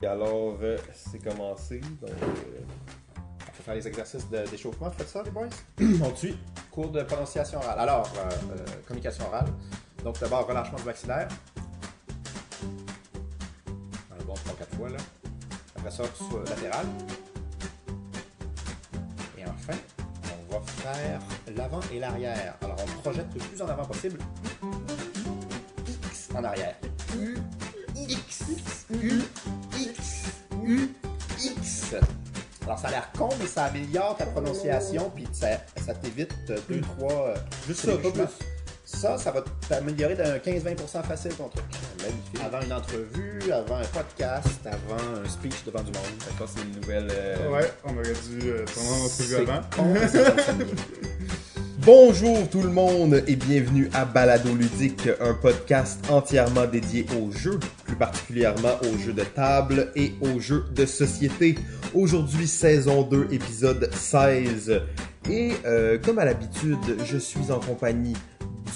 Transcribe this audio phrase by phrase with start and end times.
[0.00, 1.80] Et alors, euh, c'est commencé.
[1.80, 2.60] Donc, euh,
[3.40, 4.90] On peut faire les exercices de- d'échauffement.
[4.92, 5.48] Faites ça, les boys?
[5.80, 6.38] On suit.
[6.70, 7.78] Cours de prononciation orale.
[7.80, 9.46] Alors, euh, euh, communication orale.
[10.04, 11.26] Donc, d'abord, relâchement du maxillaire.
[14.12, 14.98] Un bon 3-4 fois, là.
[15.76, 16.86] Après ça, sur latéral.
[19.36, 19.78] Et enfin,
[20.48, 21.20] on va faire
[21.56, 22.54] l'avant et l'arrière.
[22.62, 24.20] Alors, on projette le plus en avant possible.
[26.12, 26.76] X en arrière.
[32.80, 35.48] Ça a l'air con, mais ça améliore ta prononciation, puis ça,
[35.84, 37.34] ça t'évite 2-3
[37.66, 38.22] Juste ça, pas plus.
[38.84, 41.64] Ça, ça va t'améliorer d'un 15-20% facile ton truc.
[42.00, 42.40] magnifique.
[42.42, 46.04] Avant une entrevue, avant un podcast, avant un speech devant du monde.
[46.38, 47.08] Que c'est une nouvelle.
[47.10, 49.60] euh, Ouais, on aurait dû euh, tourner en entrevue avant.
[49.76, 49.94] con.
[51.80, 57.58] Bonjour tout le monde et bienvenue à Balado Ludique, un podcast entièrement dédié aux jeux,
[57.98, 61.56] particulièrement aux jeux de table et aux jeux de société.
[61.94, 64.80] Aujourd'hui, saison 2, épisode 16.
[65.30, 68.16] Et euh, comme à l'habitude, je suis en compagnie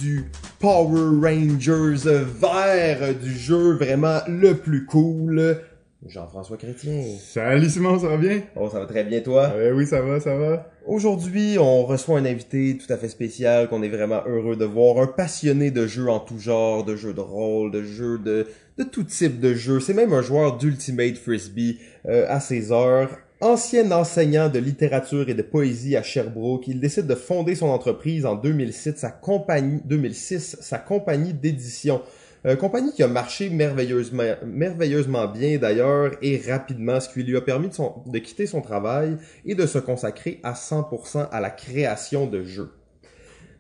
[0.01, 0.25] du
[0.59, 2.09] Power Rangers
[2.41, 5.59] vert du jeu vraiment le plus cool,
[6.07, 7.05] Jean-François Chrétien.
[7.21, 8.41] Salut Simon, ça va bien?
[8.57, 9.53] Oh, ça va très bien toi?
[9.55, 10.69] Euh, oui, ça va, ça va.
[10.85, 14.99] Aujourd'hui, on reçoit un invité tout à fait spécial qu'on est vraiment heureux de voir,
[14.99, 18.49] un passionné de jeux en tout genre, de jeux de rôle, de jeux de
[18.85, 19.81] de tout type de jeux.
[19.81, 23.11] C'est même un joueur d'Ultimate Frisbee euh, à ses heures.
[23.41, 28.25] Ancien enseignant de littérature et de poésie à Sherbrooke, il décide de fonder son entreprise
[28.25, 32.03] en 2006, sa compagnie 2006, sa compagnie d'édition.
[32.47, 37.41] Euh, compagnie qui a marché merveilleusement, merveilleusement bien d'ailleurs et rapidement, ce qui lui a
[37.41, 41.51] permis de, son- de quitter son travail et de se consacrer à 100% à la
[41.51, 42.71] création de jeux.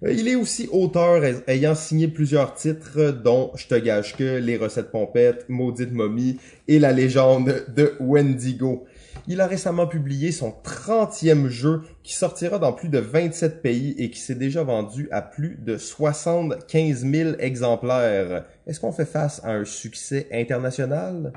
[0.05, 4.39] Euh, Il est aussi auteur ay- ayant signé plusieurs titres dont Je te gage que,
[4.39, 8.85] Les recettes pompettes, Maudite momie et La légende de Wendigo.
[9.29, 14.11] Il a récemment publié son 30e jeu qui sortira dans plus de 27 pays et
[14.11, 18.45] qui s'est déjà vendu à plus de 75 000 exemplaires.
[18.67, 21.33] Est-ce qu'on fait face à un succès international?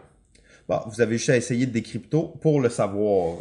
[0.67, 3.37] Bon, vous avez juste à essayer de décrypto pour le savoir.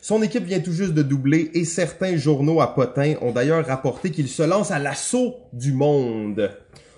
[0.00, 4.12] Son équipe vient tout juste de doubler et certains journaux à Potin ont d'ailleurs rapporté
[4.12, 6.52] qu'il se lance à l'assaut du monde.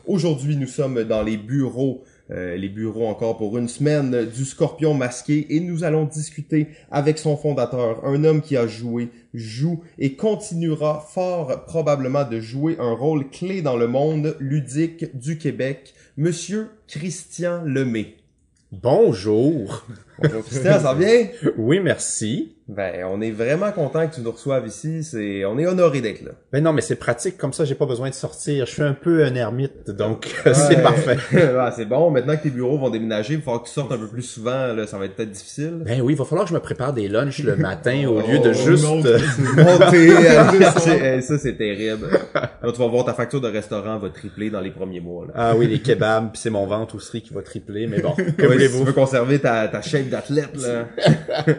[0.06, 4.92] Aujourd'hui, nous sommes dans les bureaux, euh, les bureaux encore pour une semaine du Scorpion
[4.92, 10.14] masqué et nous allons discuter avec son fondateur, un homme qui a joué, joue et
[10.14, 16.68] continuera fort probablement de jouer un rôle clé dans le monde ludique du Québec, Monsieur
[16.86, 18.19] Christian Lemay.
[18.72, 19.84] Bonjour.
[20.22, 21.28] Bonjour Christian, ça va bien?
[21.56, 22.56] Oui, merci.
[22.68, 25.02] Ben, on est vraiment content que tu nous reçoives ici.
[25.02, 26.30] C'est, on est honoré d'être là.
[26.52, 28.64] Mais non, mais c'est pratique comme ça, j'ai pas besoin de sortir.
[28.64, 31.16] Je suis un peu un ermite, donc c'est parfait.
[31.76, 32.10] C'est bon.
[32.12, 34.22] Maintenant que tes bureaux vont déménager, il va falloir que tu sortes un peu plus
[34.22, 34.68] souvent.
[34.72, 35.78] Là, ça va être peut-être difficile.
[35.84, 38.30] Ben oui, il va falloir que je me prépare des lunchs le matin au Oh,
[38.30, 38.84] lieu de juste.
[38.84, 39.18] non, euh,
[39.56, 42.06] Monter, ça c'est terrible.
[42.34, 45.26] Là, tu vas voir ta facture de restaurant va tripler dans les premiers mois.
[45.26, 45.32] Là.
[45.34, 48.24] Ah oui, les kebabs, puis c'est mon ventre aussi qui va tripler, mais bon, que
[48.24, 48.84] si tu voulez-vous?
[48.84, 50.88] veux conserver ta, ta shape d'athlète, là.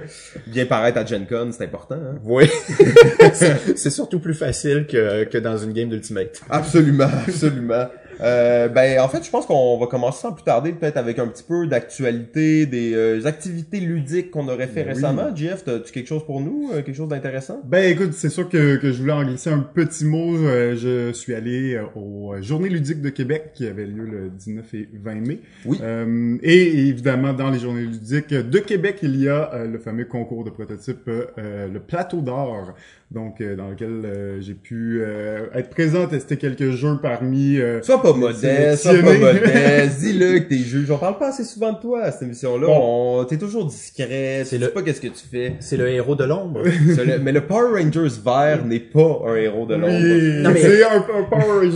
[0.48, 1.96] Bien paraître à Gen Con, c'est important.
[1.96, 2.20] Hein?
[2.24, 2.46] Oui.
[3.34, 6.42] c'est surtout plus facile que, que dans une game d'Ultimate.
[6.50, 7.88] Absolument, absolument.
[8.22, 11.28] Euh, ben en fait, je pense qu'on va commencer sans plus tarder, peut-être avec un
[11.28, 14.94] petit peu d'actualité, des euh, activités ludiques qu'on aurait fait Ben oui.
[14.94, 15.36] récemment.
[15.36, 17.62] Jeff, as-tu quelque chose pour nous, euh, quelque chose d'intéressant?
[17.66, 20.36] Ben écoute, c'est sûr que, que je voulais en glisser un petit mot.
[20.38, 24.74] Euh, je suis allé euh, aux Journées ludiques de Québec qui avait lieu le 19
[24.74, 25.40] et 20 mai.
[25.66, 25.80] Oui.
[25.82, 30.44] Euh, et évidemment, dans les Journées ludiques de Québec, il y a le fameux concours
[30.44, 32.74] de prototypes, euh, le Plateau d'or,
[33.10, 37.58] donc euh, dans lequel euh, j'ai pu euh, être présent, tester quelques jeux parmi...
[37.58, 40.00] euh, Sois pas Les modeste, sois pas modeste.
[40.00, 40.90] Dis-le que t'es juge.
[40.92, 42.68] On parle pas assez souvent de toi à cette émission-là.
[42.70, 43.26] On...
[43.26, 44.40] T'es toujours discret.
[44.42, 45.56] Tu C'est sais le- pas qu'est-ce que tu fais.
[45.60, 46.62] C'est le héros de l'ombre.
[46.64, 49.94] Le- Mais le Power Rangers vert n'est pas un héros de l'ombre.
[49.94, 51.68] oui, Non, mais- c'est un, un power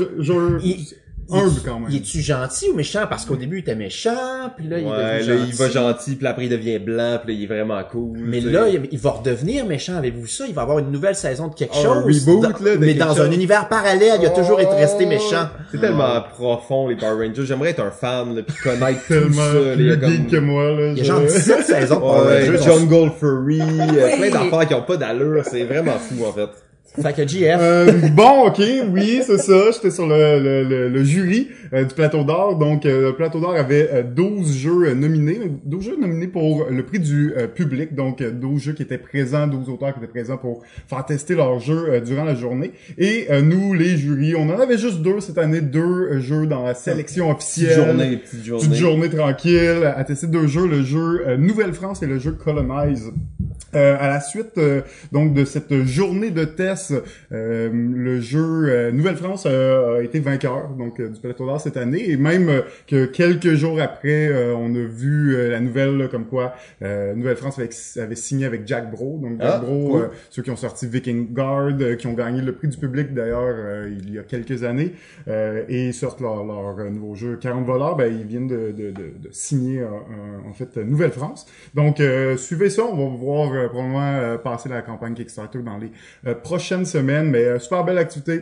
[0.64, 0.76] Il,
[1.32, 1.90] humble quand même.
[1.90, 3.06] il est-tu gentil ou méchant?
[3.10, 5.50] Parce qu'au début, il était méchant, puis là, il est Ouais, devenu là, gentil.
[5.50, 8.18] il va gentil, puis après il devient blanc, puis là, il est vraiment cool.
[8.20, 9.96] Mais là, il va redevenir méchant.
[9.98, 10.46] Avez-vous ça?
[10.48, 12.26] Il va avoir une nouvelle saison de quelque Un chose.
[12.28, 13.22] reboot, Dans- là, de mais dans chose.
[13.22, 15.48] un univers parallèle, il a toujours été resté méchant.
[15.72, 17.46] C'est tellement profond, les Power Rangers.
[17.46, 19.60] J'aimerais être un fan, là, puis connaître tout tellement ça.
[19.78, 20.28] Il y plus comme...
[20.28, 20.88] que moi, là.
[20.92, 22.64] Il y a genre 17 saisons de Power Ouais, Rangers.
[22.64, 26.50] Jungle Fury, euh, plein d'affaires qui ont pas d'allure, c'est vraiment fou en fait.
[27.02, 28.62] Fait que JF, Euh, bon, ok,
[28.92, 29.72] oui, c'est ça.
[29.74, 32.58] J'étais sur le, le, le, le jury euh, du Plateau d'Or.
[32.58, 35.40] Donc, euh, le Plateau d'Or avait euh, 12 jeux euh, nominés.
[35.66, 37.94] 12 jeux nominés pour le prix du euh, public.
[37.96, 41.36] Donc, euh, 12 jeux qui étaient présents, 12 auteurs qui étaient présents pour faire tester
[41.36, 42.72] leurs jeux euh, durant la journée.
[42.98, 46.64] Et euh, nous, les jurys, on en avait juste deux cette année, deux jeux dans
[46.64, 47.86] la sélection Petite officielle.
[47.88, 48.64] journée, petite journée.
[48.68, 53.12] Petite journée tranquille à tester deux jeux, le jeu euh, Nouvelle-France et le jeu Colonize.
[53.76, 54.82] Euh, à la suite euh,
[55.12, 56.94] donc de cette journée de tests,
[57.32, 58.40] euh, le jeu
[58.70, 62.64] euh, Nouvelle-France euh, a été vainqueur donc euh, du Plateau d'Or cette année et même
[62.88, 67.14] que quelques jours après, euh, on a vu euh, la nouvelle là, comme quoi euh,
[67.16, 67.70] Nouvelle-France avait,
[68.02, 69.20] avait signé avec Jack Bro.
[69.22, 70.02] Donc Jack Ah, Bro, cool.
[70.04, 73.14] euh, ceux qui ont sorti Viking Guard, euh, qui ont gagné le prix du public
[73.14, 74.94] d'ailleurs euh, il y a quelques années
[75.28, 79.14] euh, et sortent leur, leur nouveau jeu 40 voleurs, ben, ils viennent de, de, de,
[79.20, 79.88] de signer euh,
[80.50, 81.46] en fait Nouvelle-France.
[81.74, 85.78] Donc euh, suivez ça, on va voir euh, probablement euh, passer la campagne Kickstarter dans
[85.78, 85.92] les
[86.26, 88.42] euh, prochaines semaines, mais euh, super belle activité.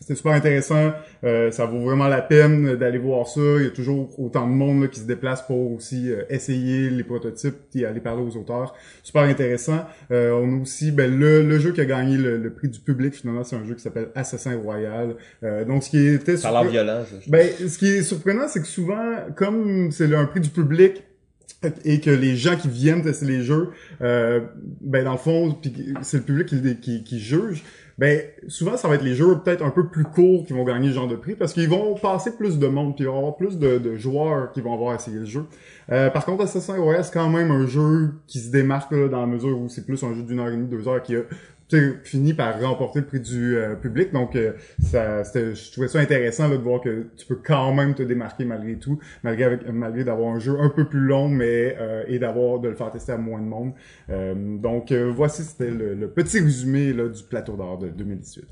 [0.00, 0.92] C'était super intéressant.
[1.24, 3.40] Euh, ça vaut vraiment la peine d'aller voir ça.
[3.58, 7.02] Il y a toujours autant de monde là, qui se déplace pour aussi essayer les
[7.02, 8.74] prototypes et aller parler aux auteurs.
[9.02, 9.84] Super intéressant.
[10.12, 12.78] Euh, on a aussi ben, le, le jeu qui a gagné le, le prix du
[12.78, 13.12] public.
[13.12, 15.16] Finalement, c'est un jeu qui s'appelle Assassin Royal.
[15.42, 17.16] Euh, donc, ce qui était Ça a l'air surpre- violent, ça.
[17.20, 21.02] je ben, ce qui est surprenant, c'est que souvent, comme c'est un prix du public
[21.84, 23.70] et que les gens qui viennent tester les jeux,
[24.00, 24.40] euh,
[24.80, 25.58] ben dans le fond,
[26.02, 27.64] c'est le public qui, qui, qui juge.
[27.98, 30.90] Ben souvent, ça va être les jeux peut-être un peu plus courts qui vont gagner
[30.90, 33.18] ce genre de prix parce qu'ils vont passer plus de monde, puis il va y
[33.18, 35.46] avoir plus de, de joueurs qui vont avoir essayé le jeu.
[35.90, 39.20] Euh, par contre, Assassin's Creed, c'est quand même un jeu qui se démarque là, dans
[39.20, 41.22] la mesure où c'est plus un jeu d'une heure et demie, deux heures qui a
[42.04, 44.12] fini par remporter le prix du euh, public.
[44.12, 47.94] Donc, euh, ça, je trouvais ça intéressant là, de voir que tu peux quand même
[47.94, 51.76] te démarquer malgré tout, malgré avec, malgré d'avoir un jeu un peu plus long, mais
[51.78, 53.72] euh, et d'avoir de le faire tester à moins de monde.
[54.10, 58.44] Euh, donc, euh, voici c'était le, le petit résumé là, du plateau d'or de 2018.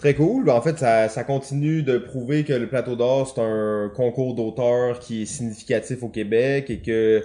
[0.00, 0.48] Très cool.
[0.48, 4.98] En fait, ça, ça continue de prouver que le Plateau d'Or, c'est un concours d'auteurs
[4.98, 7.22] qui est significatif au Québec et que,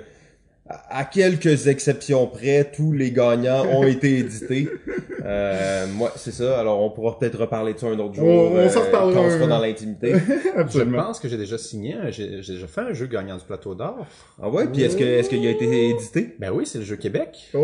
[0.67, 4.67] à quelques exceptions près, tous les gagnants ont été édités.
[5.23, 6.59] Euh, moi, c'est ça.
[6.59, 8.27] Alors, on pourra peut-être reparler de ça un autre jour.
[8.27, 10.13] On- on s'en euh, reparlera Quand on sera dans l'intimité.
[10.69, 14.05] je pense que j'ai déjà signé, j'ai déjà fait un jeu gagnant du plateau d'or.
[14.41, 14.67] Ah ouais?
[14.67, 16.35] Puis est-ce que, est-ce qu'il a été édité?
[16.39, 17.49] Ben oui, c'est le jeu Québec.
[17.55, 17.57] Oh,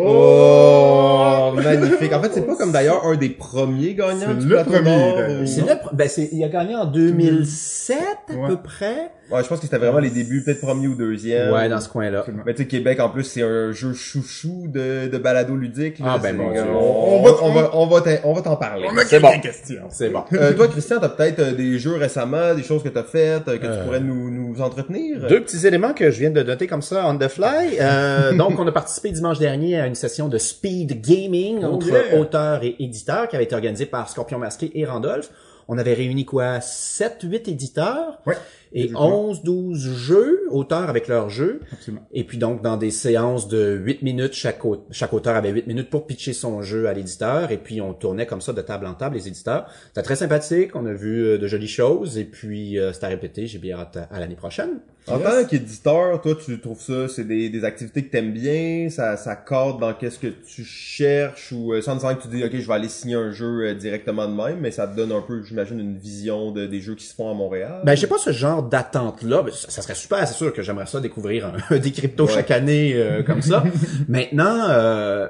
[1.55, 2.13] magnifique.
[2.13, 5.61] En fait, c'est pas comme d'ailleurs un des premiers gagnants C'est du le premier, C'est
[5.61, 7.97] le, pr- ben c'est, il a gagné en 2007
[8.29, 8.47] à Ouais.
[8.47, 9.11] peu près.
[9.31, 11.53] Ouais, je pense que c'était vraiment les débuts, peut-être premier ou deuxième.
[11.53, 12.25] Ouais, dans ce coin-là.
[12.45, 15.99] Mais tu sais, Québec, en plus, c'est un jeu chouchou de, de balado ludique.
[15.99, 16.05] là.
[16.09, 16.63] Ah, ben, C'est- mon Dieu.
[16.69, 18.87] on, On on va- on va, on va, t'en- on va t'en parler.
[18.91, 19.39] On a C'est quelques bon.
[19.39, 19.83] questions.
[19.89, 20.23] C'est bon.
[20.33, 23.57] Euh, toi, Christian, t'as peut-être euh, des jeux récemment, des choses que t'as faites, euh,
[23.57, 25.27] que tu pourrais nous, nous entretenir?
[25.27, 27.77] Deux petits éléments que je viens de noter comme ça on the fly.
[27.79, 32.17] Euh, donc, on a participé dimanche dernier à une session de speed gaming Oh, entre
[32.17, 35.29] auteurs et éditeurs qui avait été organisée par Scorpion Masqué et Randolph.
[35.67, 36.61] On avait réuni quoi?
[36.61, 38.35] 7 8 éditeurs Ouais,
[38.73, 39.29] et exactement.
[39.29, 41.61] 11 12 jeux, auteurs avec leurs jeux.
[41.71, 42.05] Absolument.
[42.11, 45.67] Et puis donc dans des séances de 8 minutes chaque au- chaque auteur avait 8
[45.67, 48.85] minutes pour pitcher son jeu à l'éditeur et puis on tournait comme ça de table
[48.85, 49.67] en table les éditeurs.
[49.87, 53.09] C'était très sympathique, on a vu euh, de jolies choses et puis euh, c'était à
[53.09, 54.79] répéter, j'ai bien hâte à, à l'année prochaine.
[55.07, 59.17] En tant qu'éditeur, toi, tu trouves ça, c'est des, des activités que t'aimes bien, ça,
[59.17, 62.51] ça cadre dans qu'est-ce que tu cherches ou euh, sans nécessairement que tu dis, ok,
[62.53, 65.21] je vais aller signer un jeu euh, directement de même, mais ça te donne un
[65.21, 67.81] peu, j'imagine, une vision de, des jeux qui se font à Montréal.
[67.83, 70.85] Ben j'ai pas ce genre d'attente là, ça, ça serait super, c'est sûr que j'aimerais
[70.85, 72.33] ça découvrir un, des cryptos Ouais.
[72.33, 73.63] chaque année euh, comme ça.
[74.07, 75.27] Maintenant euh,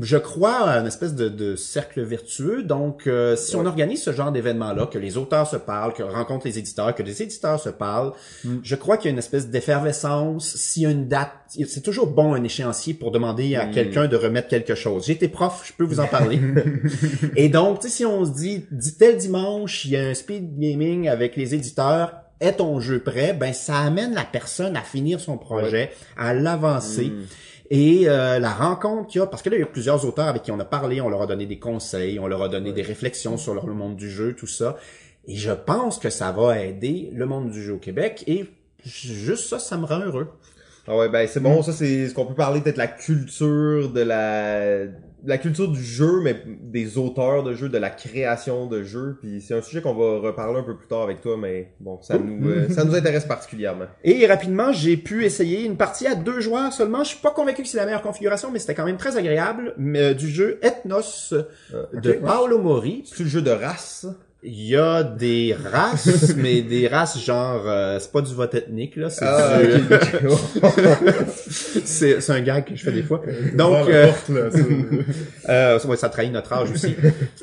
[0.00, 2.62] je crois à une espèce de, de cercle vertueux.
[2.62, 6.46] Donc, euh, si on organise ce genre d'événement-là, que les auteurs se parlent, que rencontrent
[6.46, 8.12] les éditeurs, que les éditeurs se parlent,
[8.62, 10.54] je crois qu'il y a une espèce d'effervescence.
[10.56, 11.32] S'il y a une date,
[11.66, 13.70] c'est toujours bon un échéancier pour demander à Mm.
[13.72, 15.06] quelqu'un de remettre quelque chose.
[15.06, 16.40] J'ai été prof, je peux vous en parler.
[17.36, 21.08] Et donc, si on se dit, dit tel dimanche, il y a un speed gaming
[21.08, 23.32] avec les éditeurs, est ton jeu prêt?
[23.32, 27.06] Ben, ça amène la personne à finir son projet, à l'avancer.
[27.06, 27.24] Mm.
[27.70, 30.28] Et euh, la rencontre qu'il y a, parce que là, il y a plusieurs auteurs
[30.28, 32.72] avec qui on a parlé, on leur a donné des conseils, on leur a donné
[32.72, 34.76] des réflexions sur leur- le monde du jeu, tout ça.
[35.26, 38.22] Et je pense que ça va aider le monde du jeu au Québec.
[38.28, 38.46] Et
[38.84, 40.28] juste ça, ça me rend heureux.
[40.86, 43.88] Ah ouais, ben c'est bon, ça c'est ce qu'on peut parler peut-être de la culture
[43.90, 44.84] de la
[45.24, 49.18] la culture du jeu, mais des auteurs de jeux, de la création de jeux.
[49.20, 52.00] Puis c'est un sujet qu'on va reparler un peu plus tard avec toi, mais bon,
[52.02, 53.86] ça nous euh, ça nous intéresse particulièrement.
[54.04, 57.04] Et rapidement, j'ai pu essayer une partie à deux joueurs seulement.
[57.04, 59.74] Je suis pas convaincu que c'est la meilleure configuration, mais c'était quand même très agréable.
[59.78, 61.44] Mais, euh, du jeu Ethnos euh,
[61.92, 62.12] de.
[62.12, 63.02] Paolo Mori.
[63.06, 64.06] C'est le jeu de race.
[64.42, 68.94] Il y a des races, mais des races genre, euh, c'est pas du vote ethnique
[68.96, 69.82] là, c'est Ah, du-
[71.84, 73.22] c'est c'est un gag que je fais des fois.
[73.56, 74.12] Voir Donc, euh,
[75.48, 76.94] euh, ça, ouais, ça trahit notre âge aussi.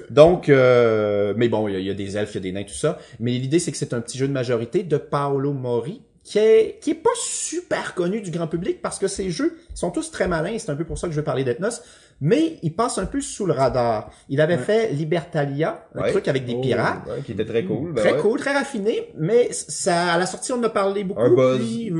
[0.10, 2.42] Donc, euh, mais bon, il y, a- il y a des elfes, il y a
[2.42, 2.98] des nains, tout ça.
[3.20, 6.80] Mais l'idée, c'est que c'est un petit jeu de majorité de Paolo Mori, qui est
[6.82, 10.28] qui est pas super connu du grand public parce que ces jeux sont tous très
[10.28, 10.56] malins.
[10.58, 11.82] C'est un peu pour ça que je veux parler d'Ethnos.
[12.26, 14.10] Mais il passe un peu sous le radar.
[14.30, 16.12] Il avait fait Libertalia, un Ouais.
[16.12, 17.06] truc avec des Oh, pirates.
[17.08, 17.92] ouais, qui était très cool.
[17.92, 18.20] ben Très ouais.
[18.22, 21.20] cool, très raffiné, mais ça, à la sortie, on en a parlé beaucoup.
[21.22, 21.60] Un buzz.
[21.60, 21.92] puis.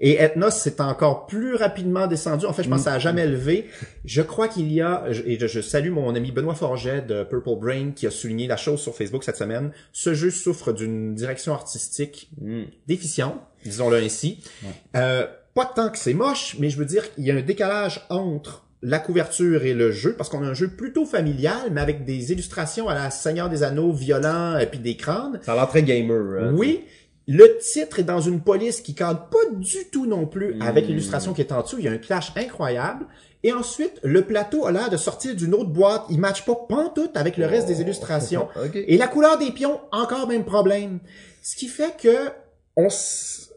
[0.00, 2.46] Et Ethnos, c'est encore plus rapidement descendu.
[2.46, 3.68] En fait, je pense ça a jamais levé.
[4.04, 7.90] Je crois qu'il y a, et je, salue mon ami Benoît Forget de Purple Brain
[7.96, 9.72] qui a souligné la chose sur Facebook cette semaine.
[9.92, 12.62] Ce jeu souffre d'une direction artistique Mm.
[12.86, 14.44] déficiente, disons-le ainsi.
[14.94, 18.06] Euh, pas tant que c'est moche, mais je veux dire, il y a un décalage
[18.08, 22.04] entre la couverture et le jeu, parce qu'on a un jeu plutôt familial, mais avec
[22.04, 25.40] des illustrations à la Seigneur des Anneaux violents et puis des crânes.
[25.42, 26.42] Ça a l'air très gamer.
[26.44, 26.52] hein.
[26.54, 26.84] Oui,
[27.26, 31.32] le titre est dans une police qui cadre pas du tout non plus avec l'illustration
[31.34, 31.76] qui est en dessous.
[31.78, 33.06] Il y a un clash incroyable.
[33.44, 36.04] Et ensuite, le plateau a l'air de sortir d'une autre boîte.
[36.10, 38.48] Il matche pas pantoute avec le reste des illustrations.
[38.74, 40.98] Et la couleur des pions, encore même problème.
[41.42, 42.30] Ce qui fait que
[42.76, 43.47] on, s-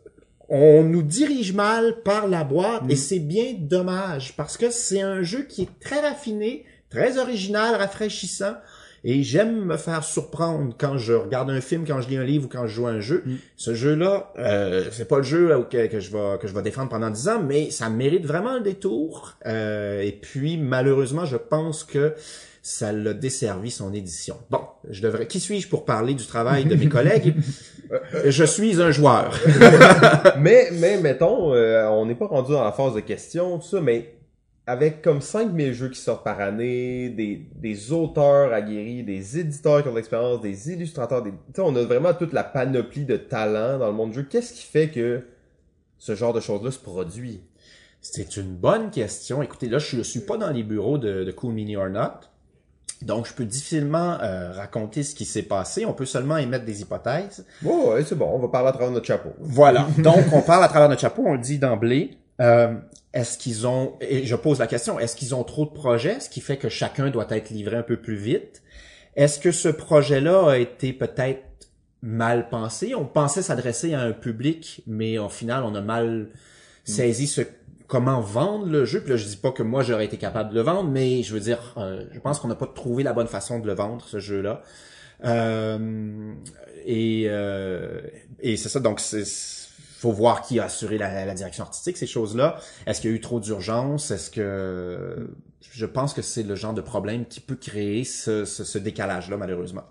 [0.54, 5.24] on nous dirige mal par la boîte et c'est bien dommage parce que c'est un
[5.24, 8.56] jeu qui est très raffiné, très original, rafraîchissant.
[9.04, 12.46] Et j'aime me faire surprendre quand je regarde un film, quand je lis un livre
[12.46, 13.24] ou quand je joue à un jeu.
[13.58, 16.90] Ce jeu-là, euh, c'est pas le jeu auquel- que je vais que je vais défendre
[16.90, 19.38] pendant 10 ans, mais ça mérite vraiment le détour.
[19.48, 22.14] Euh, et puis malheureusement, je pense que
[22.62, 24.38] ça l'a desservi son édition.
[24.52, 25.26] Bon, je devrais.
[25.26, 27.34] Qui suis-je pour parler du travail de mes collègues?
[28.26, 29.38] Je suis un joueur.
[30.40, 33.82] mais, mais mettons, euh, on n'est pas rendu dans la phase de questions, tout ça,
[33.82, 34.16] mais
[34.68, 39.90] avec comme 5000 jeux qui sortent par année, des, des auteurs aguerris, des éditeurs qui
[39.90, 43.18] ont de l'expérience, des illustrateurs, des, tu sais, on a vraiment toute la panoplie de
[43.18, 44.28] talents dans le monde du jeu.
[44.30, 45.26] Qu'est-ce qui fait que
[45.98, 47.42] ce genre de choses-là se produit?
[48.02, 49.44] C'est une bonne question.
[49.44, 52.31] Écoutez, là, je, je suis pas dans les bureaux de, de Cool Mini or Not.
[53.02, 55.86] Donc, je peux difficilement euh, raconter ce qui s'est passé.
[55.86, 57.46] On peut seulement émettre des hypothèses.
[57.66, 59.32] Oh, ouais, c'est bon, on va parler à travers notre chapeau.
[59.40, 59.88] Voilà.
[59.98, 62.18] Donc, on parle à travers notre chapeau, on le dit d'emblée.
[62.40, 62.74] Euh,
[63.14, 66.30] est-ce qu'ils ont, et je pose la question, est-ce qu'ils ont trop de projets, ce
[66.30, 68.62] qui fait que chacun doit être livré un peu plus vite?
[69.16, 71.44] Est-ce que ce projet-là a été peut-être
[72.02, 72.96] mal pensé?
[72.96, 76.30] On pensait s'adresser à un public, mais au final, on a mal
[76.84, 77.42] saisi ce
[77.92, 79.02] comment vendre le jeu.
[79.02, 81.34] Puis là, je dis pas que moi j'aurais été capable de le vendre, mais je
[81.34, 84.06] veux dire, euh, je pense qu'on n'a pas trouvé la bonne façon de le vendre
[84.08, 84.62] ce jeu-là.
[85.26, 86.34] Euh,
[86.86, 88.00] et euh,
[88.40, 88.80] et c'est ça.
[88.80, 89.26] Donc c'est
[89.98, 92.58] faut voir qui a assuré la, la direction artistique, ces choses-là.
[92.88, 94.10] Est-ce qu'il y a eu trop d'urgence?
[94.10, 95.30] Est-ce que
[95.60, 99.38] je pense que c'est le genre de problème qui peut créer ce, ce, ce décalage-là,
[99.38, 99.84] malheureusement.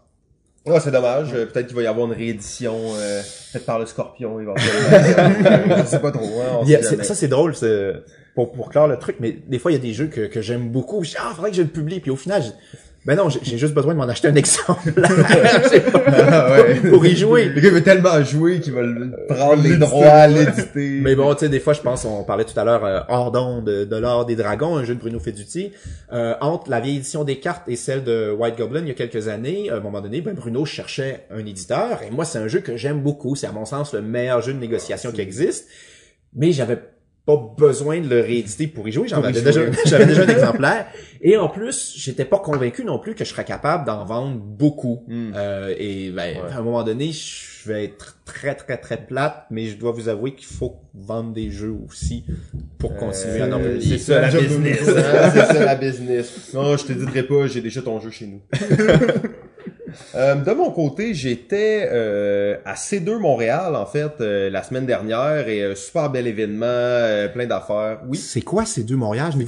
[0.66, 1.32] Ah, c'est dommage.
[1.34, 5.78] Euh, Peut-être qu'il va y avoir une réédition euh, faite par le Scorpion éventuellement.
[5.78, 6.40] je sais pas trop.
[6.40, 7.94] Hein, on ça c'est drôle c'est-
[8.34, 10.40] pour pour clore le truc mais des fois il y a des jeux que, que
[10.40, 12.50] j'aime beaucoup je dis ah faudrait que je le publie puis au final je-
[13.06, 15.10] ben non j'ai juste besoin de m'en acheter un exemplaire
[16.32, 16.90] Ah, ouais.
[16.90, 21.00] pour y jouer Le gars veut tellement jouer qu'il va le- prendre les droits, l'éditer.
[21.02, 23.32] mais bon tu sais des fois je pense on parlait tout à l'heure euh, hors
[23.32, 25.72] d'onde de, l'art des dragons un jeu de Bruno Feduti
[26.12, 28.94] euh, entre la vieille édition des cartes et celle de White Goblin il y a
[28.94, 32.00] quelques années à un moment donné ben Bruno cherchait un éditeur.
[32.06, 33.34] Et moi c'est un jeu que j'aime beaucoup.
[33.34, 35.68] C'est à mon sens le meilleur jeu de négociation qui existe.
[36.34, 36.78] Mais j'avais
[37.26, 39.08] pas besoin de le rééditer pour y jouer.
[39.08, 40.86] J'en avais déjà, j'avais déjà un exemplaire.
[41.20, 45.04] Et en plus, j'étais pas convaincu non plus que je serais capable d'en vendre beaucoup.
[45.06, 45.32] Hmm.
[45.34, 49.66] Euh, et ben, à un moment donné, je vais être très très très plate, mais
[49.66, 52.24] je dois vous avouer qu'il faut vendre des jeux aussi
[52.78, 54.88] pour continuer à en Euh, c'est ça la business.
[54.88, 56.50] hein, c'est ça la business.
[56.54, 58.40] Non, je te dirai pas, j'ai déjà ton jeu chez nous.
[60.14, 65.48] Euh, de mon côté, j'étais euh, à C2 Montréal en fait euh, la semaine dernière
[65.48, 68.00] et euh, super bel événement, euh, plein d'affaires.
[68.08, 68.16] Oui.
[68.18, 69.32] C'est quoi ces deux Montréal?
[69.32, 69.38] Je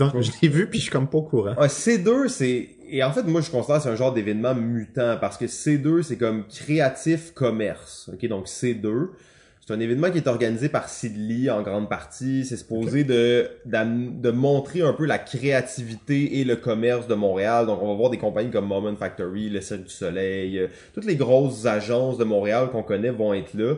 [0.42, 1.54] l'ai vu- vu puis je suis comme pas au courant.
[1.58, 2.68] Ouais, C2, c'est...
[2.94, 6.02] Et en fait, moi, je considère que c'est un genre d'événement mutant parce que C2,
[6.02, 8.10] c'est comme créatif commerce.
[8.12, 9.06] OK, donc C2,
[9.64, 12.44] c'est un événement qui est organisé par Sidley en grande partie.
[12.44, 17.66] C'est supposé de, d'am- de montrer un peu la créativité et le commerce de Montréal.
[17.66, 21.04] Donc, on va voir des compagnies comme Moment Factory, le Cirque du Soleil, euh, toutes
[21.04, 23.76] les grosses agences de Montréal qu'on connaît vont être là.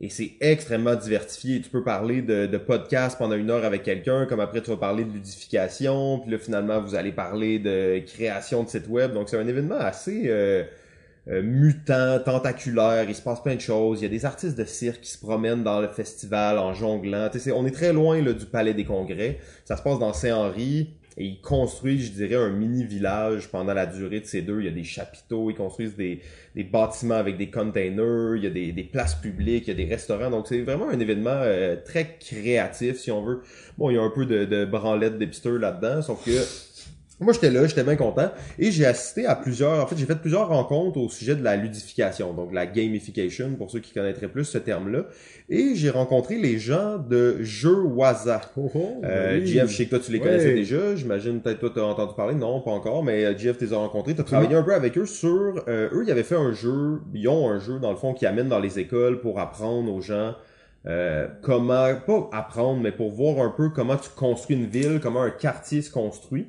[0.00, 1.60] Et c'est extrêmement diversifié.
[1.60, 4.76] Tu peux parler de, de podcast pendant une heure avec quelqu'un, comme après tu vas
[4.76, 9.14] parler de ludification, puis là finalement vous allez parler de création de site web.
[9.14, 10.64] Donc c'est un événement assez euh,
[11.28, 13.04] euh, mutant, tentaculaire.
[13.08, 14.00] Il se passe plein de choses.
[14.00, 17.28] Il y a des artistes de cirque qui se promènent dans le festival en jonglant.
[17.54, 19.40] On est très loin là, du Palais des Congrès.
[19.64, 20.94] Ça se passe dans Saint-Henri.
[21.16, 24.60] et ils construisent, je dirais, un mini village pendant la durée de ces deux.
[24.60, 26.20] Il y a des chapiteaux, ils construisent des,
[26.70, 29.92] bâtiments avec des containers, il y a des, des places publiques, il y a des
[29.92, 30.30] restaurants.
[30.30, 33.40] Donc c'est vraiment un événement euh, très créatif, si on veut.
[33.78, 36.30] Bon, il y a un peu de, de branlette d'hipster là-dedans, sauf que
[37.24, 40.16] moi, j'étais là, j'étais bien content et j'ai assisté à plusieurs, en fait, j'ai fait
[40.16, 44.44] plusieurs rencontres au sujet de la ludification, donc la gamification, pour ceux qui connaîtraient plus
[44.44, 45.06] ce terme-là.
[45.48, 48.42] Et j'ai rencontré les gens de Jeux Waza.
[48.56, 49.46] Oh, oh, Euh, oui.
[49.46, 50.94] Jeff, je sais que toi, tu les connaissais déjà.
[50.94, 52.34] J'imagine peut-être toi, tu as entendu parler.
[52.34, 54.14] Non, pas encore, mais euh, Jeff, tu les as rencontrés.
[54.14, 55.64] Tu as travaillé un peu avec eux sur...
[55.68, 58.26] euh, eux, ils avaient fait un jeu, ils ont un jeu, dans le fond, qui
[58.26, 60.34] amène dans les écoles pour apprendre aux gens
[60.86, 61.86] euh, comment...
[62.06, 65.80] Pas apprendre, mais pour voir un peu comment tu construis une ville, comment un quartier
[65.80, 66.48] se construit.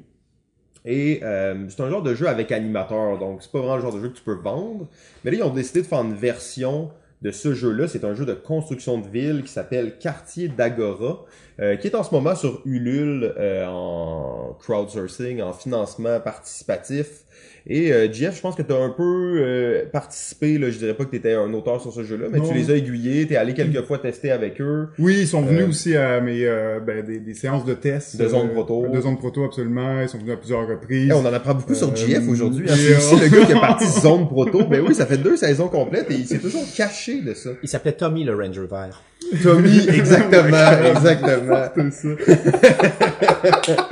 [0.90, 3.94] Et euh, c'est un genre de jeu avec animateur, donc c'est pas vraiment le genre
[3.94, 4.88] de jeu que tu peux vendre.
[5.24, 6.90] Mais là, ils ont décidé de faire une version
[7.22, 7.90] de ce jeu-là.
[7.90, 11.26] C'est un jeu de construction de ville qui s'appelle Quartier d'Agora,
[11.60, 17.26] euh, qui est en ce moment sur Ulule euh, en crowdsourcing, en financement participatif.
[17.70, 19.04] Et euh, Jeff, je pense que tu as un peu
[19.44, 22.40] euh, participé, là, je dirais pas que tu étais un auteur sur ce jeu-là, mais
[22.40, 22.48] Non.
[22.48, 24.88] tu les as aiguillés, tu es allé quelques fois tester avec eux.
[25.00, 28.16] Oui, ils sont venus Euh, aussi à mes euh, ben, des, des séances de tests.
[28.16, 28.88] De zone euh, proto.
[28.88, 30.02] De zone proto, absolument.
[30.02, 31.08] Ils sont venus à plusieurs reprises.
[31.10, 32.68] Eh, on en apprend beaucoup sur Euh, JF aujourd'hui.
[32.70, 32.74] Hein.
[32.74, 34.64] et, C'est aussi le gars qui est parti zone proto.
[34.66, 37.50] Ben oui, ça fait deux saisons complètes et il s'est toujours caché de ça.
[37.62, 39.02] Il s'appelait Tommy le Ranger vert.
[39.44, 41.64] Tommy, exactement, exactement.
[41.92, 43.78] C'est ça.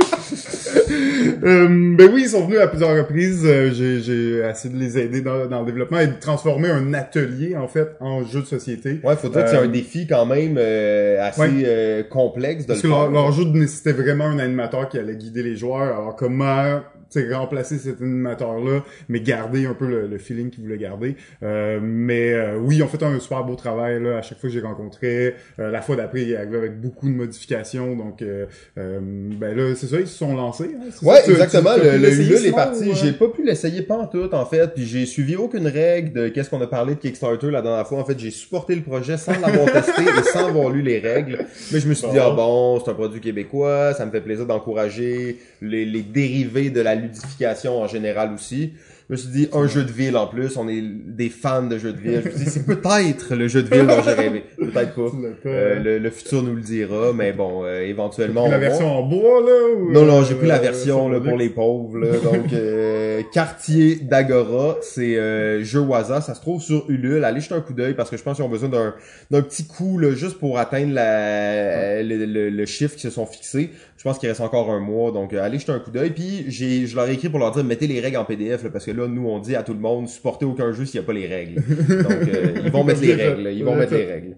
[1.43, 3.43] Euh, ben oui, ils sont venus à plusieurs reprises.
[3.45, 6.93] Euh, J'ai, j'ai essayé de les aider dans, dans le développement et de transformer un
[6.93, 8.99] atelier, en fait, en jeu de société.
[9.03, 11.49] Ouais, faut dire que c'est Euh, un défi quand même euh, assez Ouais.
[11.65, 15.55] euh, complexe de Parce que leur jeu nécessitait vraiment un animateur qui allait guider les
[15.55, 15.81] joueurs.
[15.99, 20.63] Alors comment tu sais, remplacer cet animateur-là, mais garder un peu le, le feeling qu'ils
[20.63, 21.15] voulaient garder.
[21.43, 24.49] Euh, mais euh, oui, ils ont fait un super beau travail là, à chaque fois
[24.49, 25.35] que j'ai rencontré.
[25.59, 27.95] Euh, la fois d'après, ils arrivaient avec beaucoup de modifications.
[27.95, 28.45] Donc euh,
[28.77, 30.71] euh, ben là, c'est ça, ils se sont lancés.
[30.75, 31.31] Hein, Ouais, ça?
[31.31, 31.75] Exactement.
[31.75, 32.91] tu- Le, Ulule est parti.
[32.95, 34.73] J'ai pas pu l'essayer pas en tout, en fait.
[34.73, 37.99] Puis j'ai suivi aucune règle de qu'est-ce qu'on a parlé de Kickstarter la dernière fois.
[37.99, 41.39] En fait, j'ai supporté le projet sans l'avoir testé et sans avoir lu les règles.
[41.71, 43.93] Mais je me suis dit, ah bon, c'est un produit québécois.
[43.93, 48.73] Ça me fait plaisir d'encourager les, les dérivés de la ludification en général aussi.
[49.07, 50.57] Je me suis dit, un jeu de ville en plus.
[50.57, 52.21] On est des fans de jeux de ville.
[52.23, 54.43] Je me suis dit, c'est peut-être le jeu de ville dont j'ai rêvé.
[54.71, 55.49] Peut-être pas.
[55.49, 58.43] Euh, le, le futur nous le dira, mais bon, euh, éventuellement.
[58.43, 58.57] la on va.
[58.59, 61.37] version en bois là ou, Non, non, euh, j'ai pris la euh, version là, pour
[61.37, 61.97] les pauvres.
[61.99, 62.07] Là.
[62.23, 66.21] Donc, euh, Quartier d'Agora, c'est euh, jeu hasard.
[66.23, 67.23] Ça se trouve sur Ulule.
[67.23, 68.93] Allez jeter un coup d'œil parce que je pense qu'ils ont besoin d'un
[69.31, 73.25] d'un petit coup là, juste pour atteindre la, le, le- le chiffre qu'ils se sont
[73.25, 73.69] fixés.
[73.97, 75.11] Je pense qu'il reste encore un mois.
[75.11, 76.11] Donc, euh, allez jeter un coup d'œil.
[76.11, 78.63] Puis, j'ai, je leur ai écrit pour leur dire, mettez les règles en PDF.
[78.63, 80.99] là, parce que là, nous, on dit à tout le monde, supportez aucun jeu s'il
[80.99, 81.55] n'y a pas les règles.
[81.55, 83.49] Donc, euh, ils vont mettre les règles.
[83.51, 84.35] Ils vont mettre les règles.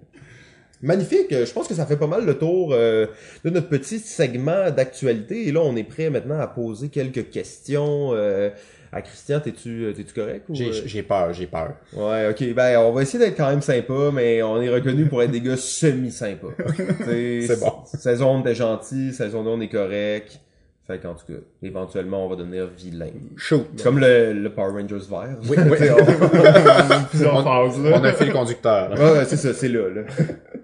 [0.82, 3.08] Magnifique, Euh, je pense que ça fait pas mal le tour euh,
[3.44, 5.48] de notre petit segment d'actualité.
[5.48, 8.12] Et là, on est prêt maintenant à poser quelques questions.
[8.13, 8.50] Euh,
[8.92, 10.46] à Christian, t'es-tu t'es-tu correct?
[10.50, 10.82] Ou, J'ai euh?
[10.86, 11.74] j'ai peur, j'ai peur.
[11.94, 12.54] Ouais, ok.
[12.54, 15.42] Ben, on va essayer d'être quand même sympa, mais on est reconnu pour être des
[15.42, 16.48] gars semi-sympas.
[17.06, 17.74] C'est bon.
[17.86, 20.40] Saison on était gentil, saison 2 on est correct.
[20.88, 23.10] Fait qu'en tout cas, éventuellement, on va devenir vilain.
[23.36, 23.66] Shoot.
[23.84, 25.36] Comme le, le Power Rangers vert.
[25.50, 25.78] Oui, oui.
[27.26, 27.44] On-.
[27.44, 28.96] On a un fil conducteur.
[28.96, 28.96] là.
[29.13, 30.02] Ouais, c'est ça, c'est là, là.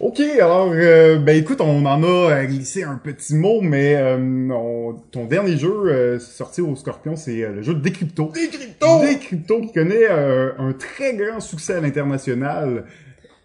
[0.00, 4.16] Ok, alors, euh, ben écoute, on en a euh, glissé un petit mot, mais euh,
[4.50, 8.30] on- ton dernier jeu euh, sorti au Scorpion, c'est euh, le jeu Décrypto.
[8.34, 9.00] Décrypto!
[9.02, 12.84] Décrypto qui connaît euh, un très grand succès à l'international.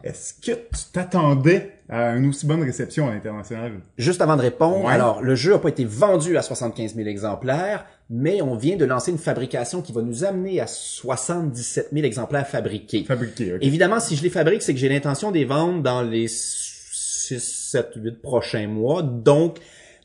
[0.02, 3.74] Est-ce que tu t'attendais à une aussi bonne réception à l'international?
[3.98, 4.94] Juste avant de répondre, Ouais.
[4.94, 8.86] alors le jeu a pas été vendu à 75 000 exemplaires, mais on vient de
[8.86, 13.04] lancer une fabrication qui va nous amener à 77 000 exemplaires fabriqués.
[13.04, 13.60] Fabriqué, ok.
[13.62, 17.40] Évidemment, si je les fabrique, c'est que j'ai l'intention de les vendre dans les 6,
[17.40, 19.02] 7, 8 prochains mois.
[19.02, 19.58] Donc,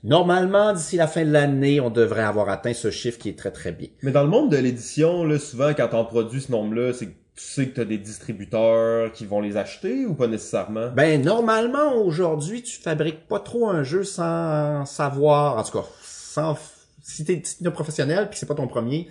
[0.02, 3.50] normalement, d'ici la fin de l'année, on devrait avoir atteint ce chiffre qui est très
[3.50, 3.88] très bien.
[4.02, 7.12] Mais dans le monde de l'édition, là, souvent, quand on produit ce nombre-là, c'est que
[7.36, 10.90] tu sais que t'as des distributeurs qui vont les acheter ou pas nécessairement?
[10.94, 16.54] Ben, normalement, aujourd'hui, tu fabriques pas trop un jeu sans savoir, en tout cas, sans,
[17.02, 19.08] si t'es un professionnel puis c'est pas ton premier,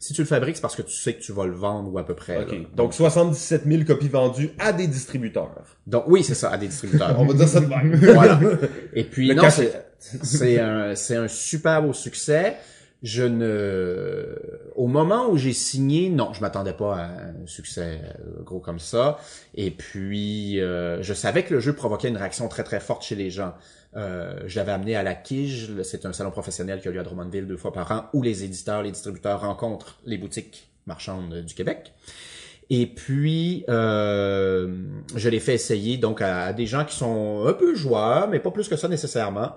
[0.00, 1.98] si tu le fabriques, c'est parce que tu sais que tu vas le vendre ou
[1.98, 2.42] à peu près.
[2.42, 2.52] Ok.
[2.52, 2.58] là.
[2.76, 5.64] Donc 77 000 copies vendues à des distributeurs.
[5.86, 7.18] Donc, oui, c'est ça, à des distributeurs.
[7.18, 7.94] On va dire ça de même.
[8.14, 8.38] voilà.
[8.92, 12.56] Et puis, Le non, c'est, un, c'est un super beau succès.
[13.02, 14.36] Je ne,
[14.74, 18.80] au moment où j'ai signé, non, je m'attendais pas à un succès euh, gros comme
[18.80, 19.18] ça.
[19.54, 23.14] Et puis, euh, je savais que le jeu provoquait une réaction très très forte chez
[23.14, 23.54] les gens.
[23.96, 27.02] Euh, je l'avais amené à la Quige, c'est un salon professionnel qui a lieu à
[27.02, 31.54] Drummondville deux fois par an, où les éditeurs, les distributeurs rencontrent les boutiques marchandes du
[31.54, 31.92] Québec.
[32.70, 34.84] Et puis, euh,
[35.16, 38.40] je l'ai fait essayer donc à, à des gens qui sont un peu joueurs, mais
[38.40, 39.52] pas plus que ça nécessairement.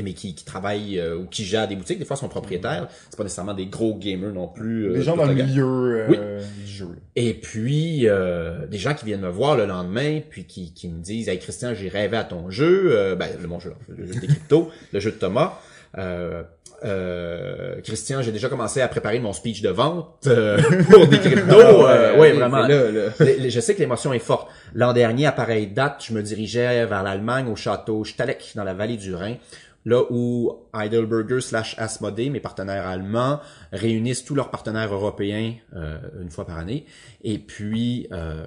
[0.00, 2.88] Mais qui, qui travaillent euh, ou qui gèrent des boutiques, des fois sont propriétaires.
[3.10, 4.86] C'est pas nécessairement des gros gamers non plus.
[4.88, 6.88] euh, Les gens dans le milieu euh, du jeu.
[7.14, 11.02] et puis, euh, des gens qui viennent me voir le lendemain, puis qui, qui me
[11.02, 12.92] disent «Hey Christian, j'ai rêvé à ton jeu.
[12.96, 15.58] Euh, ben, le mon jeu, le jeu des cryptos, le jeu de Thomas.
[15.98, 16.42] Euh,
[16.84, 20.58] euh, Christian, j'ai déjà commencé à préparer mon speech de vente euh,
[20.90, 21.86] pour des cryptos.
[21.86, 22.66] Euh, oui, vraiment.
[22.66, 22.90] là.
[23.20, 24.48] Les- je sais que l'émotion est forte.
[24.74, 28.74] L'an dernier, à pareille date, je me dirigeais vers l'Allemagne, au château Stalek, dans la
[28.74, 29.36] vallée du Rhin,
[29.84, 33.40] là où Heidelberger slash Asmodee, mes partenaires allemands,
[33.72, 36.86] réunissent tous leurs partenaires européens euh, une fois par année.
[37.22, 38.46] Et puis, euh,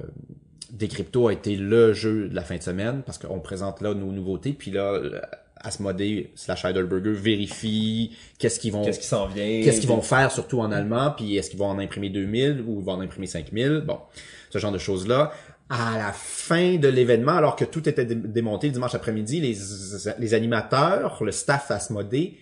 [0.72, 3.94] des cryptos a été le jeu de la fin de semaine parce qu'on présente là
[3.94, 4.54] nos nouveautés.
[4.54, 5.00] Puis là,
[5.66, 9.62] Asmodee slash Heidelberger vérifie qu'est-ce qu'ils vont Qu'est-ce qui s'en vient?
[9.64, 12.80] qu'est-ce qu'ils vont faire surtout en allemand, puis est-ce qu'ils vont en imprimer 2000 ou
[12.80, 14.00] ils vont en imprimer 5000, bon,
[14.50, 15.32] ce genre de choses-là.
[15.70, 19.58] À la fin de l'événement, alors que tout était dé- démonté le dimanche après-midi, les,
[20.20, 22.38] les animateurs, le staff Asmodée,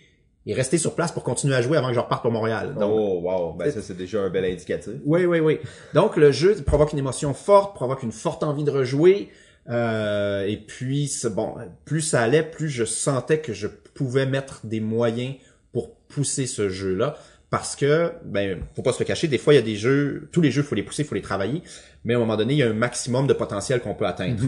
[0.45, 2.75] est resté sur place pour continuer à jouer avant que je reparte pour Montréal.
[2.77, 3.53] Donc, Oh, wow.
[3.53, 4.93] Ben, ça, c'est déjà un bel indicatif.
[5.05, 5.59] oui, oui, oui.
[5.93, 9.29] Donc le jeu provoque une émotion forte, provoque une forte envie de rejouer.
[9.69, 11.55] Euh, et puis bon,
[11.85, 15.35] plus ça allait, plus je sentais que je pouvais mettre des moyens
[15.71, 17.15] pour pousser ce jeu-là.
[17.53, 20.27] Parce que, ben, faut pas se le cacher, des fois il y a des jeux,
[20.31, 21.61] tous les jeux, faut les pousser, faut les travailler,
[22.03, 24.41] mais à un moment donné, il y a un maximum de potentiel qu'on peut atteindre.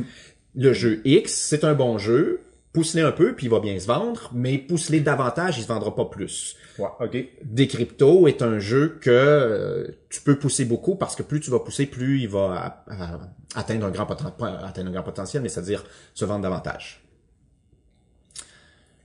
[0.56, 2.42] Le jeu X, c'est un bon jeu,
[2.74, 5.94] pousse-les un peu, puis il va bien se vendre, mais pousse-les davantage, il se vendra
[5.94, 6.56] pas plus.
[6.80, 7.16] Ouais, ok.
[7.44, 11.60] Decrypto est un jeu que euh, tu peux pousser beaucoup parce que plus tu vas
[11.60, 13.20] pousser, plus il va à- à-
[13.60, 15.84] atteindre un grand poten- pas atteindre un grand potentiel, mais c'est-à-dire
[16.16, 17.05] se vendre davantage.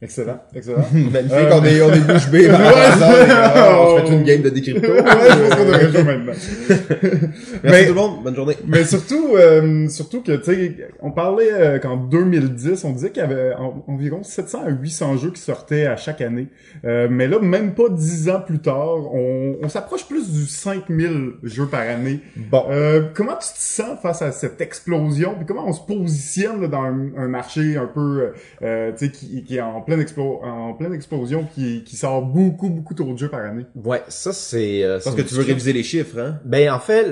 [0.02, 0.78] Excellent, excellent.
[0.94, 2.48] Magnifique, Euh, on est, on est bouche bée.
[2.48, 3.78] par hasard, les gars.
[3.82, 4.88] on se fait une game de décrypto.
[4.90, 6.32] ouais, je pense qu'on devrait jouer maintenant.
[6.32, 8.56] Merci Mais- tout le monde, bonne journée.
[8.66, 13.22] Mais surtout, euh, surtout que, tu sais, on parlait euh, qu'en 2010, on disait qu'il
[13.22, 16.46] y avait en- environ 700 à 800 jeux qui sortaient à chaque année.
[16.86, 21.32] Euh, mais là, même pas 10 ans plus tard, on, on s'approche plus du 5000
[21.42, 22.20] jeux par année.
[22.50, 22.64] Bon.
[22.70, 25.34] Euh, comment tu te sens face à cette explosion?
[25.36, 28.30] Puis comment on se positionne là, dans un, un marché un peu,
[28.62, 30.06] euh, tu sais, qui, qui est en pleine,
[30.42, 33.66] en pleine explosion, qui, qui sort beaucoup, beaucoup trop de jeux par année?
[33.74, 34.82] Ouais, ça c'est.
[34.84, 36.38] euh, c'est que tu veux réviser les chiffres, hein?
[36.44, 37.06] Ben en fait,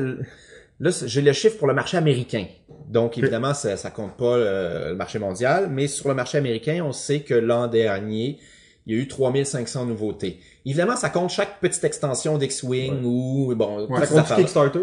[0.80, 2.46] là j'ai le chiffre pour le marché américain.
[2.88, 6.82] Donc évidemment, ça, ça compte pas euh, le marché mondial, mais sur le marché américain,
[6.84, 8.38] on sait que l'an dernier,
[8.86, 10.40] il y a eu 3500 nouveautés.
[10.64, 14.36] Évidemment, ça compte chaque petite extension d'X-Wing ou bon, Ouais, Ça compte.
[14.36, 14.80] Kickstarter?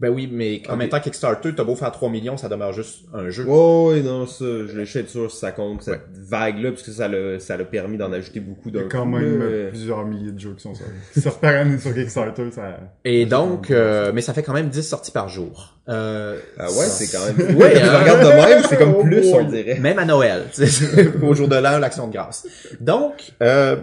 [0.00, 3.00] Ben oui, mais en même temps, Kickstarter, t'as beau faire 3 millions, ça demeure juste
[3.12, 3.44] un jeu.
[3.48, 7.08] Oh, oui, non, ça, je suis être sûr si ça compte, cette vague-là, puisque ça
[7.08, 9.68] l'a, ça l'a permis d'en ajouter beaucoup Il y d'un a quand coup, même euh,
[9.70, 11.20] plusieurs milliers de jeux qui sont sortis.
[11.20, 12.78] Sortent par année sur Kickstarter, ça...
[13.04, 15.74] Et donc, euh, mais ça fait quand même 10 sorties par jour.
[15.88, 17.56] Euh, Ah ouais, ça- c'est quand même...
[17.58, 17.98] Ouais, je hein?
[18.00, 19.80] regarde de même, c'est comme plus, on dirait.
[19.80, 22.46] Même à Noël, tu sais, au jour de l'an, l'action de grâce.
[22.80, 23.76] Donc, euh,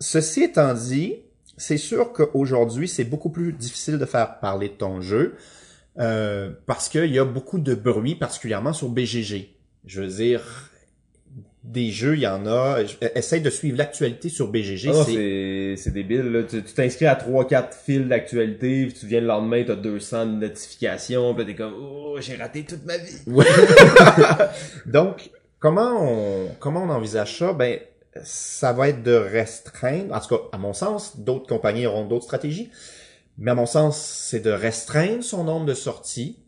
[0.00, 1.16] ceci étant dit,
[1.56, 5.36] c'est sûr qu'aujourd'hui, c'est beaucoup plus difficile de faire parler de ton jeu
[5.98, 9.54] euh, parce qu'il y a beaucoup de bruit, particulièrement sur BGG.
[9.86, 10.70] Je veux dire,
[11.64, 12.78] des jeux, il y en a.
[13.14, 14.88] Essaye de suivre l'actualité sur BGG.
[14.88, 16.42] Ah non, c'est débile, là.
[16.42, 21.46] Tu, t'inscris à 3-4 fils d'actualité, puis tu viens le lendemain, t'as 200 notifications, puis
[21.46, 23.16] t'es comme, oh, j'ai raté toute ma vie.
[23.26, 23.46] Ouais.
[24.86, 27.52] Donc, comment on, comment on envisage ça?
[27.52, 27.78] Ben,
[28.24, 32.24] ça va être de restreindre, en tout cas, à mon sens, d'autres compagnies auront d'autres
[32.24, 32.70] stratégies,
[33.38, 36.38] mais à mon sens, c'est de restreindre son nombre de sorties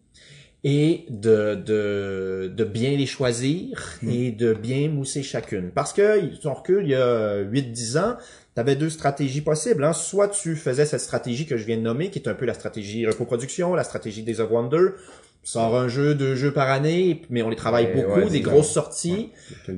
[0.65, 5.71] et de, de, de bien les choisir et de bien mousser chacune.
[5.71, 8.17] Parce que, si on recule, il y a 8-10 ans,
[8.55, 9.85] tu avais deux stratégies possibles.
[9.85, 9.93] Hein.
[9.93, 12.55] Soit tu faisais cette stratégie que je viens de nommer, qui est un peu la
[12.55, 14.95] stratégie reproduction, la stratégie Days of Wonder,
[15.53, 18.71] sort un jeu, deux jeux par année, mais on les travaille beaucoup, ouais, des grosses
[18.71, 19.31] sorties.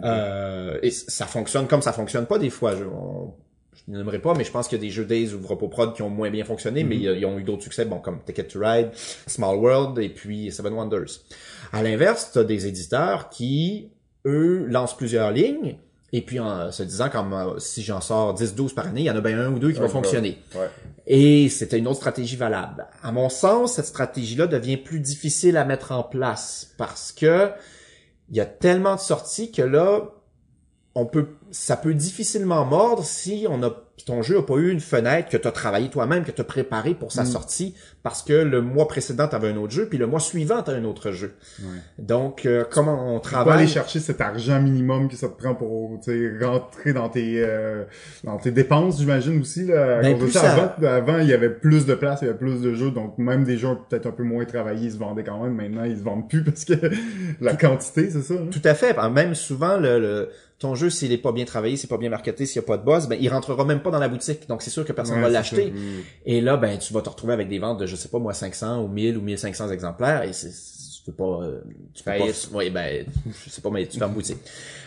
[0.05, 2.75] Euh, et ça fonctionne comme ça fonctionne pas des fois.
[2.77, 3.35] Je, on-
[3.75, 6.03] je n'aimerais pas, mais je pense qu'il y a des jeux Days ou Repoprod qui
[6.03, 7.03] ont moins bien fonctionné, mais Mhm.
[7.19, 8.91] ils ont eu d'autres succès, bon, comme Ticket to Ride,
[9.27, 11.21] Small World et puis Seven Wonders.
[11.73, 13.91] À l'inverse, tu as des éditeurs qui,
[14.27, 15.77] eux, lancent plusieurs lignes,
[16.13, 19.11] et puis en se disant, comme euh, si j'en sors 10-12 par année, il y
[19.11, 20.39] en a bien un ou deux qui vont fonctionner.
[20.55, 20.69] Ouais.
[21.07, 22.87] Et c'était une autre stratégie valable.
[23.03, 27.51] À mon sens, cette stratégie-là devient plus difficile à mettre en place parce que
[28.31, 30.03] il y a tellement de sorties que là,
[30.95, 33.63] on peut, ça peut difficilement mordre si on
[34.03, 36.41] a, ton jeu a pas eu une fenêtre que tu as travaillé toi-même, que tu
[36.41, 37.27] as préparé pour sa Mm.
[37.27, 40.63] sortie parce que le mois précédent tu avais un autre jeu puis le mois suivant
[40.63, 41.35] tu as un autre jeu.
[41.61, 41.67] Ouais.
[41.99, 43.59] Donc euh, comment on Tu vas travaille?
[43.59, 47.85] aller chercher cet argent minimum que ça te prend pour tu rentrer dans tes euh,
[48.25, 49.65] dans tes dépenses, j'imagine aussi.
[49.67, 52.39] Là, Ben, plus ça, Avant, avant, il y avait plus de place, il y avait
[52.39, 55.25] plus de jeux, donc même des jeux peut-être un peu moins travaillés, ils se vendaient
[55.25, 55.55] quand même.
[55.55, 56.75] Maintenant, ils se vendent plus parce que
[57.41, 58.35] la quantité, c'est ça.
[58.35, 58.49] hein?
[58.51, 58.97] Tout à fait.
[59.11, 60.29] Même souvent, le, le
[60.61, 62.67] ton jeu, s'il est pas bien travaillé, s'il est pas bien marketé, s'il y a
[62.67, 64.47] pas de buzz, ben, il rentrera même pas dans la boutique.
[64.47, 65.71] Donc, c'est sûr que personne Ouais, va l'acheter.
[65.71, 66.03] Mm.
[66.27, 68.35] Et là, ben, tu vas te retrouver avec des ventes de, je sais pas, moi,
[68.35, 71.61] 500 ou 1000 ou 1500 exemplaires et c'est, tu peux pas, euh,
[71.95, 72.51] tu peux pas, Faillite.
[72.53, 73.07] ouais, ben,
[73.45, 74.37] je sais pas, mais tu fermes boutique.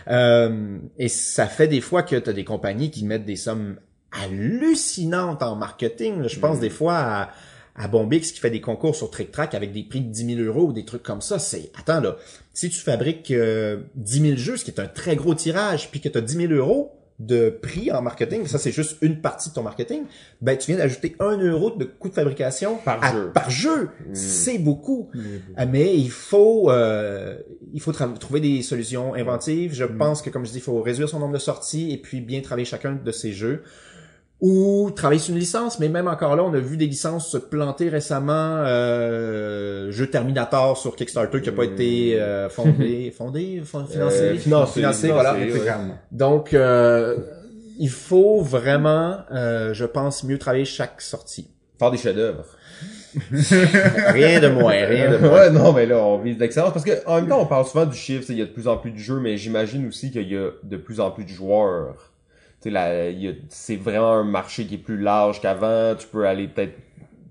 [0.08, 3.78] Euh, et ça fait des fois que tu as des compagnies qui mettent des sommes
[4.12, 6.28] hallucinantes en marketing.
[6.28, 7.30] Je pense des fois à,
[7.76, 10.42] à Bombix qui fait des concours sur Trick Track avec des prix de 10 000
[10.42, 11.40] euros ou des trucs comme ça.
[11.40, 12.18] C'est, attends là,
[12.54, 16.00] si tu fabriques euh, 10 000 jeux, ce qui est un très gros tirage, puis
[16.00, 19.50] que tu as 10 000 euros de prix en marketing, ça c'est juste une partie
[19.50, 20.02] de ton marketing,
[20.42, 23.32] ben tu viens d'ajouter un euro de coût de fabrication Par à- jeu.
[23.34, 25.10] Par jeu, c'est beaucoup.
[25.16, 27.38] Euh, Mais il faut, euh,
[27.72, 29.74] il faut trouver des solutions inventives.
[29.76, 32.20] Je pense que, comme je dis, il faut réduire son nombre de sorties et puis
[32.20, 33.62] bien travailler chacun de ces jeux.
[34.46, 37.38] Ou travailler sur une licence, mais même encore là, on a vu des licences se
[37.38, 38.58] planter récemment.
[38.66, 44.36] Euh, jeu Terminator sur Kickstarter qui a pas été euh, fondé, fondé, fon- financé, Euh,
[44.36, 45.34] financé, financé, voilà.
[45.36, 45.50] ouais.
[46.12, 47.16] Donc, euh,
[47.80, 51.50] il faut vraiment, euh, je pense, mieux travailler chaque sortie.
[51.80, 52.44] Faire des chefs-d'œuvre.
[53.32, 55.32] Rien de moins, rien de moins.
[55.34, 56.74] ouais, non, mais là, on vise l'excellence.
[56.74, 58.46] Parce que, en même temps, on parle souvent du chiffre, tu sais, il y a
[58.46, 61.12] de plus en plus de jeux, mais j'imagine aussi qu'il y a de plus en
[61.12, 62.12] plus de joueurs.
[63.50, 65.96] C'est vraiment un marché qui est plus large qu'avant.
[65.96, 66.78] Tu peux aller peut-être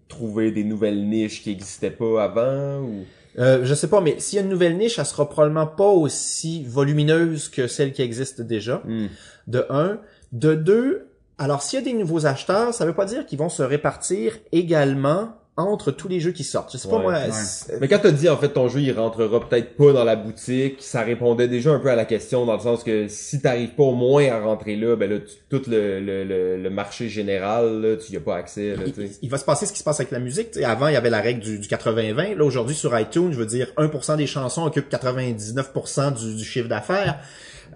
[0.09, 3.05] trouver des nouvelles niches qui existaient pas avant, ou...
[3.39, 5.89] Euh, je sais pas, mais s'il y a une nouvelle niche, elle sera probablement pas
[5.89, 8.83] aussi volumineuse que celle qui existe déjà.
[8.85, 9.07] Hmm.
[9.47, 10.01] De un.
[10.33, 13.49] De deux, alors s'il y a des nouveaux acheteurs, ça veut pas dire qu'ils vont
[13.49, 16.73] se répartir également entre tous les jeux qui sortent.
[16.73, 17.13] Je sais pas Ouais, moi.
[17.13, 17.77] ouais.
[17.81, 20.77] Mais quand t'as dit, en fait, ton jeu, il rentrera peut-être pas dans la boutique,
[20.81, 23.83] ça répondait déjà un peu à la question, dans le sens que si t'arrives pas
[23.83, 27.83] au moins à rentrer là, ben là, tu- tout le, le, le, le marché général,
[27.83, 29.19] là, tu y as pas accès, là, tu Il, sais.
[29.21, 30.53] il va se passer ce qui se passe avec la musique.
[30.53, 32.35] Tu sais, avant, il y avait la règle du, du 80-20.
[32.37, 36.69] Là, aujourd'hui, sur iTunes, je veux dire, 1% des chansons occupent 99% du, du chiffre
[36.69, 37.19] d'affaires.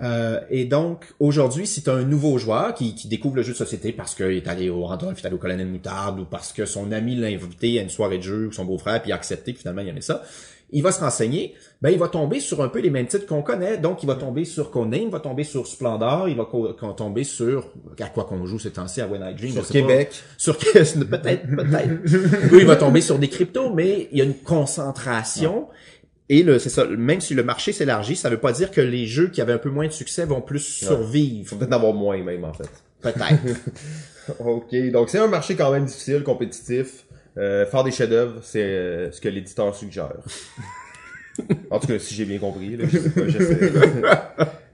[0.02, 3.52] Euh, et donc, aujourd'hui, si tu as un nouveau joueur qui, qui découvre le jeu
[3.52, 6.24] de société parce qu'il est allé au Randolph, il est allé au Colonel Moutarde, ou
[6.24, 9.10] parce que son ami l'a invité à une soirée de jeu, ou son beau-frère, puis
[9.10, 10.22] il a accepté, puis finalement, il aimait ça,
[10.70, 13.42] il va se renseigner, ben il va tomber sur un peu les mêmes titres qu'on
[13.42, 13.78] connaît.
[13.78, 16.48] Donc, il va tomber sur Codename, il va tomber sur Splendor, il va
[16.96, 19.52] tomber sur à quoi qu'on joue ces temps-ci à When I Dream.
[19.52, 19.72] Sur pas.
[19.72, 20.10] Québec.
[20.36, 22.52] Sur peut-être, peut-être.
[22.52, 25.68] Oui, il va tomber sur des cryptos, mais il y a une concentration.
[26.28, 29.06] Et le, c'est ça, même si le marché s'élargit, ça veut pas dire que les
[29.06, 31.48] jeux qui avaient un peu moins de succès vont plus Il survivre.
[31.48, 32.70] faut peut-être en avoir moins, même, en fait.
[33.00, 33.20] Peut-être.
[34.40, 37.04] Ok, donc c'est un marché quand même difficile, compétitif.
[37.38, 40.14] Euh, faire des chefs-d'œuvre, c'est euh, ce que l'éditeur suggère.
[41.70, 43.70] en tout cas, si j'ai bien compris, là, je sais pas, j'essaie.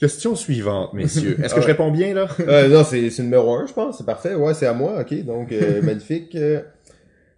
[0.00, 1.38] Question suivante, messieurs.
[1.42, 2.26] Est-ce que je réponds bien, là?
[2.40, 3.98] Euh, non, c'est c'est numéro un, je pense.
[3.98, 4.34] C'est parfait.
[4.34, 5.00] Ouais, c'est à moi.
[5.00, 6.34] Ok, donc euh, magnifique.
[6.34, 6.62] Euh,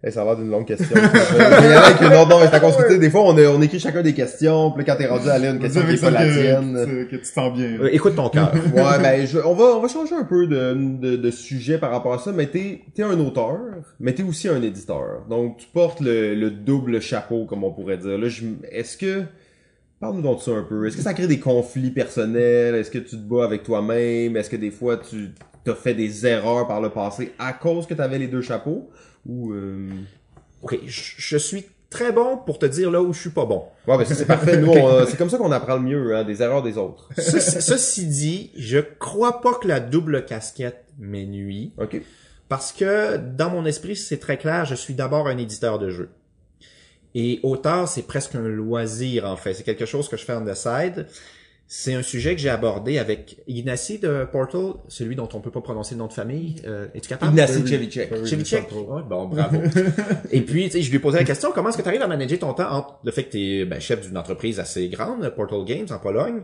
[0.03, 0.95] eh, ça a l'air d'une longue question.
[0.95, 1.01] Mais
[1.61, 3.47] il y en a qui- non, non, mais c'est à tu des fois, on, a-
[3.47, 4.71] on écrit chacun des questions.
[4.71, 7.07] Puis là, quand t'es rendu à une question qui est pas la tienne.
[7.09, 7.79] que, tu te sens bien.
[7.81, 8.51] Euh, écoute ton cœur.
[8.75, 11.89] Ouais, ben, je, on va, on va changer un peu de, de, de sujet par
[11.91, 13.57] rapport à ça, mais t'es, t'es un auteur,
[13.99, 15.25] mais t'es aussi un éditeur.
[15.29, 18.17] Donc, tu portes le, le double chapeau, comme on pourrait dire.
[18.19, 19.23] Là, je, est-ce que,
[19.99, 20.85] parle-nous donc de ça un peu.
[20.85, 22.75] Est-ce que ça crée des conflits personnels?
[22.75, 24.37] Est-ce que tu te bats avec toi-même?
[24.37, 25.29] Est-ce que des fois, tu
[25.63, 28.89] t'as fait des erreurs par le passé à cause que t'avais les deux chapeaux?
[29.27, 29.89] Ou, euh...
[30.61, 33.65] OK, je, je suis très bon pour te dire là où je suis pas bon.
[33.87, 34.57] Ouais, ben, ça, c'est parfait.
[34.57, 37.09] Nous, on, euh, c'est comme ça qu'on apprend le mieux, hein, des erreurs des autres.
[37.17, 41.73] Ceci, ceci dit, je crois pas que la double casquette m'ennuie.
[41.77, 42.01] OK?
[42.49, 46.09] Parce que dans mon esprit, c'est très clair, je suis d'abord un éditeur de jeux.
[47.13, 49.53] Et auteur, c'est presque un loisir en fait.
[49.53, 51.07] C'est quelque chose que je fais on the side.
[51.69, 55.59] C'est un sujet que j'ai abordé avec Ignacy de Portal, celui dont on peut pas
[55.59, 56.61] prononcer le nom de famille.
[56.65, 57.33] Euh, Es-tu capable?
[57.33, 58.25] Ignacy de- Chevicek.
[58.25, 58.71] Chevicek.
[58.71, 59.57] Ouais, bon, bravo.
[60.31, 62.39] Et puis, je lui ai posé la question, comment est-ce que tu arrives à manager
[62.39, 65.65] ton temps entre le fait que tu es ben, chef d'une entreprise assez grande, Portal
[65.65, 66.43] Games, en Pologne,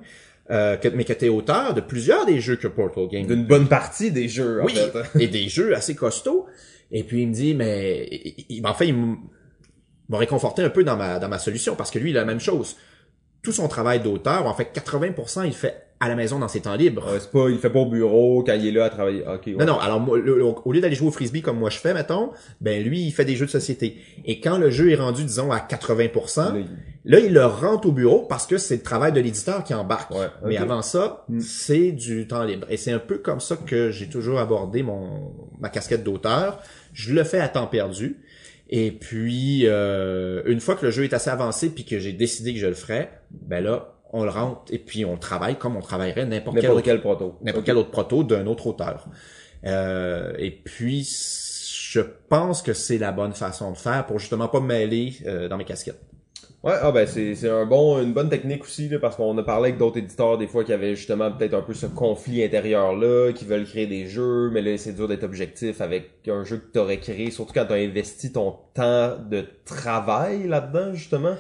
[0.52, 3.46] euh, que, mais que tu es auteur de plusieurs des jeux que Portal Games D'une
[3.46, 5.20] bonne partie des jeux, en oui, fait.
[5.24, 6.48] et des jeux assez costauds.
[6.92, 8.96] Et puis il me dit, mais il- il- en fait, il
[10.10, 12.26] m'a réconforté un peu dans ma dans ma solution parce que lui, il a la
[12.28, 12.76] même chose.
[13.44, 16.76] Tout son travail d'auteur, en fait, 80%, il fait à la maison dans ses temps
[16.76, 17.06] libres.
[17.14, 19.22] Ouais, c'est pas, il fait pas au bureau quand il est là à travailler.
[19.26, 19.44] Ok.
[19.48, 19.54] ouais.
[19.56, 19.80] Non, non.
[19.80, 22.32] Alors, moi, le- le- au lieu d'aller jouer au frisbee comme moi je fais, mettons,
[22.60, 23.98] ben lui, il fait des jeux de société.
[24.26, 26.68] Et quand le jeu est rendu, disons, à 80%, Là, il-
[27.12, 30.12] là, il le rentre au bureau parce que c'est le travail de l'éditeur qui embarque.
[30.12, 31.40] Ouais, Mais avant ça, Mm.
[31.40, 32.68] c'est du temps libre.
[32.70, 36.60] Et c'est un peu comme ça que j'ai toujours abordé mon ma casquette d'auteur.
[36.94, 38.18] Je le fais à temps perdu.
[38.76, 42.56] Et puis, euh, une fois que le jeu est assez avancé puis que j'ai décidé
[42.56, 45.82] que je le ferais, ben là, on le rentre et puis on travaille comme on
[45.82, 47.38] travaillerait n'importe quel proto.
[47.44, 49.06] n'importe quel autre proto d'un autre auteur.
[49.64, 54.60] Euh, et puis, je pense que c'est la bonne façon de faire pour justement pas
[54.60, 56.02] me mêler euh, dans mes casquettes.
[56.64, 59.44] Ouais, ah ben c'est c'est un bon une bonne technique aussi là, parce qu'on a
[59.44, 62.96] parlé avec d'autres éditeurs des fois qui avaient justement peut-être un peu ce conflit intérieur
[62.96, 66.58] là, qui veulent créer des jeux, mais là c'est dur d'être objectif avec un jeu
[66.58, 71.36] que t'aurais créé, surtout quand t'as investi ton temps de travail là-dedans justement.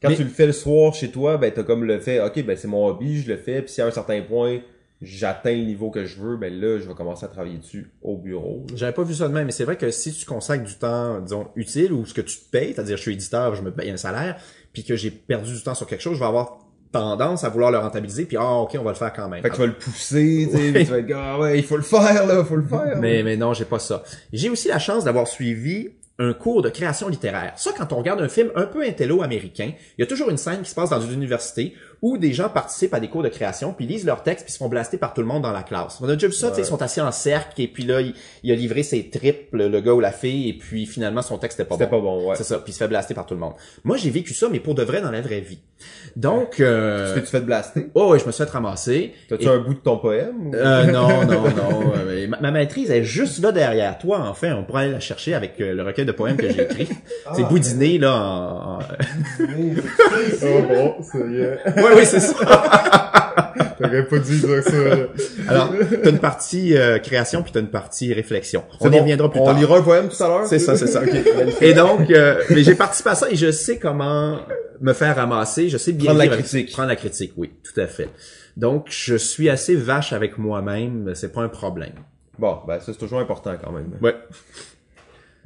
[0.00, 2.44] Quand Mais- tu le fais le soir chez toi, ben t'as comme le fait, ok
[2.44, 4.60] ben c'est mon hobby, je le fais, puis si à un certain point
[5.02, 8.16] j'atteins le niveau que je veux, ben là je vais commencer à travailler dessus au
[8.16, 8.64] bureau.
[8.76, 11.20] J'avais pas vu ça de même, mais c'est vrai que si tu consacres du temps,
[11.20, 13.90] disons, utile ou ce que tu te payes, c'est-à-dire je suis éditeur, je me paye
[13.90, 14.40] un salaire,
[14.72, 16.58] puis que j'ai perdu du temps sur quelque chose, je vais avoir
[16.92, 19.42] tendance à vouloir le rentabiliser, puis ah ok, on va le faire quand même.
[19.42, 21.76] Fait que tu vas le pousser, tu sais, tu vas être ah ouais, il faut
[21.76, 22.96] le faire là, faut le faire.
[23.00, 24.02] Mais, mais non, j'ai pas ça.
[24.32, 27.52] J'ai aussi la chance d'avoir suivi un cours de création littéraire.
[27.56, 30.36] Ça, quand on regarde un film un peu intello américain, il y a toujours une
[30.36, 33.28] scène qui se passe dans une université où des gens participent à des cours de
[33.28, 35.62] création, puis lisent leurs textes, puis se font blaster par tout le monde dans la
[35.62, 35.98] classe.
[36.00, 38.00] On a déjà vu ça, tu sais, ils sont assis en cercle, et puis là,
[38.00, 41.38] il, il a livré ses tripes, le, gars ou la fille, et puis finalement, son
[41.38, 41.98] texte était pas C'était bon.
[41.98, 42.36] pas bon, ouais.
[42.36, 43.54] C'est ça, puis il se fait blaster par tout le monde.
[43.84, 45.58] Moi, j'ai vécu ça, mais pour de vrai dans la vraie vie.
[46.16, 47.14] Donc, euh...
[47.14, 47.88] Tu t'es fait blaster?
[47.94, 49.12] oh, ouais, je me suis fait ramasser.
[49.28, 50.48] T'as-tu Et- un bout de ton poème?
[50.48, 51.92] ou- euh, non, non, non.
[51.96, 54.24] euh, mais ma, ma maîtrise est juste là derrière toi.
[54.28, 56.88] Enfin, on pourrait aller la chercher avec euh, le recueil de poèmes que j'ai écrit.
[57.34, 58.14] c'est boudiné là.
[58.14, 58.78] En, en-
[60.42, 61.58] Oh bon, ça y est.
[61.90, 62.34] oui, oui, c'est ça.
[63.80, 64.72] T'aurais pas dû dire ça.
[64.76, 64.96] là.
[65.48, 65.72] Alors,
[66.02, 68.64] t'as une partie euh, création puis t'as une partie réflexion.
[68.80, 69.58] On y reviendra plus On tard.
[69.58, 70.46] lira un poème tout à l'heure?
[70.46, 71.02] C'est ça, c'est ça.
[71.04, 71.62] ok.
[71.62, 74.40] Et donc, euh, mais j'ai participé à ça et je sais comment
[74.80, 75.68] me faire ramasser.
[75.68, 76.72] Je sais bien Prendre la critique.
[76.72, 78.08] Prendre la critique, oui, tout à fait.
[78.56, 81.12] Donc, je suis assez vache avec moi-même.
[81.14, 81.92] C'est pas un problème.
[82.38, 83.90] Bon, ben ça c'est toujours important quand même.
[84.00, 84.14] Ouais.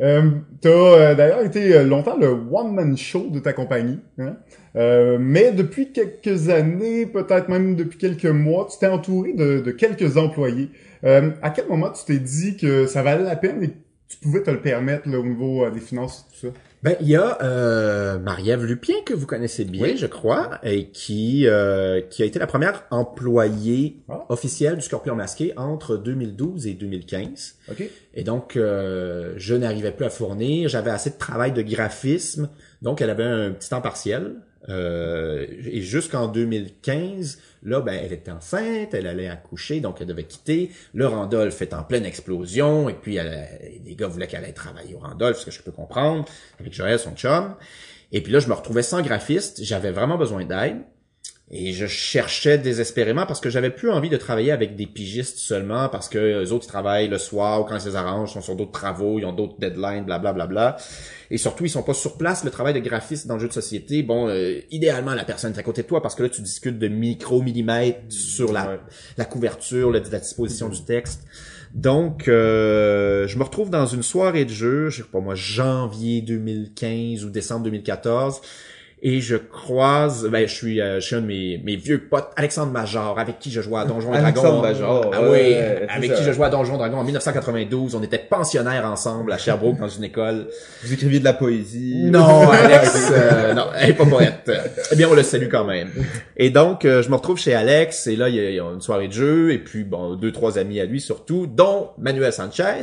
[0.03, 4.01] Euh, T'as euh, d'ailleurs été euh, longtemps le one-man show de ta compagnie.
[4.19, 4.37] Hein?
[4.75, 10.17] Mais depuis quelques années, peut-être même depuis quelques mois, tu t'es entouré de, de quelques
[10.17, 10.71] employés.
[11.03, 13.75] À quel moment tu t'es dit que ça valait la peine et que
[14.09, 16.53] tu pouvais te le permettre là, au niveau des finances tout ça?
[16.83, 19.97] Ben, il y a euh, Marie-Ève Lupien que vous connaissez bien, Oui.
[19.97, 24.25] je crois, et qui euh, qui a été la première employée Ah.
[24.31, 27.55] officielle du Scorpion Masqué entre 2012 et 2015.
[27.71, 27.85] Ok.
[28.15, 30.69] Et donc, euh, je n'arrivais plus à fournir.
[30.69, 32.49] J'avais assez de travail de graphisme,
[32.83, 34.35] donc elle avait un petit temps partiel.
[34.69, 40.25] Euh, et jusqu'en 2015, là, ben, elle était enceinte, elle allait accoucher, donc elle devait
[40.25, 40.71] quitter.
[40.95, 44.95] Le Randolph est en pleine explosion, et puis elle, les gars voulaient qu'elle aille travailler
[44.95, 46.25] au Randolph, ce que je peux comprendre,
[46.61, 47.55] avec Joël, son chum.
[48.13, 50.83] Et puis là, je me retrouvais sans graphiste, j'avais vraiment besoin d'aide.
[51.55, 55.91] Et je cherchais désespérément parce que j'avais plus envie de travailler avec des pigistes seulement
[55.91, 58.41] parce que les autres ils travaillent le soir ou quand ils les arrangent, ils sont
[58.41, 60.79] sur d'autres travaux, ils ont d'autres deadlines, bla bla bla bla.
[61.31, 62.43] Et surtout, ils sont pas sur place.
[62.45, 65.59] Le travail de graphiste dans le jeu de société, bon, euh, idéalement la personne est
[65.59, 68.81] à côté de toi parce que là tu discutes de micro millimètres sur la Ouais.
[69.19, 71.23] la couverture, la disposition du texte.
[71.75, 76.21] Donc, euh, je me retrouve dans une soirée de jeu, je sais pas moi, janvier
[76.21, 78.41] 2015 ou décembre 2014.
[79.05, 82.31] Et je croise, ben je suis, euh, je suis un de mes, mes vieux potes,
[82.37, 84.63] Alexandre Major, avec qui je jouais à Donjons et Alexandre Dragons.
[84.63, 85.57] Major, ah oui,
[85.89, 87.97] avec qui je jouais à Donjons et Dragons en 1992.
[87.97, 90.47] On était pensionnaires ensemble à Sherbrooke dans une école.
[90.85, 92.05] Vous écriviez de la poésie.
[92.05, 94.49] Non, Alex, euh, non, elle est pas poète.
[94.93, 95.91] Eh bien, on le salue quand même.
[96.37, 98.61] Et donc, euh, je me retrouve chez Alex, et là, il y, a, il y
[98.61, 101.91] a une soirée de jeu, et puis, bon, deux, trois amis à lui surtout, dont
[101.99, 102.83] Manuel Sanchez,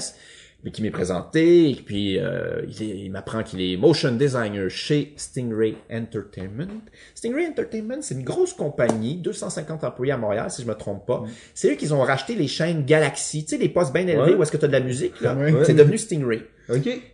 [0.63, 5.13] mais qui m'est présenté, et puis, euh, il, il m'apprend qu'il est motion designer chez
[5.15, 6.81] Stingray Entertainment.
[7.15, 11.23] Stingray Entertainment, c'est une grosse compagnie, 250 employés à Montréal, si je me trompe pas.
[11.53, 14.33] C'est eux qui ont racheté les chaînes Galaxy, tu sais, les postes bien élevés Ouais.
[14.35, 15.33] où est-ce que tu as de la musique, là?
[15.35, 15.53] Ouais.
[15.63, 16.41] C'est devenu Stingray.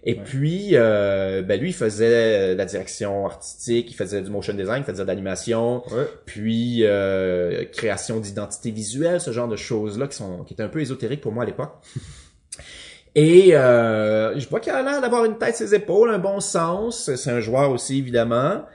[0.04, 4.54] Et puis, euh, ben lui, il faisait euh, la direction artistique, il faisait du motion
[4.54, 6.08] design, il faisait de l'animation, Ouais.
[6.26, 10.82] puis euh, création d'identité visuelle, ce genre de choses-là qui sont qui étaient un peu
[10.82, 11.72] ésotériques pour moi à l'époque.
[13.16, 17.10] Et euh, je vois qu'il a l'air d'avoir une tête ses épaules, un bon sens.
[17.16, 18.66] C'est un joueur aussi, évidemment.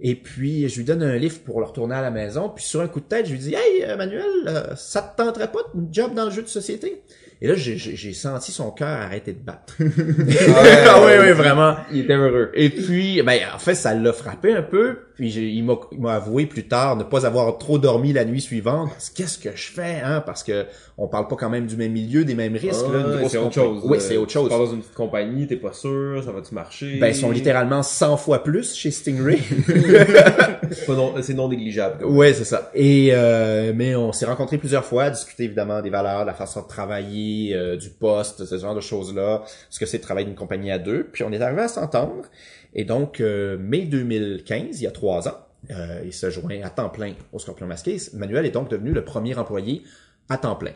[0.00, 2.48] Et puis, je lui donne un livre pour le retourner à la maison.
[2.48, 5.20] Puis sur un coup de tête, je lui dis «Hey, euh, Manuel, euh, ça te
[5.20, 7.02] tenterait pas de job dans le jeu de société?»
[7.40, 9.74] Et là, j'ai- senti son cœur arrêter de battre.
[9.78, 11.76] ah oui, oui, vraiment.
[11.92, 12.50] Il était heureux.
[12.54, 14.98] Et puis, ben, en fait, ça l'a frappé un peu.
[15.14, 18.90] Puis, il m'a avoué plus tard ne pas avoir trop dormi la nuit suivante.
[19.16, 20.22] Qu'est-ce que je fais, hein?
[20.24, 22.84] Parce que on parle pas quand même du même milieu, des mêmes risques.
[22.92, 23.82] là, grosse c'est autre chose.
[23.84, 24.48] Oui, Euh, c'est autre chose.
[24.50, 26.98] Tu dans une petite compagnie, t'es pas sûr, ça va-tu marcher?
[27.00, 29.38] Ben, ils sont littéralement 100 fois plus chez Stingray.
[30.70, 32.04] C'est pas non, c'est non négligeable.
[32.04, 32.70] ouais, c'est ça.
[32.74, 36.60] Et euh, mais on s'est rencontrés plusieurs fois, discuté évidemment des valeurs, de la façon
[36.62, 40.36] de travailler, euh, du poste, ce genre de choses-là, ce que c'est de travailler d'une
[40.36, 41.04] compagnie à deux.
[41.04, 42.26] Puis on est arrivé à s'entendre.
[42.74, 45.38] Et donc, euh, mai 2015, il y a trois ans,
[45.70, 47.96] euh, il se joint à temps plein au Scorpion Masqué.
[48.14, 49.82] Manuel est donc devenu le premier employé
[50.28, 50.72] à temps plein.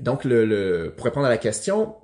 [0.00, 1.94] Donc, le, le, pour répondre à la question,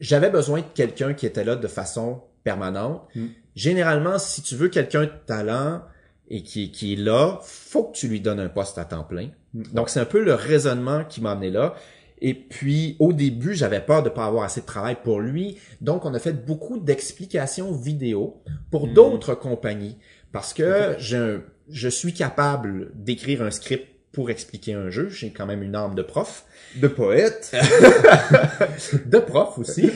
[0.00, 3.02] j'avais besoin de quelqu'un qui était là de façon permanente.
[3.14, 3.26] Mm.
[3.54, 5.82] Généralement, si tu veux quelqu'un de talent
[6.28, 9.30] et qui, qui est là, faut que tu lui donnes un poste à temps plein.
[9.54, 9.62] Mm.
[9.74, 11.74] Donc, c'est un peu le raisonnement qui m'a amené là.
[12.20, 15.58] Et puis, au début, j'avais peur de pas avoir assez de travail pour lui.
[15.80, 18.92] Donc, on a fait beaucoup d'explications vidéo pour Mm.
[18.94, 19.96] d'autres compagnies.
[20.32, 25.08] Parce que je suis capable d'écrire un script pour expliquer un jeu.
[25.10, 26.44] J'ai quand même une arme de prof.
[26.76, 27.54] De poète.
[29.06, 29.90] De prof aussi.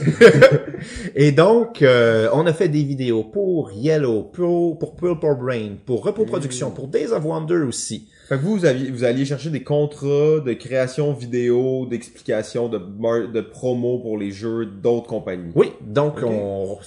[1.15, 6.05] Et donc, euh, on a fait des vidéos pour Yellow, pour, pour Purple Brain, pour
[6.05, 8.09] Repos Production, pour Days of Wonder aussi.
[8.29, 12.79] Fait que vous, vous, aviez, vous alliez chercher des contrats de création vidéo, d'explication, de,
[12.79, 15.53] mar- de promo pour les jeux d'autres compagnies.
[15.55, 16.79] Oui, donc on,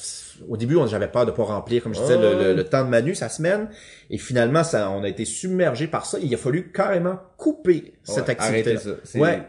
[0.47, 2.43] au début, on- j'avais peur de pas remplir, comme je disais, Ah le, ouais.
[2.45, 3.69] le- le temps de Manu, sa semaine.
[4.09, 6.17] Et finalement, ça, on a été submergé par ça.
[6.21, 8.77] Il a fallu carrément couper cette Ouais, activité.
[9.15, 9.43] Ouais.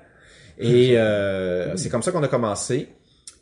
[0.58, 2.88] Et euh, c'est comme ça qu'on a commencé.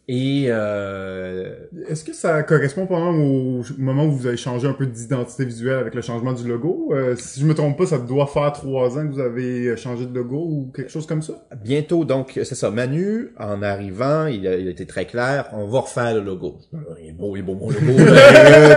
[0.07, 1.55] Et euh,
[1.89, 5.79] Est-ce que ça correspond pendant au moment où vous avez changé un peu d'identité visuelle
[5.79, 6.91] avec le changement du logo?
[6.93, 10.05] Euh, si je me trompe pas, ça doit faire trois ans que vous avez changé
[10.05, 11.47] de logo ou quelque chose comme ça?
[11.63, 12.71] bientôt, donc, c'est ça.
[12.71, 15.49] Manu, en arrivant, il a, il a été très clair.
[15.53, 16.59] On va refaire le logo.
[17.01, 17.81] Il est beau, il est beau, mon logo.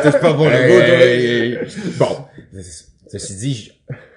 [0.04, 1.58] T'es pas bon logo, Hey,
[2.00, 2.08] bon,
[3.08, 3.72] ceci dit,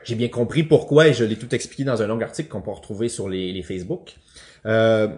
[0.04, 2.70] j'ai bien compris pourquoi et je l'ai tout expliqué dans un long article qu'on peut
[2.70, 4.14] retrouver sur les, les Facebook.
[4.66, 5.08] Euh,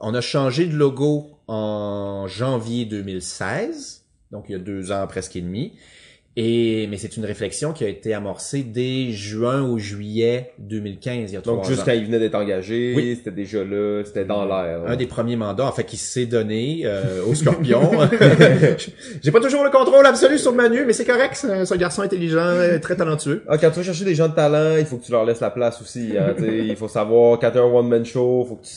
[0.00, 5.36] on a changé de logo en janvier 2016, donc il y a deux ans presque
[5.36, 5.72] et demi.
[6.40, 11.34] Et mais c'est une réflexion qui a été amorcée dès juin ou juillet 2015, il
[11.34, 11.84] y a Donc juste ans.
[11.86, 13.16] quand il venait d'être engagé, Oui.
[13.16, 14.82] c'était déjà là, c'était dans l'air.
[14.86, 17.90] Un des premiers mandats, en fait, qui s'est donné euh, au Scorpion.
[19.22, 21.34] J'ai pas toujours le contrôle absolu sur Manu, mais c'est correct.
[21.34, 23.42] C'est un, garçon intelligent, très talentueux.
[23.48, 25.40] Ah, quand tu vas chercher des gens de talent, il faut que tu leur laisses
[25.40, 26.12] la place aussi.
[26.16, 28.72] Hein, il faut savoir, quand t'es un one-man show, faut que tu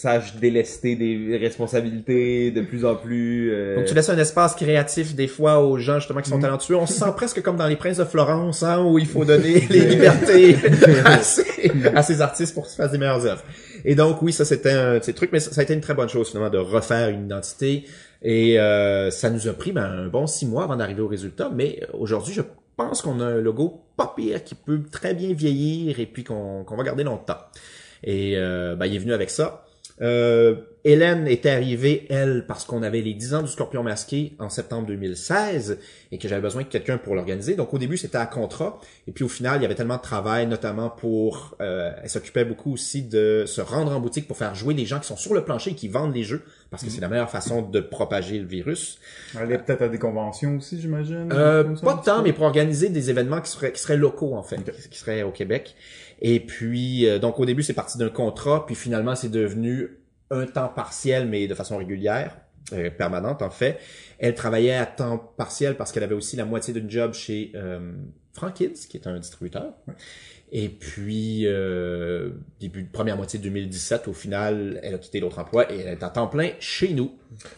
[0.00, 3.50] saches délester des responsabilités de plus en plus.
[3.52, 6.76] euh, Donc tu laisses un espace créatif des fois aux gens justement qui sont talentueux.
[6.76, 9.66] On se sent presque comme dans les Princes de Florence, hein, où il faut donner
[9.68, 10.56] les libertés
[11.04, 13.44] à ces, à ces artistes pour qu'ils fassent des meilleures œuvres.
[13.84, 15.80] Et donc oui, ça c'était un de ces trucs, mais ça, ça a été une
[15.80, 17.84] très bonne chose finalement de refaire une identité.
[18.22, 21.50] Et euh, ça nous a pris ben, un bon six mois avant d'arriver au résultat.
[21.54, 22.42] Mais aujourd'hui, je
[22.76, 26.64] pense qu'on a un logo pas pire qui peut très bien vieillir et puis qu'on
[26.64, 27.38] qu'on va garder longtemps.
[28.04, 29.64] Et euh, ben, il est venu avec ça.
[30.00, 34.48] Euh, Hélène était arrivée, elle, parce qu'on avait les 10 ans du Scorpion masqué en
[34.48, 35.78] septembre 2016
[36.10, 37.54] et que j'avais besoin de quelqu'un pour l'organiser.
[37.54, 38.80] Donc au début, c'était à contrat.
[39.06, 41.54] Et puis au final, il y avait tellement de travail, notamment pour...
[41.60, 45.00] Euh, elle s'occupait beaucoup aussi de se rendre en boutique pour faire jouer les gens
[45.00, 47.30] qui sont sur le plancher et qui vendent les jeux, parce que c'est la meilleure
[47.30, 48.98] façon de propager le virus.
[49.36, 51.28] Aller peut-être à des conventions aussi, j'imagine?
[51.30, 54.42] Euh, pas de temps, mais pour organiser des événements qui seraient, qui seraient locaux, en
[54.42, 55.74] fait, qui seraient au Québec.
[56.20, 59.98] Et puis, euh, donc au début, c'est parti d'un contrat, puis finalement, c'est devenu
[60.30, 62.36] un temps partiel, mais de façon régulière,
[62.72, 63.78] euh, permanente en fait.
[64.18, 67.92] Elle travaillait à temps partiel parce qu'elle avait aussi la moitié d'une job chez euh,
[68.32, 69.72] Frank Kids, qui est un distributeur.
[70.52, 72.30] Et puis, euh,
[72.60, 75.88] début de première moitié de 2017, au final, elle a quitté l'autre emploi et elle
[75.88, 77.12] est à temps plein chez nous.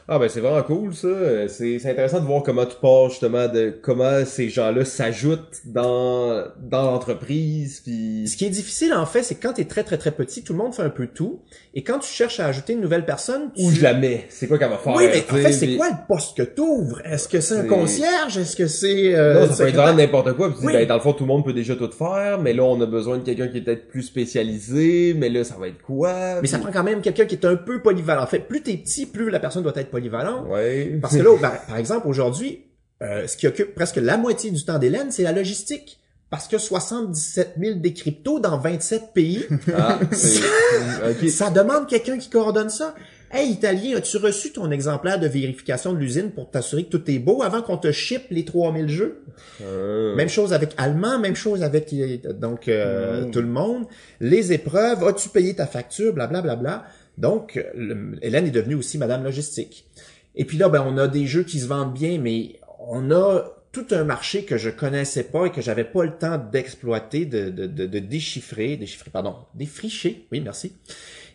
[0.07, 1.49] Ah ben c'est vraiment cool ça.
[1.49, 6.45] C'est c'est intéressant de voir comment tu pars justement de comment ces gens-là s'ajoutent dans
[6.61, 9.83] dans l'entreprise puis Ce qui est difficile, en fait, c'est que quand tu es très,
[9.83, 11.41] très, très petit, tout le monde fait un peu tout.
[11.75, 13.65] Et quand tu cherches à ajouter une nouvelle personne, tu...
[13.65, 14.27] où je la mets.
[14.29, 16.43] C'est quoi qu'elle va faire Oui, mais en fait, c'est puis- quoi le poste que
[16.43, 17.01] t'ouvres?
[17.07, 18.37] Est-ce que c'est un concierge?
[18.37, 19.15] Est-ce que c'est...
[19.15, 20.51] euh, Non, ça peut être n'importe quoi.
[20.51, 20.73] Puis Oui.
[20.75, 22.87] ben, dans le fond, tout le monde peut déjà tout faire, mais là, on a
[22.87, 26.41] besoin de quelqu'un qui est peut-être plus spécialisé, mais là, ça va être quoi?
[26.41, 28.23] Mais ça prend quand même quelqu'un qui est un peu polyvalent.
[28.23, 30.47] En fait, plus t'es petit, plus la personne doit être polyvalente.
[30.49, 30.99] Ouais.
[31.01, 32.67] Parce que là, ben, par exemple, aujourd'hui,
[33.03, 35.99] euh, ce qui occupe presque la moitié du temps d'Hélène, c'est la logistique.
[36.31, 39.45] Parce que 77 000 des cryptos dans 27 pays,
[39.77, 39.99] Ah,
[41.29, 42.95] ça demande quelqu'un qui coordonne ça.
[43.35, 47.19] Hey, Italien, as-tu reçu ton exemplaire de vérification de l'usine pour t'assurer que tout est
[47.19, 49.23] beau avant qu'on te ship les 3000 jeux?
[49.63, 50.15] Ah.
[50.17, 53.31] Même chose avec Allemand, même chose avec euh, donc euh, Mm.
[53.31, 53.87] tout le monde.
[54.21, 56.57] Les épreuves, as-tu payé ta facture, blablabla.
[56.57, 56.87] Bla, bla, bla.
[57.17, 59.87] Donc, le- Hélène est devenue aussi Madame Logistique.
[60.35, 63.45] Et puis là, ben, on a des jeux qui se vendent bien, mais on a
[63.71, 67.49] tout un marché que je connaissais pas et que j'avais pas le temps d'exploiter, de,
[67.49, 70.75] de, de, de déchiffrer, déchiffrer, pardon, défricher, oui, merci.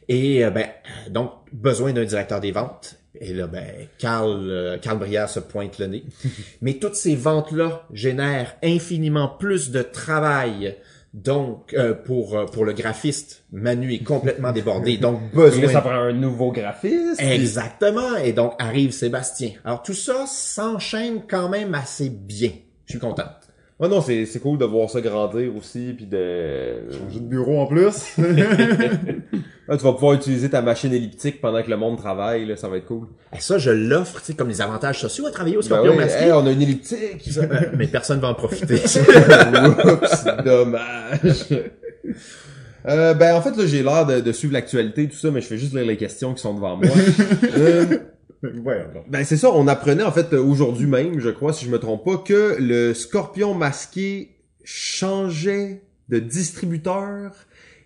[0.09, 0.67] Et euh, ben,
[1.09, 2.95] donc, besoin d'un directeur des ventes.
[3.19, 3.65] Et là, ben,
[3.97, 6.03] Carl, euh, Carl Brière se pointe le nez.
[6.61, 10.77] Mais toutes ces ventes-là génèrent infiniment plus de travail.
[11.13, 14.97] Donc, euh, pour, euh, pour le graphiste, Manu est complètement débordé.
[14.99, 17.21] Donc, Puis là, besoin ça prend un nouveau graphiste.
[17.21, 18.17] Exactement.
[18.17, 19.51] Et donc arrive Sébastien.
[19.63, 22.51] Alors tout ça s'enchaîne quand même assez bien.
[22.85, 23.25] Je suis content.
[23.79, 26.89] Ouais, non, c'est, c'est cool de voir ça grandir aussi, puis de...
[26.91, 28.17] Changer de bureau en plus.
[29.69, 32.69] Ah, tu vas pouvoir utiliser ta machine elliptique pendant que le monde travaille, là, ça
[32.69, 33.07] va être cool.
[33.35, 35.91] Et ça, je l'offre, tu sais, comme les avantages sociaux à travailler au Ben Scorpion
[35.91, 36.23] oui, masqué.
[36.23, 37.29] hey, on a une elliptique!
[37.77, 38.75] Mais personne va en profiter.
[39.85, 41.45] Oups, dommage.
[42.87, 45.41] Euh, ben en fait là j'ai l'air de, de suivre l'actualité et tout ça mais
[45.41, 46.87] je fais juste lire les questions qui sont devant moi.
[47.57, 47.85] Euh,
[48.43, 51.79] Ouais, ben c'est ça, on apprenait en fait aujourd'hui même, je crois si je me
[51.79, 57.31] trompe pas, que le scorpion masqué changeait de distributeur.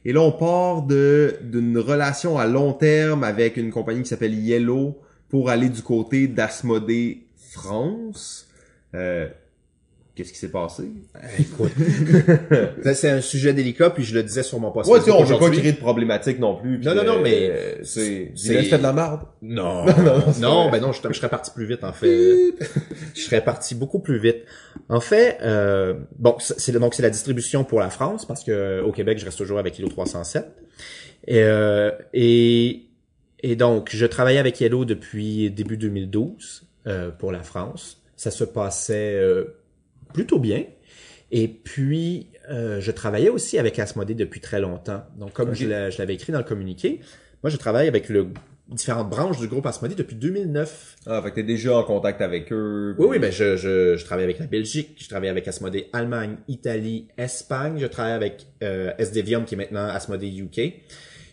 [0.04, 4.98] Et là on part d'une relation à long terme avec une compagnie qui s'appelle Yellow
[5.30, 8.50] pour aller du côté d'Asmodée France.
[8.94, 9.30] Euh,
[10.22, 10.84] Qu'est-ce qui s'est passé?
[11.40, 11.72] Écoute,
[12.94, 15.40] c'est un sujet délicat, puis je le disais sur mon post Ouais, tu on veut
[15.40, 16.78] pas créer de problématique non plus.
[16.78, 18.32] Non, non, non, euh, mais euh, c'est...
[18.36, 18.78] c'est- C'est...
[18.78, 19.22] De la merde.
[19.42, 19.86] Non,
[20.40, 22.54] non, ben non, je, serais parti plus vite en fait.
[23.16, 24.44] je serais parti beaucoup plus vite.
[24.90, 28.52] En fait, euh, bon, c'est c'est- donc c'est la distribution pour la France parce que
[28.52, 30.46] euh, au Québec, je reste toujours avec Kilo 307.
[31.26, 32.84] Et, euh, et
[33.42, 37.98] et donc je travaillais avec Yellow depuis début 2012 euh, pour la France.
[38.16, 39.56] Ça se passait euh,
[40.14, 40.64] plutôt bien.
[41.32, 45.04] Et puis, euh, je travaillais aussi avec Asmodée depuis très longtemps.
[45.18, 47.00] Donc, comme je l'a- je l'avais écrit dans le communiqué,
[47.44, 48.28] moi, je travaille avec le
[48.68, 50.96] différentes branches du groupe Asmodée depuis 2009.
[51.06, 52.96] Ah, fait que t'es déjà en contact avec eux.
[52.98, 56.38] Oui, oui, ben je, je, je travaille avec la Belgique, je travaille avec Asmodée Allemagne,
[56.48, 60.74] Italie, Espagne, je travaille avec euh, SDVium qui est maintenant Asmodée UK.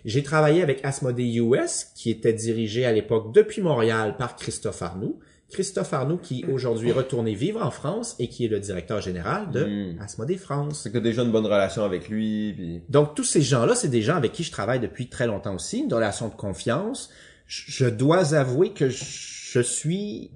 [0.04, 5.20] J'ai travaillé avec Asmodée US qui était dirigé à l'époque depuis Montréal par Christophe Arnoux.
[5.50, 9.50] Christophe Arnoux qui est aujourd'hui retourné vivre en France et qui est le directeur général
[9.50, 10.00] de Mm.
[10.00, 10.80] Asmodée France.
[10.82, 12.82] C'est que déjà une bonne relation avec lui, puis...
[12.88, 15.80] Donc tous ces gens-là, c'est des gens avec qui je travaille depuis très longtemps aussi,
[15.80, 17.10] une relation de confiance.
[17.46, 20.30] Je je dois avouer que je suis...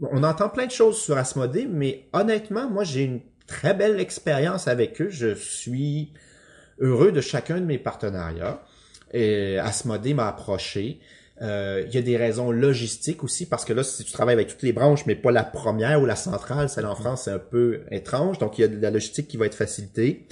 [0.00, 4.68] On entend plein de choses sur Asmodée, mais honnêtement, moi j'ai une très belle expérience
[4.68, 5.08] avec eux.
[5.10, 6.12] Je suis
[6.80, 8.62] heureux de chacun de mes partenariats.
[9.12, 11.00] Et Asmodée m'a approché.
[11.40, 14.48] Euh, il y a des raisons logistiques aussi, parce que là, si tu travailles avec
[14.48, 17.38] toutes les branches, mais pas la première ou la centrale, celle en France, c'est un
[17.38, 18.38] peu étrange.
[18.38, 20.26] Donc, il y a de la logistique qui va être facilitée.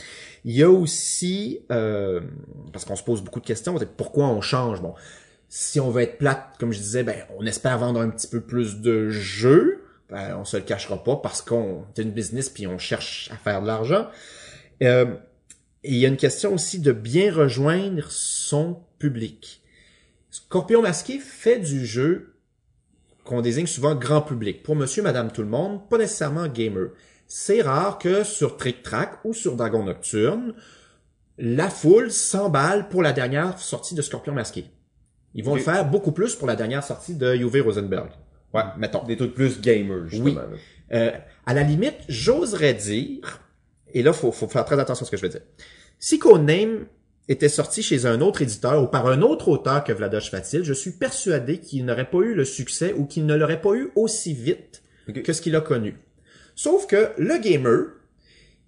[0.44, 2.20] Il y a aussi, euh,
[2.72, 4.80] parce qu'on se pose beaucoup de questions, c'est pourquoi on change?
[4.80, 4.94] Bon,
[5.48, 8.40] si on veut être plate, comme je disais, ben, on espère vendre un petit peu
[8.40, 9.82] plus de jeux.
[10.10, 13.36] Ben, on se le cachera pas parce qu'on est une business puis on cherche à
[13.36, 14.06] faire de l'argent.
[14.82, 15.06] Euh,
[15.82, 19.62] et il y a une question aussi de bien rejoindre son public.
[20.36, 22.34] Scorpion Masqué fait du jeu
[23.24, 24.62] qu'on désigne souvent grand public.
[24.62, 26.90] Pour monsieur, madame, tout le monde, pas nécessairement gamer.
[27.26, 30.52] C'est rare que sur Trick Track ou sur Dragon Nocturne,
[31.38, 34.66] la foule s'emballe pour la dernière sortie de Scorpion Masqué.
[35.32, 38.10] Ils vont le faire beaucoup plus pour la dernière sortie de Uwe Rosenberg.
[38.52, 39.04] Ouais, mettons.
[39.04, 40.42] Des trucs plus gamers, justement.
[40.52, 40.58] Oui.
[40.92, 41.12] Euh,
[41.46, 43.40] à la limite, j'oserais dire,
[43.94, 45.42] et là, faut, faut faire très attention à ce que je vais dire.
[45.98, 46.86] Si Codename
[47.28, 50.72] était sorti chez un autre éditeur ou par un autre auteur que Vladosh Fatil, je
[50.72, 54.32] suis persuadé qu'il n'aurait pas eu le succès ou qu'il ne l'aurait pas eu aussi
[54.32, 54.82] vite
[55.24, 55.96] que ce qu'il a connu.
[56.54, 57.86] Sauf que le gamer,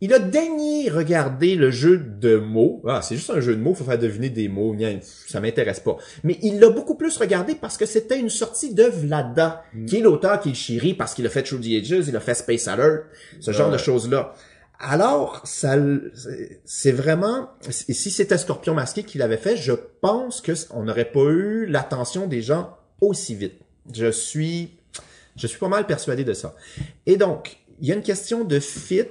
[0.00, 2.82] il a daigné regarder le jeu de mots.
[2.86, 4.76] Ah, c'est juste un jeu de mots, faut faire deviner des mots.
[5.02, 5.96] Ça m'intéresse pas.
[6.22, 10.00] Mais il l'a beaucoup plus regardé parce que c'était une sortie de Vlada, qui est
[10.00, 12.68] l'auteur qui est chéri parce qu'il a fait Through the Ages, il a fait Space
[12.68, 13.04] Alert,
[13.40, 13.72] ce genre Ouais.
[13.72, 14.34] de choses-là.
[14.80, 15.76] Alors, ça,
[16.64, 21.24] c'est- vraiment, si c'était Scorpion Masqué qui l'avait fait, je pense que on n'aurait pas
[21.24, 23.54] eu l'attention des gens aussi vite.
[23.92, 24.70] Je suis,
[25.36, 26.54] je suis pas mal persuadé de ça.
[27.06, 29.02] Et donc, il y a une question de fit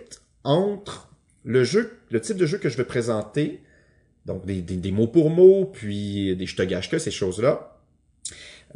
[0.46, 1.10] entre
[1.44, 3.62] le jeu, le type de jeu que je vais présenter,
[4.26, 7.78] donc des, des, des mots pour mots, puis des je te gâche que ces choses-là.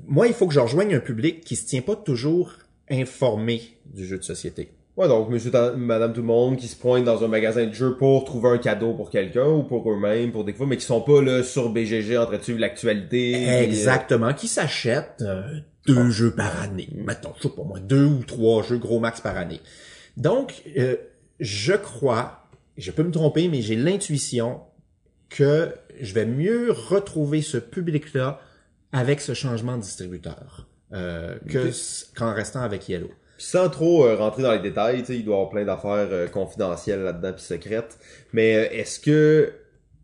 [0.08, 2.54] Moi, il faut que je rejoigne un public qui se tient pas toujours
[2.90, 4.72] informé du jeu de société.
[4.98, 7.96] Ouais, donc monsieur, madame, tout le monde qui se pointe dans un magasin de jeux
[7.96, 11.02] pour trouver un cadeau pour quelqu'un ou pour eux-mêmes, pour des fois, mais qui sont
[11.02, 13.34] pas là sur BGG en train de suivre l'actualité.
[13.50, 15.44] euh, Exactement, qui s'achètent euh,
[15.88, 16.90] deux jeux par année.
[16.94, 19.62] Mettons, je sais pas moi, deux ou trois jeux gros max par année.
[20.18, 20.98] Donc, euh,
[21.40, 24.60] je crois, je peux me tromper, mais j'ai l'intuition
[25.30, 28.42] que je vais mieux retrouver ce public-là
[28.92, 31.70] avec ce changement de distributeur euh, que
[32.18, 33.10] qu'en restant avec Yellow.
[33.42, 36.08] Sans trop euh, rentrer dans les détails, tu sais, il doit y avoir plein d'affaires
[36.12, 37.98] euh, confidentielles là-dedans puis secrètes.
[38.34, 39.52] Mais euh, est-ce que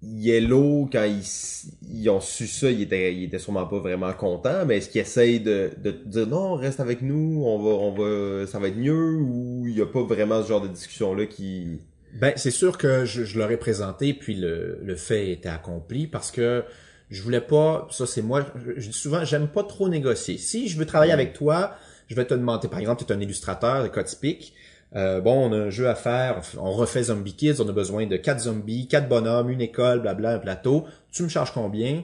[0.02, 4.78] Yellow, quand ils, ont su ça, ils étaient, ils étaient sûrement pas vraiment contents, mais
[4.78, 5.70] est-ce qu'ils essayent de,
[6.06, 9.78] dire non, reste avec nous, on va, on va, ça va être mieux, ou il
[9.78, 11.80] y a pas vraiment ce genre de discussion-là qui...
[12.20, 16.32] Ben, c'est sûr que je, je l'aurais présenté, puis le, le fait était accompli parce
[16.32, 16.64] que
[17.12, 20.40] je voulais pas, ça c'est moi, je, je dis souvent, j'aime pas trop négocier.
[20.40, 21.76] Si je veux travailler avec toi,
[22.08, 24.54] je vais te demander, par exemple, tu es un illustrateur, le cas typique,
[24.96, 28.06] euh, bon, on a un jeu à faire, on refait Zombie Kids, on a besoin
[28.08, 30.86] de quatre zombies, quatre bonhommes, une école, blabla, un plateau.
[31.12, 32.04] Tu me charges combien?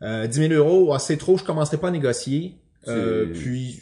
[0.00, 2.56] Euh, 10 000 euros, ah, c'est trop, je commencerai pas à négocier.
[2.88, 3.80] Euh, puis,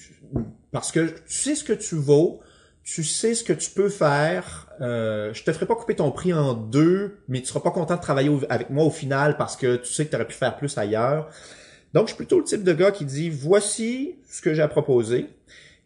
[0.73, 2.41] parce que tu sais ce que tu vaux,
[2.83, 4.69] tu sais ce que tu peux faire.
[4.81, 7.95] Euh, je te ferai pas couper ton prix en deux, mais tu seras pas content
[7.97, 10.35] de travailler au- avec moi au final parce que tu sais que tu aurais pu
[10.35, 11.29] faire plus ailleurs.
[11.95, 14.69] Donc, je suis plutôt le type de gars qui dit, voici ce que j'ai à
[14.69, 15.27] proposer.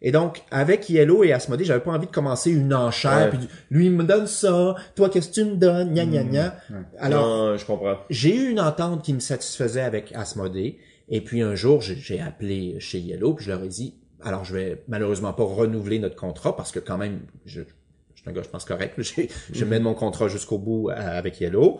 [0.01, 3.31] Et donc, avec Yellow et Asmodée, j'avais pas envie de commencer une enchère.
[3.31, 3.37] Ouais.
[3.37, 4.75] Puis, lui, il me donne ça.
[4.95, 5.93] Toi, qu'est-ce que tu me donnes?
[5.93, 6.55] Gna, gna, gna.
[6.99, 7.97] Alors, Non, je comprends.
[8.09, 10.77] j'ai eu une entente qui me satisfaisait avec Asmodée.
[11.09, 13.93] Et puis un jour, j'ai- appelé chez Yellow, puis je leur ai dit,
[14.23, 18.29] alors je vais malheureusement pas renouveler notre contrat parce que quand même, je, je suis
[18.29, 18.95] un gars, je pense correct.
[18.99, 21.79] J'ai- Je mène mon contrat jusqu'au bout euh, avec Yellow.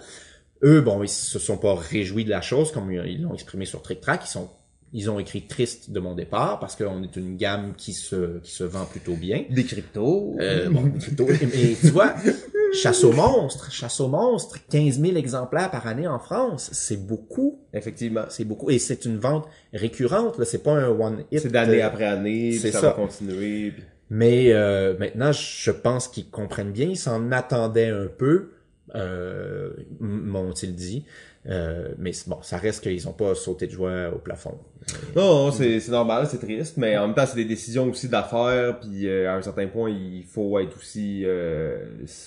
[0.64, 3.82] Eux, bon, ils se sont pas réjouis de la chose, comme ils l'ont exprimé sur
[3.82, 4.22] Trick Track.
[4.26, 4.50] Ils sont,
[4.94, 8.52] ils ont écrit triste de mon départ parce qu'on est une gamme qui se, qui
[8.52, 9.44] se vend plutôt bien.
[9.50, 10.36] Des cryptos.
[10.40, 11.28] Euh, bon, plutôt.
[11.30, 12.16] Et tu vois,
[12.74, 17.60] chasse aux monstres, chasse aux monstres, 15 000 exemplaires par année en France, c'est beaucoup,
[17.74, 18.24] Effectivement.
[18.30, 18.70] c'est beaucoup.
[18.70, 21.40] Et c'est une vente récurrente, là, c'est pas un one hit.
[21.42, 22.82] C'est d'année euh, après année, puis ça, ça.
[22.88, 23.72] va continuer.
[23.72, 28.52] puis- Mais euh, maintenant, je pense qu'ils comprennent bien, ils s'en attendaient un peu,
[28.96, 31.06] euh, m'ont-ils dit?
[31.48, 34.58] Euh, mais bon, ça reste qu'ils ont pas sauté de joie au plafond.
[35.16, 38.80] Non, c'est c'est normal, c'est triste, mais en même temps, c'est des décisions aussi d'affaires,
[38.80, 41.24] puis euh, à un certain point, il faut être aussi...
[41.26, 41.86] Euh,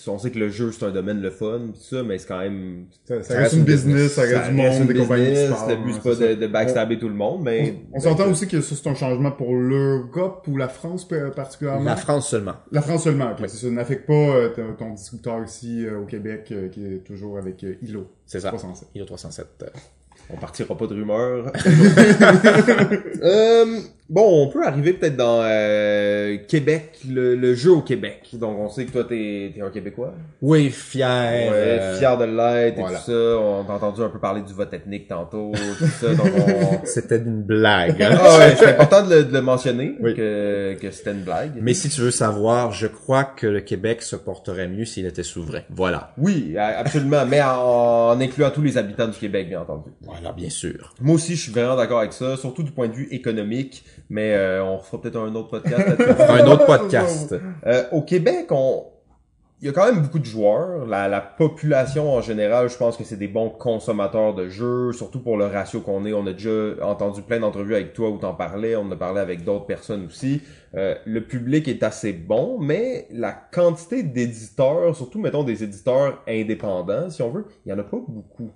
[0.09, 2.27] on sait que le jeu, c'est un domaine le fun, pis tout ça, mais c'est
[2.27, 2.87] quand même...
[3.05, 6.03] Ça, ça reste une business, ça reste du monde, une des compagnies Le but, c'est
[6.03, 7.77] pas de, de backstabber tout le monde, mais...
[7.93, 11.07] On, on s'entend aussi que ça, c'est un changement pour l'Europe ou la France
[11.37, 11.85] particulièrement?
[11.85, 12.55] La France seulement.
[12.73, 13.39] La France seulement, ok.
[13.49, 17.05] C'est ça, n'affecte pas euh, ton, ton distributeur ici euh, au Québec, euh, qui est
[17.05, 18.09] toujours avec euh, ILO.
[18.29, 18.49] C'est ça.
[18.51, 18.89] 307.
[18.95, 19.47] ILO 307.
[19.63, 19.67] euh,
[20.31, 21.51] On partira pas de rumeurs.
[23.23, 28.29] Euh, bon, on peut arriver peut-être dans euh, Québec, le, le jeu au Québec.
[28.35, 30.15] Donc, on sait que toi, t'es es un Québécois.
[30.43, 31.07] Oui, fier.
[31.51, 33.13] Ouais, euh, fier de l'être et tout ça.
[33.13, 36.15] On a entendu un peu parler du vote ethnique tantôt, tout ça.
[36.15, 36.81] Donc, on...
[36.85, 38.01] C'était une blague.
[38.03, 38.17] hein.
[38.21, 40.15] Ah ouais, c'est important de le, de le mentionner Oui.
[40.15, 41.53] que, que c'était une blague.
[41.61, 45.23] Mais si tu veux savoir, je crois que le Québec se porterait mieux s'il était
[45.23, 45.61] souverain.
[45.71, 46.13] Voilà.
[46.19, 49.91] Oui, absolument, mais en, en incluant tous les habitants du Québec, bien entendu.
[50.03, 50.95] Voilà, bien sûr.
[51.01, 54.35] Moi aussi, je suis vraiment d'accord avec ça, surtout du point de vue économique, mais
[54.35, 56.01] euh, on fera peut-être un autre podcast.
[56.29, 57.35] Un autre podcast.
[57.67, 58.87] Euh, au Québec, on...
[59.61, 60.87] il y a quand même beaucoup de joueurs.
[60.87, 65.21] La, la population en général, je pense que c'est des bons consommateurs de jeux, surtout
[65.21, 66.15] pour le ratio qu'on est.
[66.15, 69.21] On a déjà entendu plein d'entrevues avec toi où t'en parlais, on en a parlé
[69.21, 70.43] avec d'autres personnes aussi.
[70.75, 77.11] Euh, le public est assez bon, mais la quantité d'éditeurs, surtout mettons des éditeurs indépendants,
[77.11, 78.51] si on veut, il y en a pas beaucoup.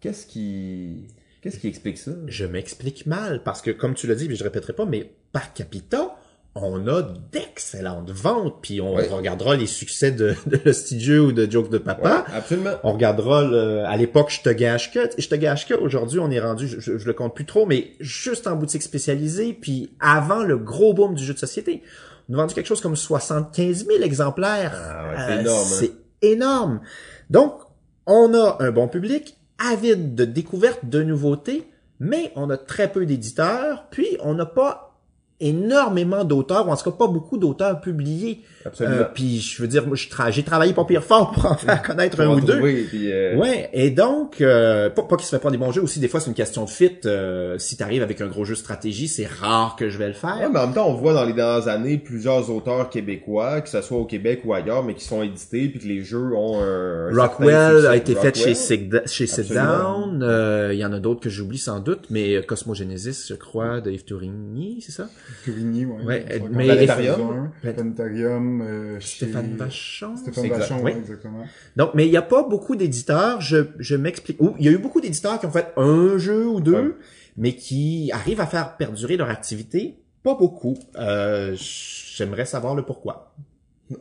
[0.00, 1.08] Qu'est-ce qui...
[1.42, 2.10] Qu'est-ce qui explique ça?
[2.26, 5.52] Je m'explique mal parce que, comme tu l'as dit, puis je répéterai pas, mais par
[5.52, 6.16] capita,
[6.54, 11.48] on a d'excellentes ventes, puis on regardera les succès de, de le studio ou de
[11.48, 12.24] Jokes de Papa.
[12.34, 12.72] Absolument.
[12.82, 15.08] On regardera le- à l'époque Je te gâche que.
[15.16, 17.66] Je te gâche que aujourd'hui on est rendu, je, je, je le compte plus trop,
[17.66, 21.82] mais juste en boutique spécialisée, puis avant le gros boom du jeu de société.
[22.28, 24.72] On a vendu quelque chose comme 75 000 exemplaires.
[24.74, 25.76] Ah ouais, c'est énorme, hein.
[25.78, 26.80] C'est énorme.
[27.30, 27.60] Donc,
[28.06, 31.68] on a un bon public, avide de découvertes, de nouveautés,
[32.00, 34.88] mais on a très peu d'éditeurs, puis on n'a pas
[35.40, 38.42] énormément d'auteurs, ou en tout cas pas beaucoup d'auteurs publiés.
[38.68, 38.96] Absolument.
[39.00, 41.54] Euh, puis je veux dire, moi, je tra- j'ai travaillé pas pire fort pour en
[41.56, 42.60] faire connaître un ou deux.
[42.88, 45.82] puis, euh, Ouais, et donc, euh, pas, pas qu'il se fait pas des bons jeux,
[45.82, 46.92] aussi des fois c'est une question de fit.
[47.04, 50.14] Euh, si t'arrives avec un gros jeu de stratégie, c'est rare que je vais le
[50.14, 50.36] faire.
[50.40, 53.68] Ouais, mais en même temps, on voit dans les dernières années plusieurs auteurs québécois, que
[53.68, 56.60] ce soit au Québec ou ailleurs, mais qui sont édités puis que les jeux ont
[56.62, 58.44] un, Rockwell a été fait Rockwell.
[58.44, 59.52] chez, Sig- chez Sit.
[59.52, 60.20] Down.
[60.22, 63.90] Euh, Il y en a d'autres que j'oublie sans doute, mais Cosmogenesis, je crois, de
[63.90, 65.08] Yves Tourigny, c'est ça?
[65.44, 66.04] Tourigny, ouais.
[66.04, 66.66] Ouais, mais-
[68.62, 69.26] Euh, chez...
[69.26, 70.16] Stéphane Vachon.
[70.16, 70.58] Stéphane Exact.
[70.60, 70.92] Vachon, Oui.
[70.92, 71.44] ouais, exactement.
[71.76, 74.40] Donc, mais il n'y a pas beaucoup d'éditeurs, je, je m'explique.
[74.40, 76.94] Ou, il y a eu beaucoup d'éditeurs qui ont fait un jeu ou deux, Ouais.
[77.36, 79.98] mais qui arrivent à faire perdurer leur activité.
[80.22, 80.76] Pas beaucoup.
[80.96, 83.32] Euh, J'aimerais savoir le pourquoi.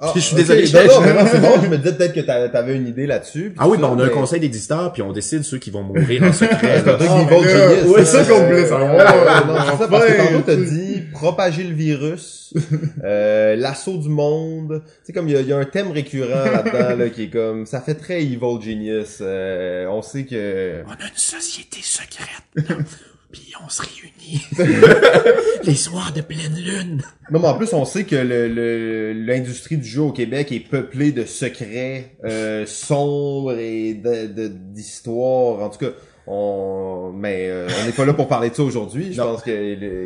[0.01, 2.13] Ah, Je suis désolé, non, je- non, mais non, c'est bon, je me disais peut-être
[2.13, 3.53] que t'a- t'avais une idée là-dessus.
[3.57, 6.23] Ah oui, ben on a un conseil d'éditeurs, puis on décide ceux qui vont mourir
[6.23, 6.83] en secret.
[6.85, 9.45] C'est ouais, ça qu'on voulait savoir.
[9.47, 12.53] non, c'est ça, parce que tantôt t'as dit propager le virus,
[13.05, 14.81] euh, l'assaut du monde.
[14.85, 17.65] Tu sais, comme il y y a un thème récurrent là-dedans, là, qui est comme,
[17.65, 19.19] ça fait très Evil Genius.
[19.21, 20.83] Euh, on sait que...
[20.85, 22.77] On a une société secrète.
[23.31, 24.41] Puis on se réunit.
[25.63, 27.01] Les soirs de pleine lune.
[27.31, 30.61] Non, mais en plus, on sait que le- le- l'industrie du jeu au Québec est
[30.61, 35.61] peuplée de secrets euh, sombres et de- de- d'histoires.
[35.61, 35.91] En tout cas,
[36.25, 37.11] on...
[37.15, 39.11] mais euh, on n'est pas là pour parler de ça aujourd'hui.
[39.13, 39.33] Je Non.
[39.33, 39.53] pense qu'il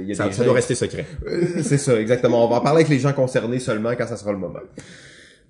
[0.08, 1.06] y a Ça, des ça gens- doit rester secret.
[1.28, 2.46] Euh, C'est ça, exactement.
[2.46, 4.60] On va en parler avec les gens concernés seulement quand ça sera le moment.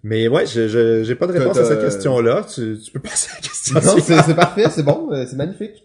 [0.03, 2.45] Mais ouais, je je- j'ai pas de réponse à cette question-là.
[2.53, 5.83] Tu, tu peux passer à la question Non, c'est parfait, c'est bon, euh, c'est magnifique.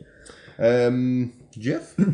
[0.58, 1.26] Euh,
[1.58, 1.96] Jeff?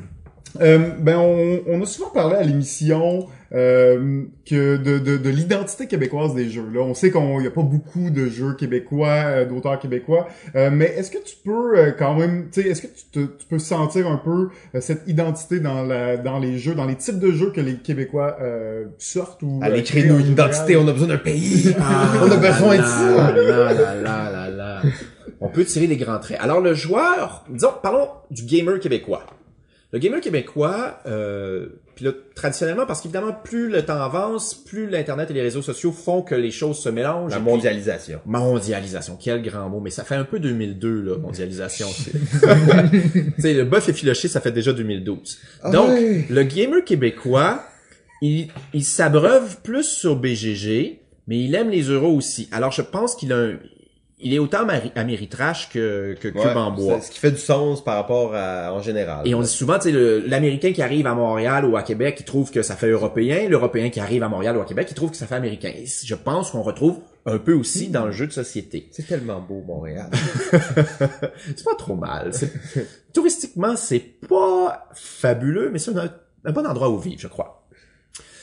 [0.60, 5.86] Euh, ben on, on a souvent parlé à l'émission euh, que de, de, de l'identité
[5.86, 6.66] québécoise des jeux.
[6.74, 10.68] Là, on sait qu'on y a pas beaucoup de jeux québécois, euh, d'auteurs québécois, euh,
[10.70, 13.46] mais est-ce que tu peux euh, quand même, tu sais, est-ce que tu, te- tu
[13.48, 17.18] peux sentir un peu euh, cette identité dans la dans les jeux, dans les types
[17.18, 20.84] de jeux que les Québécois euh, sortent ou Allez, créer identités, général?
[20.84, 21.74] on a besoin d'un pays.
[21.80, 23.32] Ah, on a besoin de là,
[24.82, 24.88] ça.
[25.44, 26.38] On peut tirer les grands traits.
[26.40, 29.26] Alors le joueur, disons, parlons du gamer québécois.
[29.92, 35.30] Le gamer québécois, euh, puis là, traditionnellement, parce qu'évidemment, plus le temps avance, plus l'Internet
[35.30, 37.32] et les réseaux sociaux font que les choses se mélangent.
[37.32, 38.18] La Et puis- mondialisation.
[38.24, 41.88] Mondialisation, quel grand mot, mais ça fait un peu 2002, là, mondialisation.
[41.92, 45.38] tu sais, le bœuf effiloché, ça fait déjà 2012.
[45.72, 46.24] Donc, Ah ouais.
[46.30, 47.62] le gamer québécois,
[48.22, 52.48] il, il s'abreuve plus sur BGG, mais il aime les euros aussi.
[52.52, 53.58] Alors, je pense qu'il a un,
[54.22, 56.98] il est autant mari- Ameritrash que, que Cube Ouais, en bois.
[57.00, 59.26] c'est Ce qui fait du sens par rapport à, en général.
[59.26, 62.24] Et on dit souvent, tu sais, l'Américain qui arrive à Montréal ou à Québec, il
[62.24, 63.48] trouve que ça fait européen.
[63.48, 65.72] L'Européen qui arrive à Montréal ou à Québec, il trouve que ça fait américain.
[65.76, 68.88] Et je pense qu'on retrouve un peu aussi dans le jeu de société.
[68.92, 70.10] C'est tellement beau, Montréal.
[70.52, 72.32] C'est pas trop mal.
[73.12, 76.10] Touristiquement, c'est pas fabuleux, mais c'est un,
[76.44, 77.66] un bon endroit où vivre, je crois.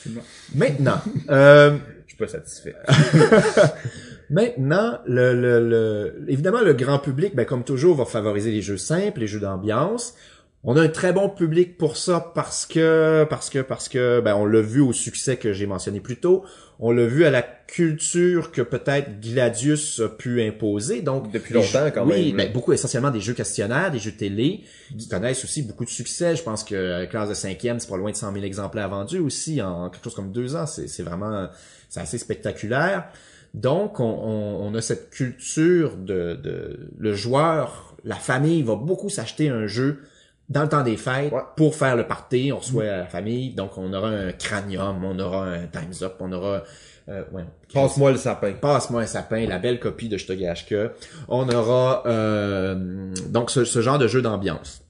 [0.06, 0.20] bon.
[0.54, 1.00] Maintenant,
[1.30, 1.76] euh,
[2.06, 2.74] Je suis pas satisfait.
[4.30, 8.76] maintenant, le, le, le- évidemment, le grand public, ben, comme toujours, va favoriser les jeux
[8.78, 10.14] simples, les jeux d'ambiance.
[10.62, 14.34] On a un très bon public pour ça parce que, parce que, parce que, ben,
[14.34, 16.44] on l'a vu au succès que j'ai mentionné plus tôt.
[16.78, 21.00] On l'a vu à la culture que peut-être Gladius a pu imposer.
[21.00, 22.52] Donc, Depuis longtemps, jeux- quand oui, même, ben, là.
[22.52, 24.60] beaucoup essentiellement des jeux questionnaires, des jeux télé,
[24.98, 26.36] qui connaissent aussi beaucoup de succès.
[26.36, 29.18] Je pense que la classe de cinquième, c'est pas loin de 100 000 exemplaires vendus
[29.18, 30.66] aussi en quelque chose comme deux ans.
[30.66, 31.48] C'est c'est vraiment,
[31.88, 33.08] c'est assez spectaculaire.
[33.54, 39.08] Donc, on, on, on a cette culture de, de le joueur, la famille va beaucoup
[39.08, 40.00] s'acheter un jeu
[40.48, 41.40] dans le temps des fêtes Ouais.
[41.56, 45.46] pour faire le party, on reçoit la famille, donc on aura un cranium, on aura
[45.46, 46.64] un Time's Up, on aura
[47.08, 48.52] euh, ouais, Passe-moi le sapin.
[48.52, 50.92] Passe-moi un sapin, la belle copie de Stogashka.
[51.28, 54.82] On aura euh, donc ce, ce genre de jeu d'ambiance.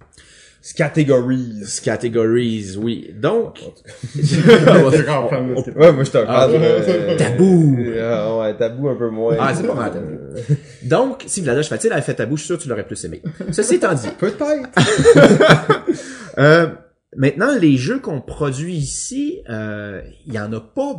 [0.76, 1.80] Categories.
[1.82, 3.14] Categories, oui.
[3.18, 3.60] Donc,
[4.16, 6.52] Ouais, moi je te Ah, parle.
[6.56, 7.76] euh, tabou.
[7.78, 9.36] euh, ouais, tabou un peu moins.
[9.40, 10.56] Ah, c'est pas mal, tabou.
[10.82, 13.22] Donc, si Vladoche Fatil avait fait tabou, je suis sûr que tu l'aurais plus aimé.
[13.52, 14.38] Ceci étant dit, Peut-être.
[16.38, 16.68] Euh,
[17.16, 20.94] maintenant, les jeux qu'on produit ici, euh, il y en a pas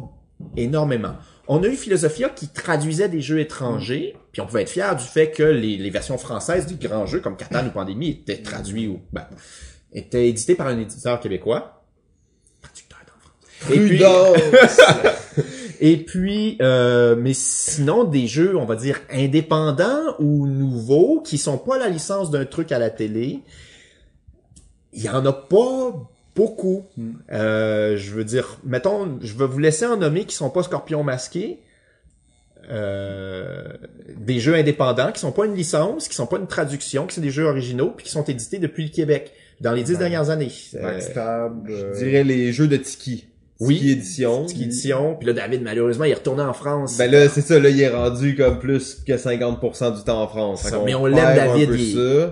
[0.57, 1.14] énormément.
[1.47, 5.03] On a eu Philosophia qui traduisait des jeux étrangers, puis on pouvait être fier du
[5.03, 8.87] fait que les, les versions françaises des grands jeux comme Catan ou Pandémie étaient traduits
[8.87, 9.27] ou ben,
[9.93, 11.83] étaient édités par un éditeur québécois.
[12.61, 13.01] Traducteur.
[13.69, 14.03] Et puis,
[15.79, 21.57] et puis, euh, mais sinon, des jeux, on va dire, indépendants ou nouveaux, qui sont
[21.57, 23.41] pas la licence d'un truc à la télé,
[24.93, 26.86] il y en a pas beaucoup.
[27.32, 31.03] Euh, je veux dire, mettons, je vais vous laisser en nommer qui sont pas Scorpion
[31.03, 31.59] masqué.
[32.69, 33.63] Euh,
[34.17, 37.21] des jeux indépendants qui sont pas une licence, qui sont pas une traduction, qui sont
[37.21, 40.51] des jeux originaux, puis qui sont édités depuis le Québec dans les dix dernières années.
[40.75, 40.99] Euh.
[41.65, 43.27] Je dirais les jeux de Tiki.
[43.62, 43.91] Oui.
[43.91, 44.45] Édition.
[44.45, 45.16] Tiki Édition.
[45.16, 46.97] Puis là, David, malheureusement, il est retourné en France.
[46.97, 50.28] Ben là, c'est ça, là, il est rendu comme plus que 50% du temps en
[50.28, 50.64] France.
[50.64, 51.70] Ça, mais on l'aime, David.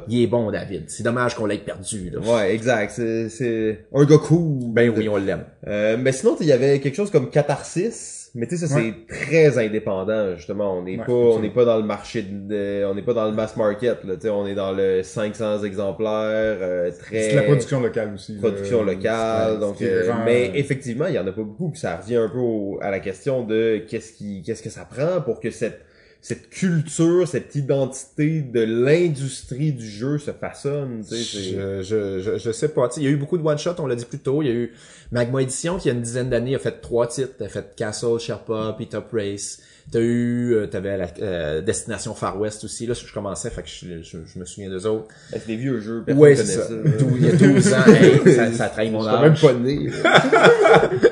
[0.07, 0.85] Il est bon, David.
[0.87, 2.19] C'est dommage qu'on l'ait perdu, là.
[2.19, 2.93] Ouais, exact.
[2.95, 4.73] C'est, c'est un gars cool.
[4.73, 5.45] Ben oui, on l'aime.
[5.67, 8.18] Euh, mais sinon, il y avait quelque chose comme Catharsis.
[8.35, 8.93] Mais tu sais, ça, Ouais.
[9.09, 10.77] c'est très indépendant, justement.
[10.77, 13.25] On n'est Ouais, pas, on n'est pas dans le marché de, on n'est pas dans
[13.25, 14.15] le mass market, là.
[14.15, 17.29] Tu sais, on est dans le 500 exemplaires, euh, très...
[17.29, 18.37] C'est la production locale aussi.
[18.37, 19.59] production locale.
[19.59, 21.69] Donc, euh, mais euh, effectivement, il y en a pas beaucoup.
[21.71, 24.85] Puis ça revient un peu au- à la question de qu'est-ce qui, qu'est-ce que ça
[24.85, 25.81] prend pour que cette
[26.21, 31.03] cette culture, cette identité de l'industrie du jeu se façonne.
[31.09, 32.89] Je, je, je, sais pas.
[32.97, 34.41] Il y a eu beaucoup de one-shot, on l'a dit plus tôt.
[34.41, 34.73] Il y a eu
[35.11, 37.35] Magma Edition qui, il y a une dizaine d'années, a fait trois titres.
[37.37, 39.61] T'as fait Castle, Sherpa, puis Top Race.
[39.91, 42.85] T'as eu, euh, t'avais la euh, Destination Far West aussi.
[42.85, 45.07] Là, je commençais, fait que je, je, je me souviens d'eux autres.
[45.31, 46.03] c'est des vieux jeux.
[46.05, 46.67] Personne Ouais, c'est ça.
[46.67, 46.73] ça.
[47.17, 49.41] Il y a 12 ans, hey, ça, ça trahit mon Je suis même âge.
[49.41, 49.89] pas né.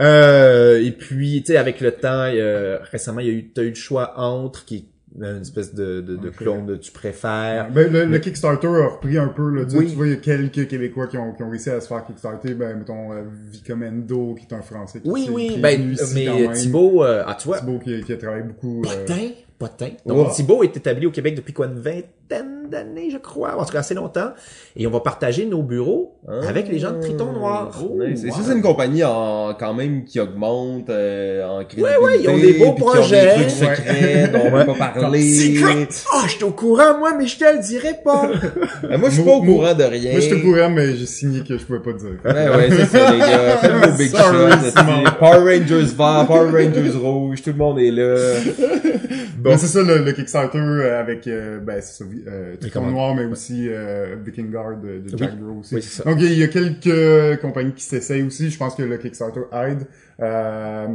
[0.00, 3.62] Euh, et puis, tu sais, avec le temps, euh, récemment, il y a eu, t'as
[3.62, 4.86] eu le choix entre, qui
[5.20, 7.70] une espèce de, de, de clone de tu préfères.
[7.72, 9.86] Ben, le, le Kickstarter a repris un peu, là, tu, Oui.
[9.90, 12.04] tu vois, il y a quelques Québécois qui ont, qui ont réussi à se faire
[12.04, 15.00] Kickstarter, ben, mettons, euh, Vicomendo, qui est un Français.
[15.00, 16.52] Qui, Oui, oui, qui ben, mais.
[16.54, 18.82] Thibaut, euh, ah, tu vois, Thibaut qui, qui a travaillé beaucoup.
[18.84, 19.90] euh, Potin, Potin.
[20.06, 20.32] Donc.
[20.32, 23.72] Thibaut est établi au Québec depuis quoi, une vingt- vingtaine d'années, je crois, en tout
[23.72, 24.30] cas assez longtemps.
[24.76, 26.14] Et on va partager nos bureaux
[26.46, 27.70] avec les gens de Triton Noir.
[27.98, 28.24] Nice.
[28.24, 28.34] Et Wow.
[28.36, 31.98] ça, c'est une compagnie en, quand même qui augmente euh, en crédibilité.
[31.98, 33.26] ouais, ils ont des beaux projets.
[33.38, 35.22] Des trucs secrets dont on peut pas parler.
[35.22, 35.88] Secret!
[36.12, 38.30] Ah, je suis au courant, moi, mais je te le dirais pas.
[38.84, 40.12] Euh, moi, je suis pas au courant de rien.
[40.12, 42.10] Moi, j'étais au courant, mais j'ai signé que je pouvais pas dire.
[42.24, 43.56] Ouais, ouais, c'est ça, les gars.
[43.60, 45.12] Faites vos big shots.
[45.18, 48.16] Power Rangers vert, Power Rangers rouge, tout le monde est là.
[49.38, 52.56] Bon, c'est ça le, le Kickstarter euh, avec euh, ben c'est ça oui, euh.
[52.90, 55.74] Noir mais aussi euh, Viking Guard de, de Jack Bro aussi.
[55.74, 56.10] Oui, c'est ça.
[56.10, 59.86] Donc il y a quelques compagnies qui s'essayent aussi, je pense que le Kickstarter aide
[60.20, 60.86] euh,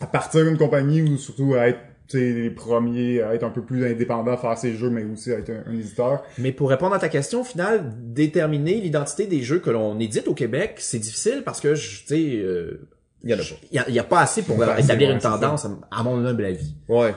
[0.00, 3.50] à partir d'une compagnie ou surtout à être tu sais, les premiers à être un
[3.50, 6.22] peu plus indépendants, à faire ses jeux, mais aussi à être un, un éditeur.
[6.36, 10.26] Mais pour répondre à ta question, au final, déterminer l'identité des jeux que l'on édite
[10.28, 12.88] au Québec, c'est difficile parce que, je- tu sais, euh,
[13.22, 13.44] Il y en a pas.
[13.70, 16.22] il y a, il y a pas assez pour euh, établir une tendance, à mon
[16.26, 16.74] humble avis.
[16.88, 17.14] Ouais.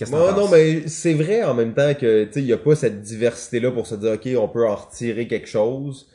[0.00, 2.56] Qu'est-ce Non, non, mais c'est vrai en même temps que, tu sais, il y a
[2.56, 6.08] pas cette diversité-là pour se dire, OK, on peut en retirer quelque chose.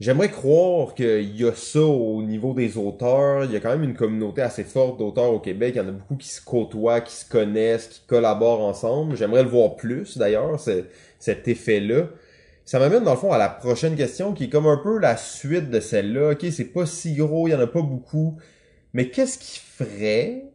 [0.00, 3.44] J'aimerais croire qu'il y a ça au niveau des auteurs.
[3.44, 5.72] Il y a quand même une communauté assez forte d'auteurs au Québec.
[5.74, 9.16] Il y en a beaucoup qui se côtoient, qui se connaissent, qui collaborent ensemble.
[9.16, 10.84] J'aimerais le voir plus, d'ailleurs, c'est-
[11.18, 12.08] cet effet-là.
[12.66, 15.16] Ça m'amène, dans le fond, à la prochaine question, qui est comme un peu la
[15.16, 16.32] suite de celle-là.
[16.32, 18.36] OK, c'est pas si gros, il y en a pas beaucoup.
[18.92, 20.51] Mais qu'est-ce qui ferait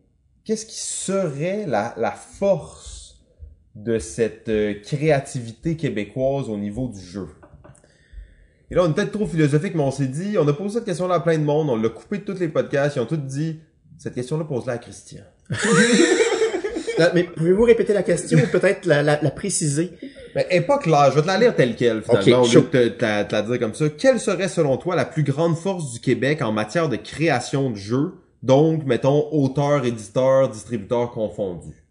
[0.48, 3.18] qu'est-ce qui serait la, la force
[3.76, 7.28] de cette euh, créativité québécoise au niveau du jeu?
[8.72, 10.86] Et là, on est peut-être trop philosophique, mais on s'est dit, on a posé cette
[10.86, 13.18] question-là à plein de monde, on l'a coupé de tous les podcasts, ils ont tous
[13.18, 13.60] dit,
[13.98, 15.24] cette question-là, pose-la à Christian.
[17.14, 19.92] Mais pouvez-vous répéter la question ou peut-être la, la, la préciser?
[20.34, 22.54] Mais elle est pas claire, je vais te la lire telle quelle, finalement, Ok, au
[22.54, 23.90] lieu de te, te te la dire comme ça.
[23.90, 27.76] Quelle serait, selon toi, la plus grande force du Québec en matière de création de
[27.76, 28.14] jeux?
[28.44, 31.84] Donc, mettons, auteur, éditeur, distributeur confondus.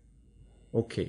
[0.72, 1.00] OK.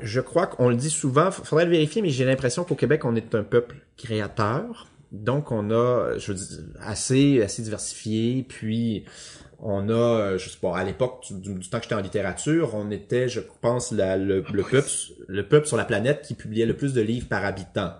[0.00, 3.16] Je crois qu'on le dit souvent, faudrait le vérifier, mais j'ai l'impression qu'au Québec, on
[3.16, 4.88] est un peuple créateur.
[5.12, 8.44] Donc, on a, je veux dire, assez, assez diversifié.
[8.46, 9.04] Puis,
[9.60, 12.74] on a, euh, je sais pas, à l'époque du, du temps que j'étais en littérature,
[12.74, 14.88] on était, je pense, la- le, le peuple,
[15.26, 17.92] le peuple sur la planète qui publiait le plus de livres par habitant.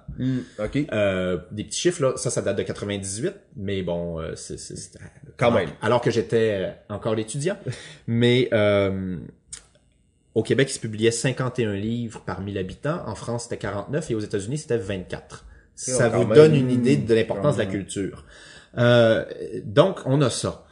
[0.58, 0.78] OK?
[0.92, 4.76] Euh, des petits chiffres là, ça, ça date de 98, mais bon, euh, c'est, c'est,
[4.76, 4.98] c'est-
[5.36, 5.70] Quand même.
[5.82, 7.56] Alors que j'étais euh, encore l'étudiant,
[8.06, 9.16] mais euh,
[10.34, 13.02] au Québec, il se publiait 51 livres par 1000 habitants.
[13.06, 15.44] En France, c'était 49 et aux États-Unis, c'était 24.
[15.74, 16.34] Ça vous même.
[16.34, 18.24] donne une idée de l'importance de la culture.
[18.76, 19.24] Euh,
[19.64, 20.64] donc, on a ça.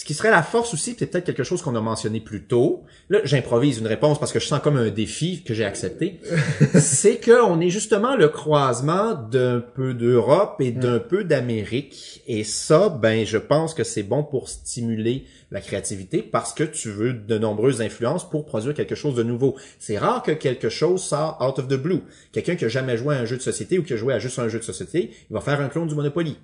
[0.00, 2.84] Ce qui serait la force aussi, c'est peut-être quelque chose qu'on a mentionné plus tôt.
[3.10, 6.20] Là, j'improvise une réponse parce que je sens comme un défi que j'ai accepté.
[6.80, 12.22] c'est que on est justement le croisement d'un peu d'Europe et d'un peu d'Amérique.
[12.26, 16.88] Et ça, ben, je pense que c'est bon pour stimuler la créativité parce que tu
[16.88, 19.56] veux de nombreuses influences pour produire quelque chose de nouveau.
[19.78, 22.00] C'est rare que quelque chose sort out of the blue.
[22.32, 24.18] Quelqu'un qui a jamais joué à un jeu de société ou qui a joué à
[24.18, 26.38] juste un jeu de société, il va faire un clone du Monopoly.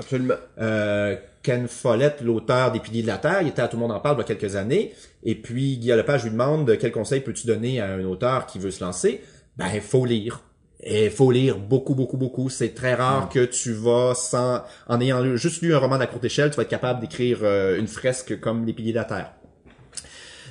[0.00, 0.34] Absolument.
[0.58, 3.92] Euh, Ken Follett, l'auteur des Piliers de la Terre, il était à Tout le monde
[3.92, 4.94] en parle il y a quelques années.
[5.22, 8.70] Et puis, Guy Lepage lui demande quel conseil peux-tu donner à un auteur qui veut
[8.70, 9.22] se lancer?
[9.56, 10.42] Ben, il faut lire.
[10.82, 12.48] Et il faut lire beaucoup, beaucoup, beaucoup.
[12.48, 16.24] C'est très rare que tu vas sans, en ayant juste lu un roman la courte
[16.24, 19.32] échelle, tu vas être capable d'écrire euh, une fresque comme les Piliers de la Terre.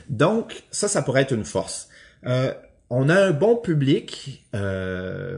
[0.09, 1.89] Donc, ça, ça pourrait être une force.
[2.25, 2.53] Euh,
[2.89, 5.37] on a un bon public euh,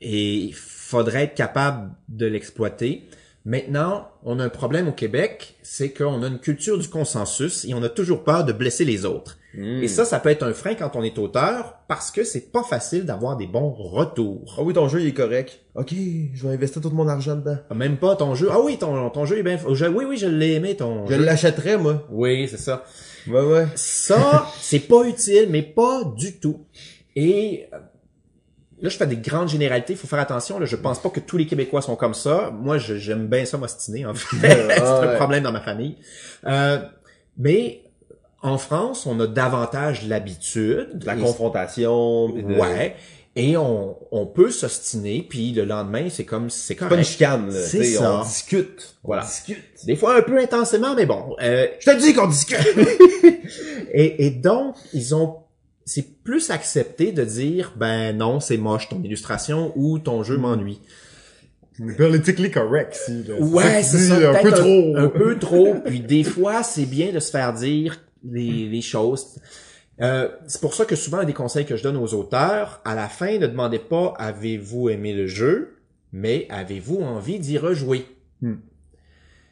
[0.00, 0.54] et il
[0.86, 3.04] faudrait être capable de l'exploiter.
[3.44, 7.74] Maintenant, on a un problème au Québec, c'est qu'on a une culture du consensus et
[7.74, 9.38] on a toujours peur de blesser les autres.
[9.58, 12.62] Et ça, ça peut être un frein quand on est auteur parce que c'est pas
[12.62, 14.54] facile d'avoir des bons retours.
[14.58, 15.60] Ah oui, ton jeu il est correct.
[15.74, 17.56] Ok, je vais investir tout mon argent dedans.
[17.74, 18.48] Même pas ton jeu.
[18.52, 19.58] Ah oui, ton, ton jeu est bien.
[19.72, 22.06] je- oui, oui, je l'ai aimé ton Je l'achèterais, moi.
[22.10, 22.84] Oui, c'est ça.
[23.28, 23.66] Ouais, ouais.
[23.76, 26.66] Ça, c'est pas utile, mais pas du tout.
[27.14, 27.78] Et euh,
[28.80, 29.92] là, je fais des grandes généralités.
[29.94, 30.58] Il faut faire attention.
[30.58, 32.50] Là, je pense pas que tous les Québécois sont comme ça.
[32.52, 34.06] Moi, j'aime bien ça m'ostiner.
[34.06, 35.16] En fait, c'est Ah, un ouais.
[35.16, 35.96] problème dans ma famille.
[36.46, 36.78] Euh,
[37.38, 37.82] mais
[38.42, 41.02] en France, on a davantage l'habitude.
[41.04, 42.28] La confrontation.
[42.30, 42.96] de- Ouais.
[43.38, 47.60] Et on, on peut s'ostiner, puis le lendemain, c'est comme c'est pas une chicane, là.
[47.60, 48.20] C'est ça.
[48.20, 48.96] On discute.
[49.04, 49.24] Voilà.
[49.24, 49.62] On discute.
[49.84, 51.36] Des fois un peu intensément, mais bon.
[51.42, 52.56] Euh, Je te dis qu'on discute.
[53.92, 55.36] Et, et donc, ils ont,
[55.86, 60.80] c'est plus accepté de dire, ben non, c'est moche ton illustration ou ton jeu m'ennuie.
[61.96, 63.22] Politically correct, si.
[63.22, 63.38] là.
[63.38, 64.30] Ouais, c'est ça.
[64.30, 64.96] Un peu trop.
[64.96, 65.74] Un, peu trop.
[65.84, 69.38] Puis des fois, c'est bien de se faire dire les, les choses.
[70.00, 72.96] Euh, c'est pour ça que souvent, un des conseils que je donne aux auteurs, à
[72.96, 75.76] la fin, ne demandez pas avez-vous aimé le jeu,
[76.12, 78.06] mais avez-vous envie d'y rejouer?
[78.40, 78.56] Hmm.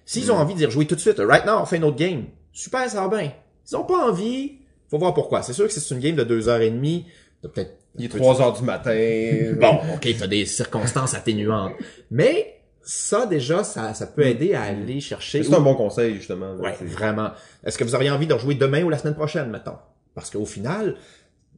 [0.04, 2.24] S'ils ont envie d'y rejouer tout de suite, right now, on fait une autre game.
[2.52, 3.32] Super, ça va bien.
[3.64, 4.58] S'ils ont pas envie,
[4.94, 5.42] faut voir pourquoi.
[5.42, 7.06] C'est sûr que si c'est une game de deux heures et demie,
[7.42, 8.92] t'as peut-être Il est 3 heures du matin.
[9.60, 11.72] Bon, ok, t'as des circonstances atténuantes.
[12.12, 15.42] Mais ça, déjà, ça, ça peut aider à aller chercher...
[15.42, 16.54] C'est un bon conseil, justement.
[16.56, 17.30] Ouais, vraiment.
[17.64, 19.78] Est-ce que vous auriez envie de rejouer demain ou la semaine prochaine, mettons?
[20.14, 20.94] Parce qu'au final,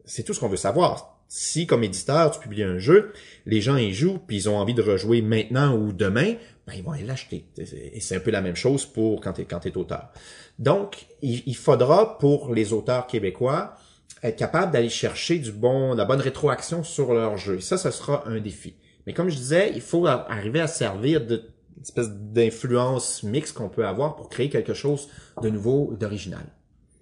[0.06, 1.20] c'est tout ce qu'on veut savoir.
[1.28, 3.12] Si, comme éditeur, tu publies un jeu,
[3.44, 6.34] les gens y jouent, puis ils ont envie de rejouer maintenant ou demain,
[6.66, 7.46] ben, ils vont aller l'acheter.
[7.58, 10.10] Et c'est un peu la même chose pour quand t'es, quand t'es auteur.
[10.58, 13.74] Donc, il, faudra, pour les auteurs québécois,
[14.22, 17.60] être capable d'aller chercher du bon, de la bonne rétroaction sur leur jeu.
[17.60, 18.74] Ça, ce sera un défi.
[19.06, 21.44] Mais comme je disais, il faut arriver à se servir de
[21.82, 25.08] espèce d'influence mixte qu'on peut avoir pour créer quelque chose
[25.42, 26.44] de nouveau d'original.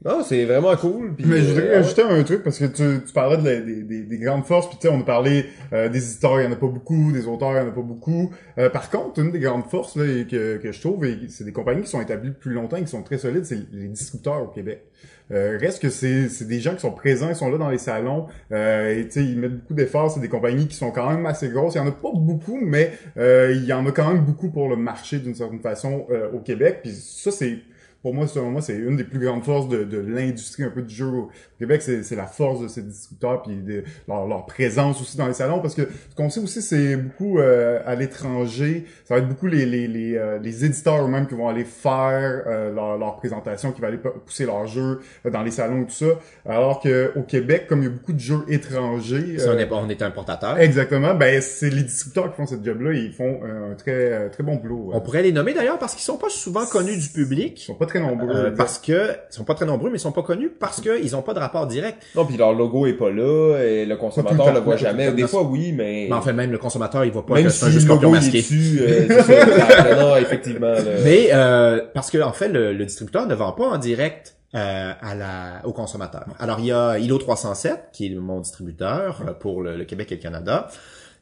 [0.05, 1.15] Non, c'est vraiment cool.
[1.19, 1.75] Mais je euh, voudrais ouais.
[1.77, 4.69] ajouter un truc parce que tu, tu parlais de la- des, des, des grandes forces,
[4.69, 7.11] puis tu sais, on a parlé euh, des éditeurs, il y en a pas beaucoup,
[7.11, 8.31] des auteurs, il y en a pas beaucoup.
[8.59, 11.53] Euh, par contre, une des grandes forces là, que, que je trouve, et c'est des
[11.53, 14.49] compagnies qui sont établies depuis longtemps et qui sont très solides, c'est les distributeurs au
[14.49, 14.83] Québec.
[15.31, 17.79] Euh, reste que c'est c'est des gens qui sont présents, ils sont là dans les
[17.79, 20.11] salons, euh, et tu sais, ils mettent beaucoup d'efforts.
[20.11, 21.77] C'est des compagnies qui sont quand même assez grosses.
[21.77, 24.51] Il y en a pas beaucoup, mais euh, il y en a quand même beaucoup
[24.51, 26.81] pour le marché d'une certaine façon euh, au Québec.
[26.83, 27.57] Puis ça, c'est
[28.05, 30.83] pour moi, selon moi, c'est une des plus grandes forces de, de l'industrie un peu
[30.83, 31.81] du jeu au Québec.
[31.81, 35.33] C'est c'est la force de ces distributeurs puis de, leur, leur présence aussi dans les
[35.33, 35.61] salons.
[35.61, 38.85] Parce que ce qu'on sait aussi, c'est beaucoup euh, à l'étranger.
[39.07, 42.43] Ça va être beaucoup les les les, euh, les éditeurs eux-mêmes qui vont aller faire
[42.47, 45.87] euh, leur, leur présentation, qui vont aller pousser leurs jeux euh, dans les salons et
[45.87, 46.21] tout ça.
[46.45, 49.59] Alors que au Québec, comme il y a beaucoup de jeux étrangers, Si on euh,
[49.59, 50.59] est, on est importateur.
[50.59, 52.93] exactement, ben c'est les distributeurs qui font cette job-là.
[52.93, 54.91] Ils font un, un très euh, très bon boulot.
[54.93, 57.59] On pourrait les nommer d'ailleurs parce qu'ils sont pas souvent connus du Ils public.
[57.59, 58.35] sont pas très nombreux.
[58.35, 61.15] euh, parce que ils sont pas très nombreux, mais ils sont pas connus parce qu'ils
[61.17, 62.03] ont pas de rapport direct.
[62.15, 65.13] Non, puis leur logo est pas là, et le consommateur le voit jamais.
[65.13, 66.07] Des fois, oui, mais...
[66.09, 68.39] Mais enfin, même le consommateur, il voit pas même que si un jeu scorpion masqué.
[68.39, 70.67] dessus, euh, ça, non, effectivement.
[70.73, 70.81] là.
[71.05, 74.93] Mais euh, parce que en fait, le, le distributeur ne vend pas en direct euh,
[75.01, 76.27] à la, au consommateur.
[76.39, 80.13] Alors il y a ILO 307 qui est mon distributeur euh, pour le, le Québec
[80.13, 80.69] et le Canada.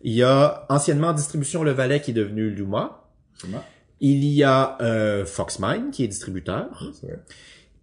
[0.03, 3.05] Il y a anciennement Distribution Le Valais qui est devenu Luma.
[3.35, 3.63] Absolument.
[4.03, 6.91] Il y a euh, Foxmine qui est distributeur.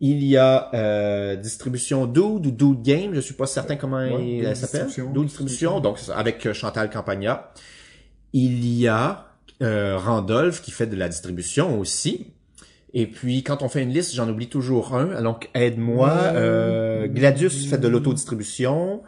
[0.02, 4.40] Il y a euh, distribution Dude ou Dude Game, je suis pas certain comment Ouais,
[4.40, 4.86] elle s'appelle.
[4.86, 5.14] Distribution.
[5.14, 7.52] Dude Distribution, donc avec euh, Chantal Campagna.
[8.34, 9.28] Il y a
[9.62, 12.28] euh, Randolph qui fait de la distribution aussi.
[12.94, 15.22] Et puis quand on fait une liste, j'en oublie toujours un.
[15.22, 16.10] Donc aide-moi.
[16.10, 19.04] Euh, Gladius fait de l'autodistribution.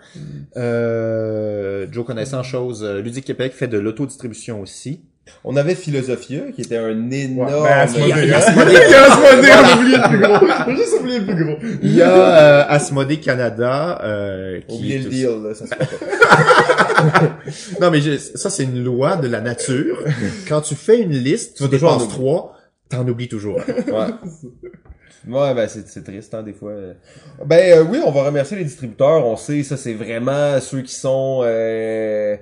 [0.55, 5.01] Euh, Joe connaissant chose, euh, Ludique Québec fait de l'autodistribution aussi.
[5.43, 7.63] On avait Philosophia, qui était un Ouais, énorme...
[7.63, 10.47] ben, Asmodée, on oublié le plus gros.
[10.67, 11.57] J'ai juste oublié le plus gros.
[11.82, 15.77] Il y a euh, Asmodée Canada euh, qui Oubliez le deal, là, ça se fait
[15.77, 17.38] pas.
[17.82, 20.03] Non, mais je- ça, c'est une loi de la nature.
[20.47, 22.55] Quand tu fais une liste, tu en dépenses trois,
[22.89, 23.57] t'en oublies toujours.
[23.57, 24.07] Ouais.
[25.27, 26.73] Ouais, ben c'est c'est triste, hein, des fois.
[27.45, 29.23] Ben euh, oui, on va remercier les distributeurs.
[29.23, 32.36] On sait, ça c'est vraiment ceux qui sont euh,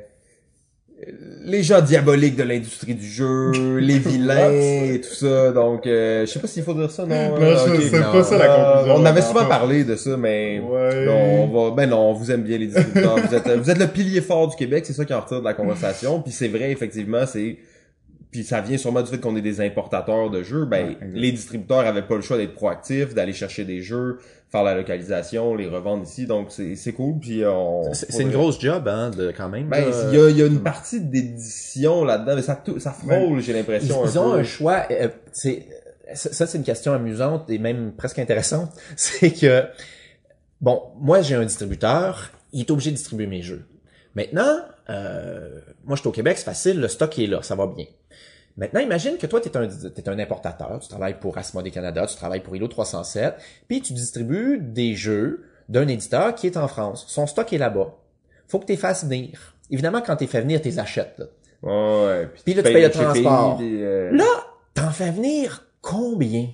[1.45, 5.51] les gens diaboliques de l'industrie du jeu, les vilains et tout ça.
[5.51, 7.15] Donc, euh, je sais pas s'il faut dire ça, non.
[7.15, 7.81] Non, euh, je- ok.
[7.89, 8.11] c'est non.
[8.11, 8.95] pas ça la Euh, conclusion.
[9.01, 11.05] on avait souvent parlé de ça, mais Ouais.
[11.05, 13.17] non, on va, ben non, on vous aime bien les distributeurs.
[13.17, 15.45] vous êtes, vous êtes le pilier fort du Québec, c'est ça qui en retire de
[15.45, 16.21] la conversation.
[16.21, 17.55] Puis c'est vrai, effectivement, c'est,
[18.31, 20.65] puis ça vient sûrement du fait qu'on est des importateurs de jeux.
[20.65, 24.19] Ben, Ouais, les distributeurs avaient pas le choix d'être proactifs, d'aller chercher des jeux,
[24.51, 26.27] faire la localisation, les revendre ici.
[26.27, 27.19] Donc c'est, c'est cool.
[27.19, 27.91] Puis on.
[27.93, 29.67] C'est une grosse job, hein, de quand même.
[29.67, 33.53] Ben, il y a, y a une partie d'édition là-dedans, mais ça, ça frôle, j'ai
[33.53, 34.05] l'impression.
[34.05, 34.39] ils ont peu.
[34.39, 34.83] un choix.
[34.91, 35.65] euh, c'est
[36.13, 38.71] ça, ça, c'est une question amusante et même presque intéressante.
[38.95, 39.63] C'est que
[40.61, 43.65] bon, moi j'ai un distributeur, il est obligé de distribuer mes jeux.
[44.15, 44.57] Maintenant,
[44.89, 47.85] euh, moi je suis au Québec, c'est facile, le stock est là, ça va bien.
[48.59, 52.05] Maintenant, imagine que toi, tu es un, t'es un importateur, tu travailles pour Asmodee Canada,
[52.05, 53.33] tu travailles pour ILO 307,
[53.67, 57.05] puis tu distribues des jeux d'un éditeur qui est en France.
[57.07, 57.95] Son stock est là-bas.
[58.47, 59.55] Faut que tu les fasses venir.
[59.71, 61.15] Évidemment, quand tu les fais venir, tu les achètes.
[61.17, 61.25] Là.
[61.63, 62.29] Ouais.
[62.45, 63.59] Puis là, tu payes le transport.
[63.61, 64.25] euh, Là,
[64.73, 66.47] t'en fais venir combien?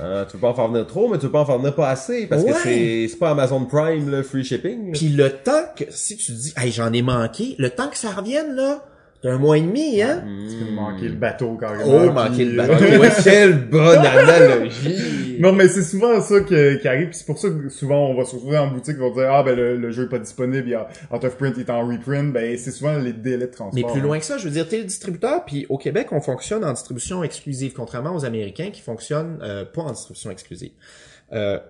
[0.00, 1.74] hein, tu veux pas en faire venir trop, mais tu veux pas en faire venir
[1.74, 2.52] pas assez, parce Ouais.
[2.52, 4.92] que c'est, c'est pas Amazon Prime, le free shipping.
[4.92, 8.10] Puis le temps que, si tu dis, hey, j'en ai manqué, le temps que ça
[8.10, 8.84] revienne, là,
[9.24, 10.22] un mois et demi, hein?
[10.48, 11.84] Tu peux manquer le bateau carrément.
[11.86, 12.84] Oh, manquer le euh, bateau.
[13.00, 15.16] Ouais, quelle bonne analogie!
[15.38, 18.14] Non, mais c'est souvent ça que- qui arrive, puis c'est pour ça que souvent on
[18.16, 20.18] va se retrouver en boutique, on va dire ah ben le, le jeu est pas
[20.18, 23.12] disponible, il y a out of print, il est en reprint, ben c'est souvent les
[23.12, 23.72] délais de transport.
[23.72, 24.02] Mais plus hein.
[24.02, 26.72] loin que ça, je veux dire, t'es le distributeur, puis au Québec, on fonctionne en
[26.72, 30.72] distribution exclusive, contrairement aux Américains qui fonctionnent euh, pas en distribution exclusive.
[31.32, 31.60] Euh,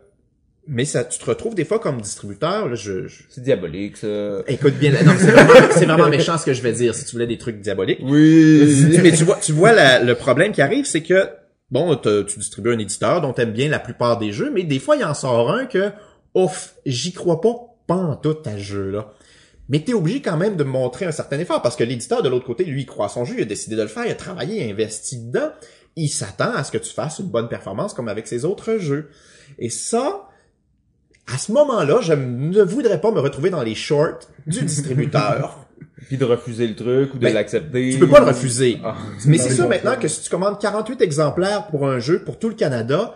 [0.68, 4.42] mais ça, tu te retrouves des fois comme distributeur, là, je, je- C'est diabolique, ça.
[4.46, 7.12] écoute bien, non, c'est vraiment, c'est vraiment méchant ce que je vais dire, si tu
[7.12, 8.00] voulais des trucs diaboliques.
[8.02, 8.86] Oui!
[9.02, 11.28] mais tu vois, tu vois la- le problème qui arrive, c'est que
[11.70, 14.96] bon, tu distribues un éditeur dont t'aimes bien la plupart des jeux, mais des fois
[14.96, 15.90] il en sort un que
[16.34, 17.54] ouf, j'y crois pas,
[17.86, 19.12] pas en tout à ce jeu-là.
[19.70, 22.46] Mais t'es obligé quand même de montrer un certain effort parce que l'éditeur de l'autre
[22.46, 24.14] côté, lui, il croit à son jeu, il a décidé de le faire, il a
[24.14, 25.50] travaillé, il a investi dedans.
[25.94, 29.10] Il s'attend à ce que tu fasses une bonne performance comme avec ses autres jeux.
[29.58, 30.28] Et ça,
[31.32, 35.66] à ce moment-là, je ne voudrais pas me retrouver dans les shorts du distributeur.
[36.08, 37.90] Puis de refuser le truc ou de Ben, l'accepter.
[37.92, 38.78] tu peux pas le refuser.
[38.82, 38.96] Ah.
[39.26, 42.48] Mais c'est sûr maintenant que si tu commandes 48 exemplaires pour un jeu pour tout
[42.48, 43.14] le Canada,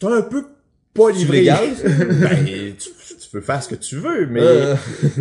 [0.00, 0.44] t'as un peu
[0.92, 1.44] pas livré.
[1.84, 2.44] ben,
[2.76, 2.88] tu,
[3.20, 4.74] tu peux faire ce que tu veux, mais Euh.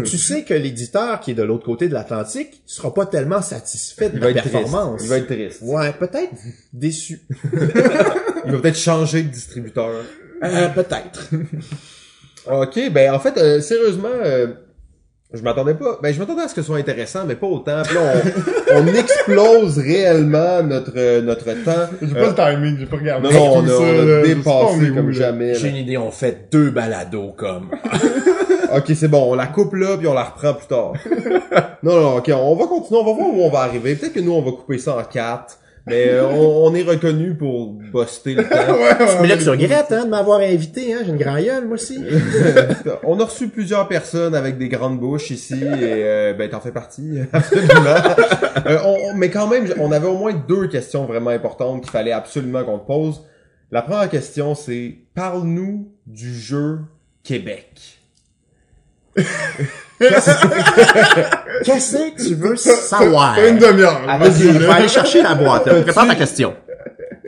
[0.06, 4.10] tu sais que l'éditeur qui est de l'autre côté de l'Atlantique sera pas tellement satisfait
[4.10, 4.96] de Il la va être performance.
[4.98, 5.06] triste.
[5.06, 5.60] Il va être triste.
[5.62, 6.32] Ouais, peut-être
[6.74, 7.22] déçu.
[8.46, 9.92] Il va peut-être changer de distributeur.
[10.44, 11.30] Euh, peut-être.
[12.52, 14.48] Ok, ben en fait, euh, sérieusement, euh,
[15.34, 15.98] je m'attendais pas.
[16.02, 17.82] Ben je m'attendais à ce que ce soit intéressant, mais pas autant.
[17.84, 18.14] Puis là,
[18.74, 21.90] on, on explose réellement notre euh, notre temps.
[22.02, 23.30] J'ai Euh, pas le timing, j'ai pas regardé.
[23.30, 25.56] non, non, on a, ça, on dépassé comme jamais.
[25.56, 27.70] J'ai une idée, on fait deux balados comme.
[28.76, 30.94] Ok, c'est bon, on la coupe là, puis on la reprend plus tard.
[31.84, 33.96] non, non, ok, on va continuer, on va voir où on va arriver.
[33.96, 35.60] Peut-être que nous, on va couper ça en quatre.
[35.88, 38.56] Mais euh, on, on est reconnu pour buster le temps.
[38.74, 41.02] Ouais, ouais, Mais là, tu regrettes, hein, de m'avoir invité, hein.
[41.06, 42.00] J'ai une grand gueule, moi aussi.
[43.04, 45.68] On a reçu plusieurs personnes avec des grandes bouches ici et
[46.04, 47.96] euh, ben t'en fais partie absolument.
[48.66, 52.12] Euh, on- mais quand même, on avait au moins deux questions vraiment importantes qu'il fallait
[52.12, 53.22] absolument qu'on te pose.
[53.72, 56.80] La première question c'est parle-nous du jeu
[57.24, 58.00] Québec.
[60.00, 63.38] Qu'est-ce que tu veux savoir?
[63.40, 64.02] Une demi-heure.
[64.08, 64.74] Ah, vas-y, Vas-y, je vais là.
[64.76, 65.64] aller chercher la boîte.
[65.84, 66.54] Prépare ta question.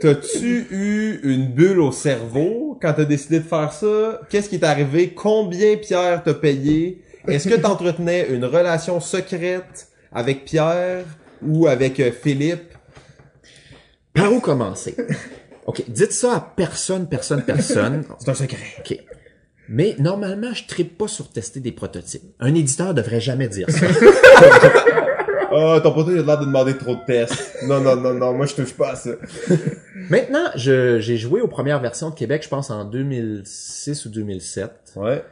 [0.00, 4.20] T'as-tu eu une bulle au cerveau quand t'as décidé de faire ça?
[4.28, 5.12] Qu'est-ce qui est arrivé?
[5.14, 7.02] Combien Pierre t'a payé?
[7.26, 11.04] Est-ce que t'entretenais une relation secrète avec Pierre
[11.42, 12.74] ou avec euh, Philippe?
[14.14, 14.94] Par où commencer?
[15.66, 18.04] OK, dites ça à personne, personne, personne.
[18.18, 18.58] C'est un secret.
[18.78, 18.98] OK.
[19.68, 22.22] Mais normalement, je tripe pas sur tester des prototypes.
[22.40, 23.86] Un éditeur devrait jamais dire ça.
[25.50, 27.56] Ah, ton poteau, il a l'air de demander trop de tests.
[27.66, 29.12] Non, non, non, non, moi, je touche pas à ça.
[30.10, 34.70] Maintenant, je- j'ai joué aux premières versions de Québec, je pense en 2006 ou 2007.
[34.96, 35.24] Ouais.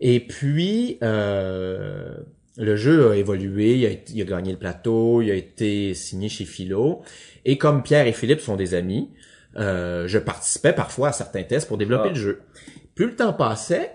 [0.00, 2.12] Et puis, euh,
[2.58, 6.28] le jeu a évolué, il a, il a gagné le plateau, il a été signé
[6.28, 7.02] chez Philo.
[7.44, 9.10] Et comme Pierre et Philippe sont des amis,
[9.56, 12.14] euh, je participais parfois à certains tests pour développer Ah.
[12.14, 12.40] le jeu.
[12.94, 13.92] Plus le temps passait,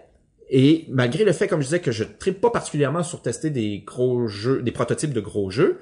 [0.49, 3.83] et malgré le fait, comme je disais, que je tripe pas particulièrement sur tester des
[3.85, 5.79] gros jeux, des prototypes de gros jeux,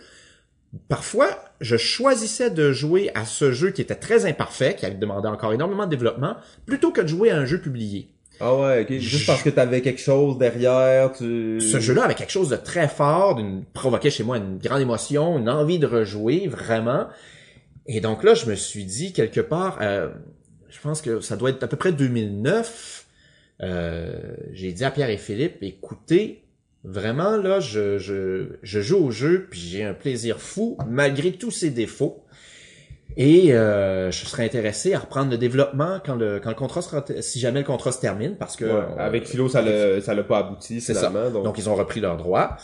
[0.90, 1.30] parfois,
[1.62, 5.54] je choisissais de jouer à ce jeu qui était très imparfait, qui avait demandé encore
[5.54, 6.36] énormément de développement,
[6.66, 8.10] plutôt que de jouer à un jeu publié.
[8.40, 8.98] Ah ouais, ok.
[9.00, 11.62] Juste parce que t'avais quelque chose derrière, tu...
[11.62, 15.38] Ce jeu-là avait quelque chose de très fort, d'une provoquait chez moi une grande émotion,
[15.38, 17.08] une envie de rejouer vraiment.
[17.86, 20.10] Et donc là, je me suis dit quelque part, euh,
[20.70, 23.05] je pense que ça doit être à peu près 2009.
[23.62, 26.44] Euh, j'ai dit à Pierre et Philippe, écoutez,
[26.84, 31.52] vraiment là, je, je, je joue au jeu puis j'ai un plaisir fou malgré tous
[31.52, 32.22] ses défauts.
[33.18, 37.06] Et euh, je serais intéressé à reprendre le développement quand le quand le contrat sera
[37.22, 40.24] si jamais le contrat se termine parce que Ouais, avec Philo, ça l'a, ça l'a
[40.24, 41.10] pas abouti, C'est ça.
[41.10, 42.58] Donc, donc ils ont repris leurs droits.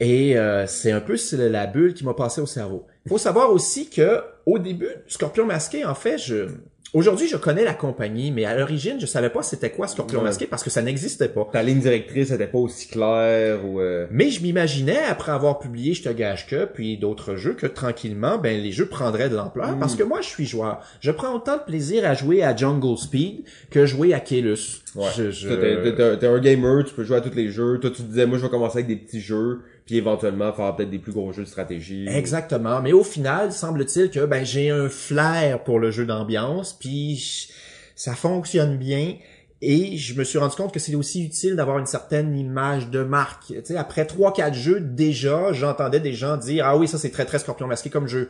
[0.00, 2.86] Et euh, c'est un peu c'est la bulle qui m'a passé au cerveau.
[3.04, 6.46] Il faut savoir aussi que au début, Scorpion Masqué, en fait, je
[6.94, 10.24] aujourd'hui je connais la compagnie, mais à l'origine, je savais pas c'était quoi Scorpion Ouais.
[10.24, 11.48] Masqué parce que ça n'existait pas.
[11.52, 13.80] ta ligne directrice était pas aussi claire ou...
[13.80, 17.66] euh, Mais je m'imaginais, après avoir publié Je te gage que, puis d'autres jeux, que
[17.66, 19.76] tranquillement, ben les jeux prendraient de l'ampleur.
[19.76, 19.78] Mm.
[19.78, 20.80] Parce que moi, je suis joueur.
[21.00, 24.82] Je prends autant de plaisir à jouer à Jungle Speed que jouer à Keylus.
[24.94, 25.06] Ouais.
[25.16, 27.78] Je- je- Toi, T'es, un gamer, tu peux jouer à tous les jeux.
[27.80, 30.90] Toi, tu disais, moi, je vais commencer avec des petits jeux, puis éventuellement faire peut-être
[30.90, 32.06] des plus gros jeux de stratégie.
[32.10, 32.82] Exactement.
[32.82, 37.48] Mais au final, semble-t-il que ben j'ai un flair pour le jeu d'ambiance, puis
[37.96, 39.14] ça fonctionne bien.
[39.62, 43.02] Et je me suis rendu compte que c'est aussi utile d'avoir une certaine image de
[43.02, 43.46] marque.
[43.46, 47.10] Tu sais, après trois, quatre jeux, déjà, j'entendais des gens dire Ah oui, ça c'est
[47.10, 48.28] très très scorpion masqué comme jeu.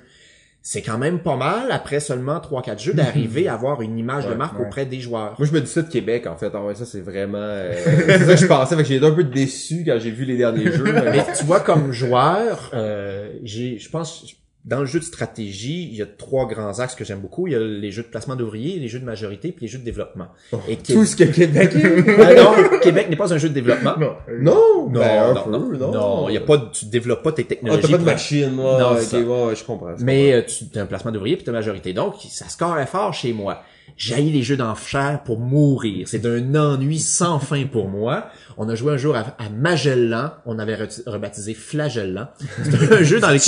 [0.71, 4.27] C'est quand même pas mal, après seulement trois, quatre jeux, d'arriver à avoir une image
[4.27, 4.67] de marque ouais.
[4.67, 5.35] auprès des joueurs.
[5.39, 6.51] Moi, je me dis ça de Québec, en fait.
[6.53, 7.39] Ah ouais, ça, c'est vraiment...
[7.41, 7.73] euh,
[8.07, 8.77] c'est ça que je pensais.
[8.77, 10.85] Fait que j'ai été un peu déçu quand j'ai vu les derniers jeux.
[10.93, 14.27] mais- Mais tu vois, comme joueur, euh, j'ai, je pense,
[14.69, 17.47] dans le jeu de stratégie, il y a trois grands axes que j'aime beaucoup.
[17.47, 19.79] Il y a les jeux de placement d'ouvriers, les jeux de majorité, puis les jeux
[19.79, 20.27] de développement.
[20.69, 22.21] Et Tout ce que Québec est.
[22.21, 23.95] Ah non, Québec n'est pas un jeu de développement.
[23.99, 24.13] Non.
[24.41, 24.89] Non!
[24.91, 25.93] Non, ben, non, non, non.
[25.93, 27.83] non, il y a pas, de- tu développes pas tes Ah, technologies.
[27.83, 28.79] t'as pas de machine, ouais.
[28.79, 29.19] Non, ok, c'est ça.
[29.21, 29.97] ouais, ouais, je comprends.
[29.97, 31.93] je Mais euh, tu as un placement d'ouvrier puis ta majorité.
[31.93, 33.63] Donc, ça scorait fort chez moi.
[33.99, 36.07] J'ai les jeux d'enchères pour mourir.
[36.09, 38.29] C'est d'un ennui sans fin pour moi.
[38.57, 40.31] On a joué un jour à, à Magellan.
[40.47, 42.29] On avait re- rebaptisé Flagellan.
[42.63, 43.41] C'est un jeu dans lequel,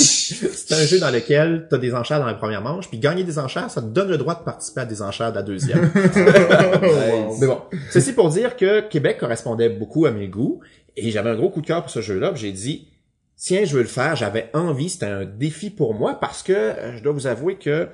[0.53, 2.89] c'est un jeu dans lequel t'as des enchères dans la première manche.
[2.89, 5.37] Puis gagner des enchères, ça te donne le droit de participer à des enchères de
[5.37, 5.89] la deuxième.
[6.81, 7.37] Wow.
[7.39, 10.59] Mais bon, ceci pour dire que Québec correspondait beaucoup à mes goûts
[10.97, 12.87] Et j'avais un gros coup de cœur pour ce jeu-là, j'ai dit,
[13.37, 16.97] tiens, je veux le faire, j'avais envie, c'était un défi pour moi, parce que euh,
[16.97, 17.87] je dois vous avouer que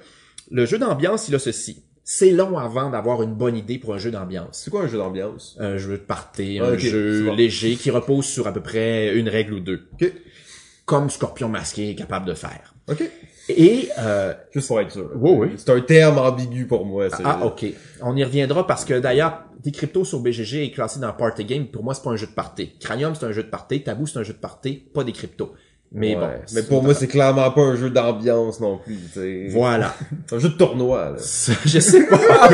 [0.50, 1.84] le jeu d'ambiance, il a ceci.
[2.10, 4.62] C'est long avant d'avoir une bonne idée pour un jeu d'ambiance.
[4.64, 5.58] C'est quoi un jeu d'ambiance?
[5.60, 7.36] Un jeu de party, Ah, un c'est jeu bon.
[7.36, 9.90] léger qui repose sur à peu près une règle ou deux.
[10.86, 12.74] Comme Scorpion Masqué est capable de faire.
[12.90, 13.04] Ok.
[13.50, 15.12] Et euh, Juste pour être sûr.
[15.16, 15.48] Oui, oui.
[15.58, 17.10] C'est un terme ambigu pour moi.
[17.26, 17.66] Ah, ok.
[18.02, 21.68] On y reviendra parce que d'ailleurs, Decrypto sur BGG est classé dans Party Game.
[21.68, 22.72] Pour moi, c'est pas un jeu de party.
[22.80, 23.84] Cranium, c'est un jeu de party.
[23.84, 24.82] Tabou, c'est un jeu de party.
[24.94, 25.54] Pas Decrypto.
[25.94, 26.22] Mais Ouais.
[26.22, 26.28] bon.
[26.54, 28.98] Mais pour moi, c'est clairement pas un jeu d'ambiance non plus.
[29.14, 29.46] tu sais.
[29.50, 29.94] Voilà.
[30.28, 31.12] C'est un jeu de tournoi.
[31.12, 31.16] Là.
[31.66, 32.20] Je sais pas.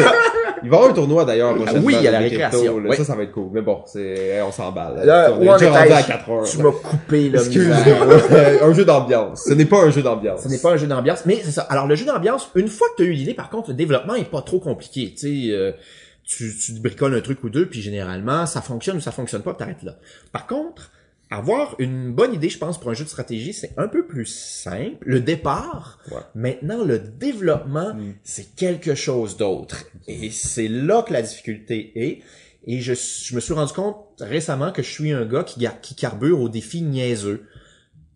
[0.65, 1.81] Il va y avoir un tournoi d'ailleurs prochainement.
[1.85, 2.89] oui, à la de crypto, récréation, là.
[2.91, 2.95] oui.
[2.95, 3.49] Ça, ça va être cool.
[3.51, 5.01] Mais bon, c'est on s'emballe.
[5.05, 6.43] Là, on est déjà rendu à 4 heures.
[6.45, 6.63] tu là.
[6.63, 7.75] m'as coupé le Excuse-moi.
[8.61, 9.43] un jeu d'ambiance.
[9.45, 10.41] Ce n'est pas un jeu d'ambiance.
[10.43, 11.63] Ce n'est pas un jeu d'ambiance, mais c'est ça.
[11.63, 14.15] Alors le jeu d'ambiance, une fois que tu as eu l'idée, par contre, le développement
[14.15, 15.11] est pas trop compliqué.
[15.17, 15.71] Tu sais, euh,
[16.25, 19.53] tu, tu bricoles un truc ou deux, puis généralement, ça fonctionne ou ça fonctionne pas,
[19.53, 19.95] t'arrêtes là.
[20.31, 20.91] Par contre,
[21.33, 24.25] avoir une bonne idée, je pense, pour un jeu de stratégie, c'est un peu plus
[24.25, 24.97] simple.
[25.01, 26.17] Le départ, Ouais.
[26.35, 28.13] maintenant, le développement, Mm.
[28.23, 29.85] c'est quelque chose d'autre.
[30.07, 32.21] Et c'est là que la difficulté est.
[32.65, 36.39] Et je, je me suis rendu compte récemment que je suis un gars qui, carbure
[36.39, 37.43] aux défis niaiseux.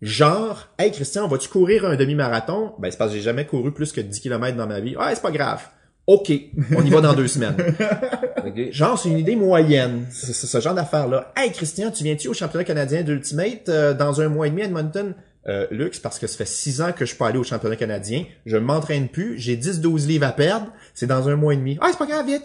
[0.02, 2.74] Genre, hey Christian, vas-tu courir un demi-marathon?
[2.80, 4.96] Ben, c'est parce que j'ai jamais couru plus que 10 km dans ma vie.
[4.96, 5.64] Ouais, c'est pas grave.
[6.06, 6.32] OK,
[6.76, 7.58] on y va dans deux semaines.
[8.72, 10.06] Genre, c'est une idée moyenne.
[10.12, 11.32] C'est ce genre d'affaire-là.
[11.36, 14.66] Hey Christian, tu viens-tu au championnat canadien d'Ultimate euh, dans un mois et demi à
[14.66, 15.14] Edmonton?
[15.48, 17.78] Euh, c'est parce que ça fait six ans que je suis pas allé au championnat
[17.78, 18.26] canadien.
[18.46, 19.38] Je m'entraîne plus.
[19.38, 20.68] J'ai 10-12 livres à perdre.
[20.94, 21.78] C'est dans un mois et demi.
[21.82, 22.40] Ah, c'est pas grave, viens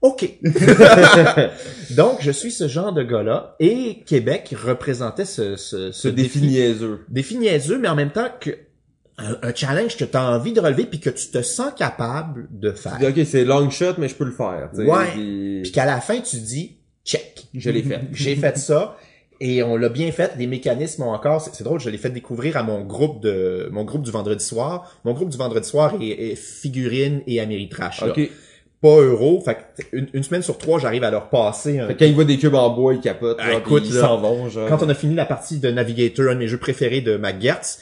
[0.00, 0.30] OK.
[1.90, 3.56] Donc, je suis ce genre de gars-là.
[3.58, 7.04] Et Québec représentait ce, ce, Ce défi niaiseux.
[7.08, 8.50] défi niaiseux, mais en même temps que
[9.18, 12.46] un, un challenge que tu as envie de relever puis que tu te sens capable
[12.50, 12.98] de faire.
[13.00, 14.70] Tu dis, ok, c'est long shot, mais je peux le faire.
[14.72, 14.88] tu sais.
[14.88, 15.06] Ouais.
[15.12, 17.46] Puis- Puis qu'à la fin, tu dis check.
[17.54, 18.00] Je l'ai fait.
[18.12, 18.96] J'ai fait ça
[19.40, 20.32] et on l'a bien fait.
[20.38, 23.84] Les mécanismes ont encore, c'est drôle, je l'ai fait découvrir à mon groupe de mon
[23.84, 24.98] groupe du vendredi soir.
[25.04, 28.00] Mon groupe du vendredi soir est, est figurine et Ameritrash.
[28.02, 28.08] là.
[28.10, 28.20] Ok.
[28.80, 29.40] Pas euro.
[29.44, 29.58] Fait
[29.92, 32.38] une, une semaine sur trois, j'arrive à leur passer un Fait quand ils voient des
[32.38, 33.38] cubes en bois, ils capotent.
[33.40, 34.68] Ah, genre, écoute, ils s'en vont, genre.
[34.68, 37.80] quand on a fini la partie de Navigator, un de mes jeux préférés de McGertz,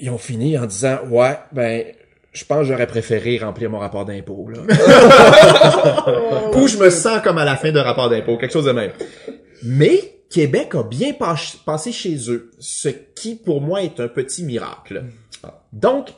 [0.00, 1.84] ils ont fini en disant ouais ben
[2.32, 4.60] je pense que j'aurais préféré remplir mon rapport d'impôt là.
[6.54, 8.92] Ou je me sens comme à la fin de rapport d'impôt, quelque chose de même.
[9.64, 11.34] Mais Québec a bien pas-
[11.66, 15.04] passé chez eux, ce qui pour moi est un petit miracle.
[15.72, 16.14] Donc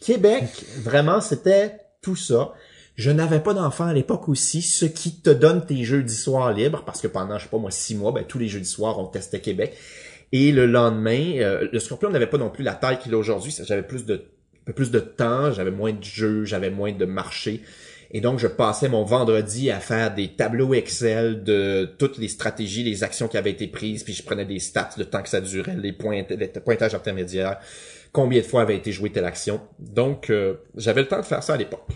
[0.00, 0.44] Québec,
[0.82, 2.52] vraiment c'était tout ça.
[2.96, 6.84] Je n'avais pas d'enfant à l'époque aussi, ce qui te donne tes jeudis soirs libres,
[6.86, 9.06] parce que pendant, je sais pas moi, six mois, ben, tous les jeudis soirs, on
[9.06, 9.74] testait Québec.
[10.36, 13.56] Et le lendemain, euh, le Scorpion n'avait pas non plus la taille qu'il a aujourd'hui.
[13.64, 17.04] J'avais plus de, un peu plus de temps, j'avais moins de jeux, j'avais moins de
[17.04, 17.62] marché.
[18.10, 22.82] Et donc, je passais mon vendredi à faire des tableaux Excel de toutes les stratégies,
[22.82, 25.40] les actions qui avaient été prises, puis je prenais des stats, le temps que ça
[25.40, 27.60] durait, les, points, les pointages intermédiaires,
[28.10, 29.60] combien de fois avait été jouée telle action.
[29.78, 31.86] Donc, euh, j'avais le temps de faire ça à l'époque.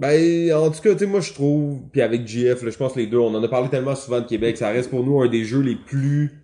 [0.00, 3.34] Ben, en tout cas, moi, je trouve, puis avec GF, je pense les deux, on
[3.34, 5.76] en a parlé tellement souvent de Québec, ça reste pour nous un des jeux les
[5.76, 6.39] plus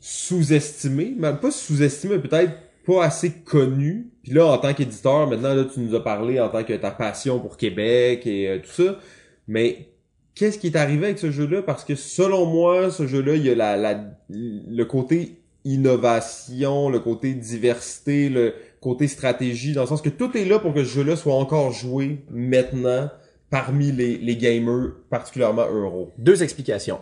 [0.00, 2.52] sous-estimés, même pas sous-estimés, mais peut-être
[2.86, 4.10] pas assez connus.
[4.22, 6.90] Puis là, en tant qu'éditeur, maintenant, là, tu nous as parlé en tant que ta
[6.90, 8.98] passion pour Québec et euh, tout ça,
[9.46, 9.90] mais
[10.34, 11.62] qu'est-ce qui est arrivé avec ce jeu-là?
[11.62, 14.00] Parce que selon moi, ce jeu-là, il y a la, la,
[14.30, 20.46] le côté innovation, le côté diversité, le côté stratégie, dans le sens que tout est
[20.46, 23.10] là pour que ce jeu-là soit encore joué maintenant
[23.50, 26.12] parmi les, les gamers, particulièrement euro.
[26.16, 27.00] Deux explications.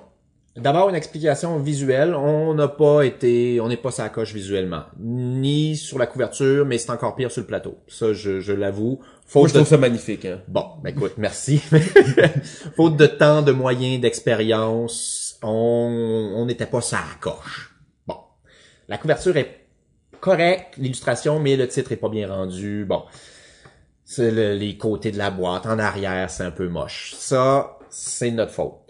[0.61, 2.15] D'abord, une explication visuelle.
[2.15, 4.83] On n'a pas été, on n'est pas sa coche visuellement.
[4.99, 7.79] Ni sur la couverture, mais c'est encore pire sur le plateau.
[7.89, 9.01] Ça, je, je l'avoue.
[9.27, 10.25] Faute Moi, je de- trouve ça magnifique.
[10.25, 10.41] Hein.
[10.49, 11.59] Bon, ben écoute, merci.
[12.77, 17.75] Faute de temps, de moyens, d'expérience, on on n'était pas ça coche.
[18.07, 18.17] Bon,
[18.89, 19.67] la couverture est
[20.21, 22.85] correcte, l'illustration, mais le titre est pas bien rendu.
[22.87, 23.03] Bon,
[24.05, 27.15] c'est le- les côtés de la boîte, en arrière, c'est un peu moche.
[27.17, 28.88] Ça, c'est notre faute.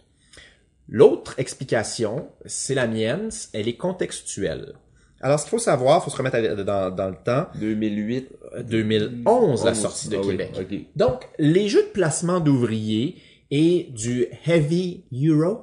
[0.89, 4.74] L'autre explication, c'est la mienne, elle est contextuelle.
[5.20, 7.47] Alors, ce qu'il faut savoir, il faut se remettre à- dans, dans le temps.
[7.60, 8.28] 2008.
[8.65, 10.86] 2011, la sortie de Ah oui, Québec.
[10.97, 13.16] Donc, les jeux de placement d'ouvriers
[13.51, 15.62] et du Heavy Euro.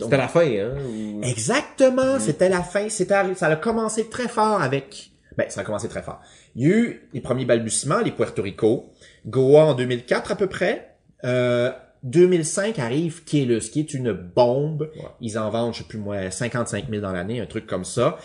[0.00, 0.74] C'était la fin, hein?
[0.88, 2.88] ou- exactement, c'était la fin.
[2.88, 5.10] C'était, ça a commencé très fort avec...
[5.36, 6.20] Ben, ça a commencé très fort.
[6.56, 8.86] Il y a eu les premiers balbutiements, les Puerto Rico.
[9.26, 10.96] Goa en 2004 à peu près.
[11.24, 11.70] Euh,
[12.02, 14.90] 2005 arrive Keyless, qui est une bombe.
[15.20, 18.18] Ils en vendent, je sais plus moi, 55 000 dans l'année, un truc comme ça.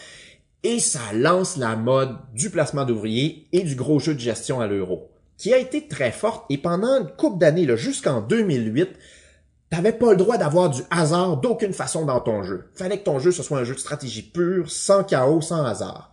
[0.64, 4.68] Et ça lance la mode du placement d'ouvriers et du gros jeu de gestion à
[4.68, 6.46] l'euro, qui a été très forte.
[6.50, 8.90] Et pendant une couple d'années, là, jusqu'en 2008,
[9.74, 12.70] T'avais pas le droit d'avoir du hasard d'aucune façon dans ton jeu.
[12.76, 16.13] Fallait que ton jeu ce soit un jeu de stratégie pure, sans chaos, sans hasard.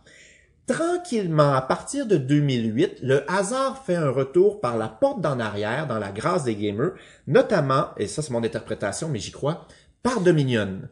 [0.70, 5.88] Tranquillement, à partir de 2008, le hasard fait un retour par la porte d'en arrière
[5.88, 6.92] dans la grâce des gamers,
[7.26, 9.66] notamment, et ça c'est mon interprétation, mais j'y crois,
[10.04, 10.82] par Dominion.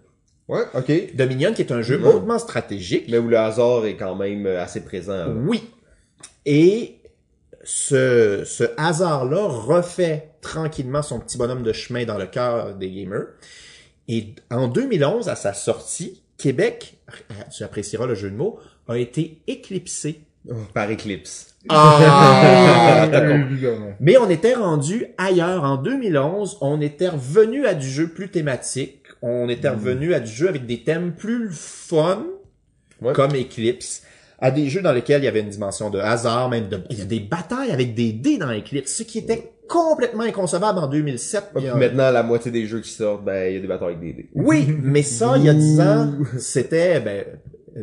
[0.49, 1.15] Ouais, ok.
[1.15, 3.05] Dominion qui est un jeu hautement stratégique.
[3.09, 5.27] Mais où le hasard est quand même euh, assez présent.
[5.27, 5.29] là.
[5.29, 5.71] Oui.
[6.45, 6.97] Et
[7.63, 13.27] ce, ce hasard-là refait tranquillement son petit bonhomme de chemin dans le cœur des gamers.
[14.09, 16.99] Et en 2011, à sa sortie, Québec,
[17.55, 20.21] tu apprécieras le jeu de mots, a été éclipsé.
[20.73, 21.55] Par éclipse.
[21.69, 23.07] Ah.
[24.01, 25.65] Mais on était rendu ailleurs.
[25.65, 29.03] En 2011, on était revenu à du jeu plus thématique.
[29.21, 32.25] On était revenu à du jeu avec des thèmes plus fun,
[33.03, 33.13] Ouais.
[33.13, 34.03] comme Eclipse,
[34.41, 36.99] à des jeux dans lesquels il y avait une dimension de hasard, même de, il
[36.99, 40.87] y a des batailles avec des dés dans Eclipse, ce qui était complètement inconcevable en
[40.89, 41.45] 2007.
[41.59, 43.61] Il y a- Puis maintenant, la moitié des jeux qui sortent, ben, il y a
[43.61, 44.31] des batailles avec des dés.
[44.35, 47.25] Oui, mais ça, il y a 10 ans, c'était, ben,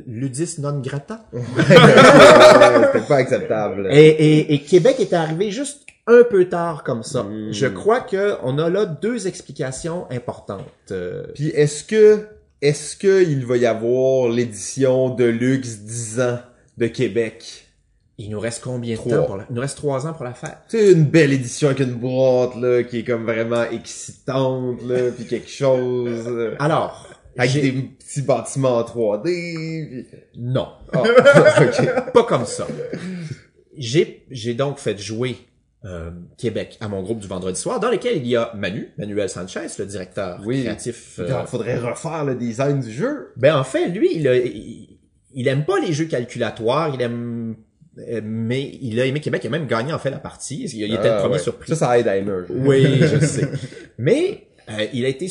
[0.08, 1.26] ludis non grata.
[1.34, 3.88] C'était pas acceptable.
[3.92, 7.24] Et, et, et Québec est arrivé juste un peu tard comme ça.
[7.24, 7.52] Mm.
[7.52, 10.94] Je crois que on a là deux explications importantes.
[11.34, 12.28] Puis est-ce que
[12.62, 16.40] est-ce que il va y avoir l'édition de luxe 10 ans
[16.78, 17.66] de Québec?
[18.18, 19.18] il nous reste combien de Trois.
[19.18, 19.46] temps pour la...
[19.50, 20.58] Il nous reste trois ans pour la faire.
[20.68, 25.26] Sais, une belle édition avec une boîte, là, qui est comme vraiment excitante, là, puis
[25.26, 30.06] quelque chose, euh, Alors, avec des petits bâtiments en 3D, puis...
[30.38, 31.04] non, Ah,
[31.62, 32.12] ok.
[32.14, 32.68] pas comme ça.
[33.78, 35.36] J'ai j'ai donc fait jouer
[35.84, 39.30] euh, Québec à mon groupe du vendredi soir, dans lequel il y a Manu, Manuel
[39.30, 40.62] Sanchez, le directeur Oui.
[40.64, 41.20] créatif.
[41.20, 43.34] euh, Il faudrait refaire le design du jeu.
[43.36, 44.98] Ben en fait, lui, il, a- il,
[45.34, 47.56] il aime pas les jeux calculatoires, il aime
[48.24, 50.64] mais il a aimé Québec, il a même gagné en fait la partie.
[50.66, 51.40] Il, il était Ah, le premier ouais.
[51.40, 51.70] surpris.
[51.70, 52.42] Ça, ça aide à aimer.
[52.50, 53.48] Oui, je sais.
[53.98, 55.28] Mais euh, il a été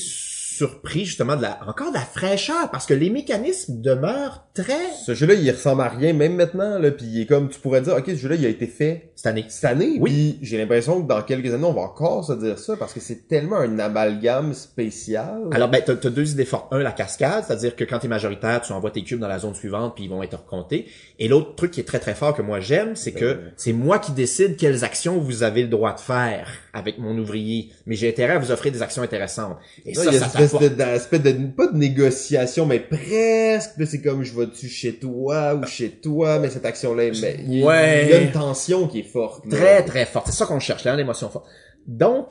[0.57, 5.15] surpris justement de la encore de la fraîcheur parce que les mécanismes demeurent très Ce
[5.15, 7.95] jeu-là, il ressemble à rien, même maintenant, là, puis il est comme, tu pourrais dire,
[7.97, 9.45] ok, ce jeu-là, il a été fait cette année.
[9.49, 9.97] cette année.
[10.01, 10.39] Oui.
[10.43, 13.27] J'ai l'impression que dans quelques années, on va encore se dire ça parce que c'est
[13.27, 15.43] tellement un amalgame spécial.
[15.51, 16.73] Alors, ben, t'as, t'as deux idées fortes.
[16.73, 19.55] Un, la cascade, c'est-à-dire que quand t'es majoritaire, tu envoies tes cubes dans la zone
[19.55, 20.87] suivante, puis ils vont être recomptés.
[21.19, 23.99] Et l'autre truc qui est très très fort que moi j'aime, c'est que c'est moi
[23.99, 27.71] qui décide quelles actions vous avez le droit de faire avec mon ouvrier.
[27.87, 29.57] Mais j'ai intérêt à vous offrir des actions intéressantes.
[29.85, 32.67] Et Là, ça, il y a ça une espèce de, d'aspect de, pas de négociation,
[32.67, 33.73] mais presque.
[33.87, 37.67] C'est comme, je vais-tu chez toi ou chez toi, mais cette action-là, mais il y,
[37.69, 39.49] a- une tension qui est forte.
[39.49, 40.27] Très très forte.
[40.27, 41.47] C'est ça qu'on cherche, là, l'émotion forte.
[41.87, 42.31] Donc,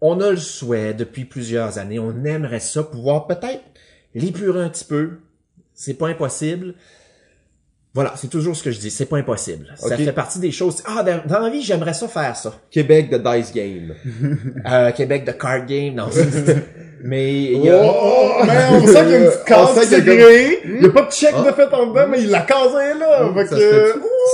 [0.00, 3.62] on a le souhait depuis plusieurs années, on aimerait ça pouvoir peut-être
[4.14, 5.18] l'épurer un petit peu.
[5.74, 6.74] C'est pas impossible.
[7.92, 9.66] Voilà, c'est toujours ce que je dis, c'est pas impossible.
[9.76, 10.76] Ça fait partie des choses.
[10.84, 12.54] Ah, dans, dans la vie, j'aimerais ça faire ça.
[12.70, 13.94] Québec de Dice Game.
[14.70, 16.08] Euh, Québec de card game, non.
[17.02, 17.80] mais il y a...
[17.82, 17.92] Oh,
[18.40, 20.58] oh, mais on sent qu'il y a une petite case qui s'est créée.
[20.64, 21.42] Il y a pas de check Ah.
[21.42, 23.30] de fait en dedans, mais il l'a casé là.
[23.34, 23.46] Fait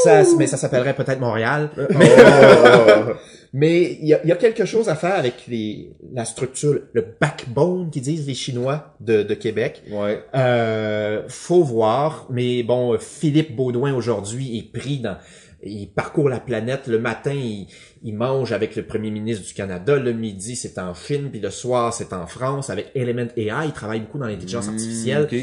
[0.05, 1.71] Ça que, mais ça s'appellerait peut-être Montréal.
[1.79, 3.13] Oh.
[3.53, 6.79] Mais il y a, il y a quelque chose à faire avec les, la structure,
[6.93, 9.83] le backbone qu'ils disent les Chinois de, de Québec.
[9.91, 10.23] ouais.
[10.35, 15.17] Euh, faut voir, mais bon, Philippe Baudouin aujourd'hui est pris dans,
[15.67, 16.87] il parcourt la planète.
[16.87, 17.67] Le matin, il,
[18.03, 19.97] il mange avec le premier ministre du Canada.
[19.97, 23.67] Le midi, c'est en Chine, puis le soir, c'est en France avec Element AI.
[23.67, 25.25] Il travaille beaucoup dans l'intelligence artificielle.
[25.25, 25.37] Ok.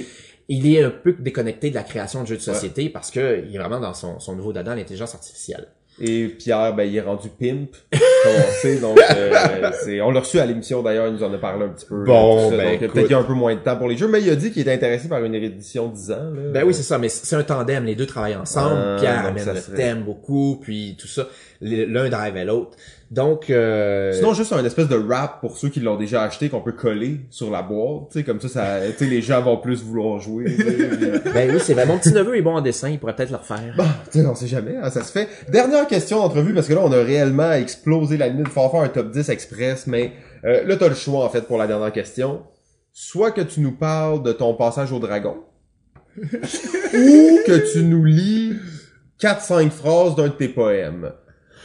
[0.49, 3.55] Il est un peu déconnecté de la création de jeux de société parce que il
[3.55, 5.67] est vraiment dans son, son nouveau dada, l'intelligence artificielle.
[6.01, 10.21] Et Pierre, ben, il est rendu pimp, comme on sait, donc euh, c'est, on l'a
[10.21, 12.03] reçu à l'émission d'ailleurs, il nous en a parlé un petit peu.
[12.03, 12.93] Bon, ça, ben, donc, écoute.
[12.93, 14.35] peut-être qu'il y a un peu moins de temps pour les jeux, mais il a
[14.35, 16.15] dit qu'il était intéressé par une édition 10 ans.
[16.15, 16.51] Là.
[16.51, 17.85] Ben oui, c'est ça, mais c'est un tandem.
[17.85, 18.75] Les deux travaillent ensemble.
[18.75, 21.27] Ah, Pierre amène le serait- thème beaucoup, puis tout ça.
[21.63, 22.77] L'un drive à l'autre.
[23.13, 26.61] Donc, euh, Sinon, juste un espèce de wrap pour ceux qui l'ont déjà acheté qu'on
[26.61, 29.83] peut coller sur la boîte, tu sais, comme ça, ça, tu les gens vont plus
[29.83, 30.45] vouloir jouer.
[31.33, 31.85] ben oui, c'est vrai.
[31.85, 33.73] Mon petit neveu est bon en dessin, il pourrait peut-être le refaire.
[33.77, 35.27] Bon, tu sais, on sait jamais, hein, ça se fait.
[35.47, 38.47] Dernière question d'entrevue, parce que là, on a réellement explosé la limite.
[38.47, 40.13] Faut faire un top 10 express, mais
[40.43, 42.41] euh, là, t'as le choix, en fait, pour la dernière question.
[42.93, 45.37] Soit que tu nous parles de ton passage au dragon,
[46.17, 48.53] ou que tu nous lis
[49.21, 51.11] 4-5 phrases d'un de tes poèmes.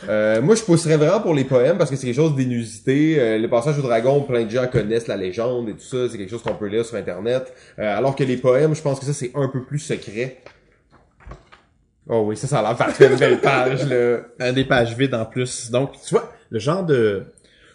[0.08, 3.18] Euh, moi, je pousserais vraiment pour les poèmes parce que c'est quelque chose d'inusité.
[3.18, 6.08] Euh, le passage au dragon, plein de gens connaissent la légende et tout ça.
[6.08, 7.52] C'est quelque chose qu'on peut lire sur Internet.
[7.78, 10.38] Euh, alors que les poèmes, je pense que ça, c'est un peu plus secret.
[12.08, 14.20] Oh oui, ça, ça a l'air parfait, une belle page, là.
[14.40, 15.70] Un des pages vides en plus.
[15.70, 17.24] Donc, tu vois, le genre de...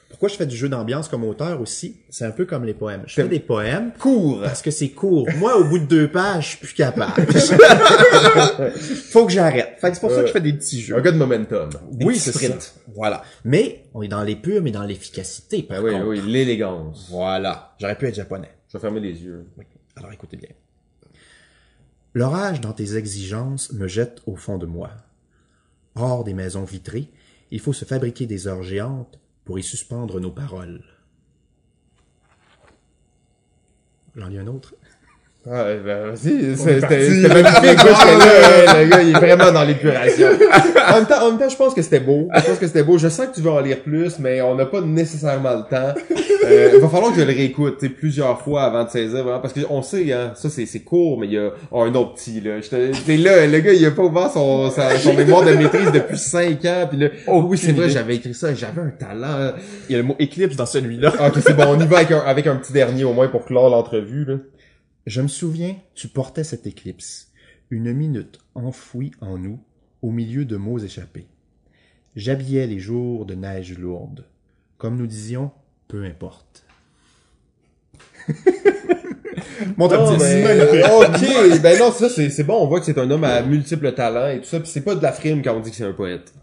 [0.10, 1.98] Pourquoi je fais du jeu d'ambiance comme auteur aussi?
[2.10, 3.02] C'est un peu comme les poèmes.
[3.08, 4.42] Je fais des poèmes Court.
[4.44, 5.28] parce que c'est court.
[5.38, 7.14] Moi, au bout de deux pages, je suis plus capable.
[9.12, 9.63] Faut que j'arrête.
[9.84, 10.96] Fait que c'est pour ça que je fais des petits jeux.
[10.96, 11.70] Un gars de momentum.
[11.92, 12.62] Des Oui, c'est sprints.
[12.62, 12.80] ça.
[12.96, 13.22] Voilà.
[13.44, 16.08] Mais on est dans l'épure, mais dans l'efficacité, Ben oui, contre.
[16.08, 17.08] oui, l'élégance.
[17.10, 17.76] Voilà.
[17.80, 18.50] J'aurais pu être japonais.
[18.70, 19.46] Je vais fermer les yeux.
[19.58, 19.66] Oui.
[19.98, 20.50] Alors écoutez bien.
[22.14, 24.90] L'orage dans tes exigences me jette au fond de moi.
[25.96, 27.10] Hors des maisons vitrées,
[27.52, 30.84] il faut se fabriquer des heures géantes pour y suspendre nos paroles.
[34.16, 34.76] J'en ai un autre.
[35.46, 37.84] Ah, ben, vas-y, c'était magnifique.
[37.84, 40.28] Là, le gars, il est vraiment dans l'épuration.
[40.30, 42.30] en même temps, en même temps, je pense que c'était beau.
[42.34, 42.98] Je pense que c'était beau.
[42.98, 45.94] Je sens que tu veux en lire plus, mais on n'a pas nécessairement le temps.
[46.46, 49.54] Euh, il va falloir que je le réécoute, plusieurs fois avant de saisir, vraiment, parce
[49.54, 52.40] qu'on sait, hein, ça, c'est, c'est court, mais il y a oh, un autre petit,
[52.40, 52.52] là.
[52.56, 56.64] Là, le gars, il a pas ouvert son, sa- son mémoire de maîtrise depuis cinq
[56.66, 59.54] ans, puis là, oh oui, c'est vrai, j'avais écrit ça, j'avais un talent.
[59.90, 61.12] Il y a le mot éclipse dans celui-là.
[61.20, 63.28] Ah, Ok, c'est bon, on y va avec un, avec un petit dernier, au moins,
[63.28, 64.36] pour clore l'entrevue, là.
[65.06, 67.30] Je me souviens, tu portais cette éclipse,
[67.70, 69.60] une minute enfouie en nous,
[70.02, 71.28] au milieu de mots échappés.
[72.16, 74.26] J'habillais les jours de neige lourde.
[74.78, 75.52] Comme nous disions,
[75.88, 76.66] peu importe.
[79.78, 80.24] Mon top Non, 10.
[80.24, 80.84] mais-
[81.56, 83.94] ok, ben non, ça c'est c'est bon, on voit que c'est un homme à multiples
[83.94, 85.84] talents et tout ça, puis c'est pas de la frime quand on dit que c'est
[85.86, 86.34] un poète.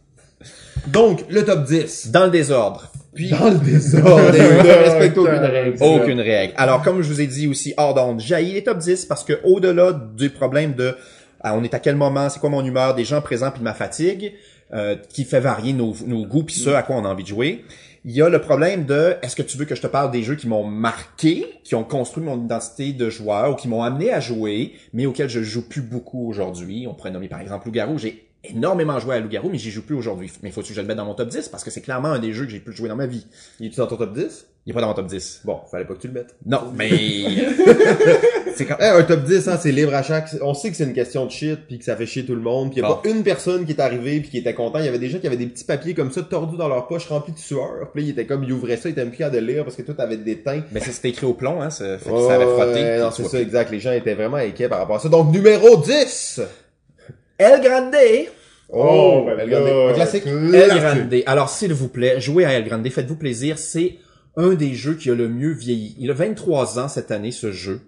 [0.86, 2.10] Donc, le top 10.
[2.10, 2.90] Dans le désordre.
[3.20, 5.76] Puis, dans le désordre, ne respecte aucune règle.
[5.82, 6.54] Aucune règle.
[6.56, 9.34] Alors, comme je vous ai dit aussi, hors d'onde, j'haïs les top 10 parce que
[9.44, 10.94] au-delà du problème de
[11.42, 13.64] ah, on est à quel moment, c'est quoi mon humeur, des gens présents puis de
[13.64, 14.32] ma fatigue,
[14.72, 17.28] euh, qui fait varier nos, nos goûts puis ce à quoi on a envie de
[17.28, 17.62] jouer.
[18.06, 20.22] Il y a le problème de est-ce que tu veux que je te parle des
[20.22, 24.10] jeux qui m'ont marqué, qui ont construit mon identité de joueur ou qui m'ont amené
[24.10, 26.86] à jouer, mais auxquels je joue plus beaucoup aujourd'hui?
[26.88, 27.98] On pourrait nommer par exemple Loup-Garou.
[27.98, 30.30] J'ai énormément joué à Loup-Garou, mais j'y joue plus aujourd'hui.
[30.42, 32.18] Mais faut-tu que je le mette dans mon top 10 parce que c'est clairement un
[32.18, 33.26] des jeux que j'ai plus joué dans ma vie.
[33.60, 34.46] Il est-tu dans ton top 10?
[34.66, 35.40] Il est pas dans mon top 10.
[35.44, 36.34] Bon, fallait pas que tu le mettes.
[36.46, 36.88] Non, mais
[38.54, 38.76] C'est quand...
[38.80, 40.28] Eh, un top 10, hein, c'est libre à chaque...
[40.42, 42.40] On sait que c'est une question de shit, puis que ça fait chier tout le
[42.40, 42.96] monde, puis y a Bon.
[42.96, 44.78] pas une personne qui est arrivée puis qui était content.
[44.80, 46.86] Il y avait des gens qui avaient des petits papiers comme ça, tordus dans leur
[46.88, 47.90] poche, remplis de sueur.
[47.94, 49.94] Puis ils étaient comme, ils ouvraient ça, ils étaient plus de lire parce que tout
[49.98, 50.62] avait des teints.
[50.72, 52.80] Mais ça, c'était écrit au plomb, hein, ça, fait que ça avait frotté.
[52.82, 53.70] Ouais, non, c'est ça, exact.
[53.70, 55.08] Les gens étaient vraiment inquiets par rapport à ça.
[55.08, 56.40] Donc, numéro 10!
[57.40, 58.28] El Grande!
[58.68, 60.26] Oh, ben regardez, là, un classique.
[60.26, 60.78] El.
[60.78, 61.22] Grande.
[61.24, 63.58] Alors, s'il vous plaît, jouez à El Grande, faites-vous plaisir.
[63.58, 63.96] C'est
[64.36, 65.96] un des jeux qui a le mieux vieilli.
[65.98, 67.80] Il a 23 ans cette année, ce jeu.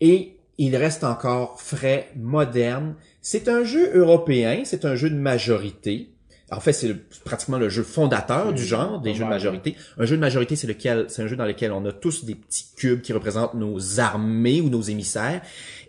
[0.00, 2.96] Et il reste encore frais, moderne.
[3.22, 6.08] C'est un jeu européen, c'est un jeu de majorité.
[6.52, 6.92] En fait, c'est
[7.22, 9.76] pratiquement le jeu fondateur du genre des jeux de majorité.
[9.98, 12.34] Un jeu de majorité, c'est lequel, c'est un jeu dans lequel on a tous des
[12.34, 15.42] petits cubes qui représentent nos armées ou nos émissaires,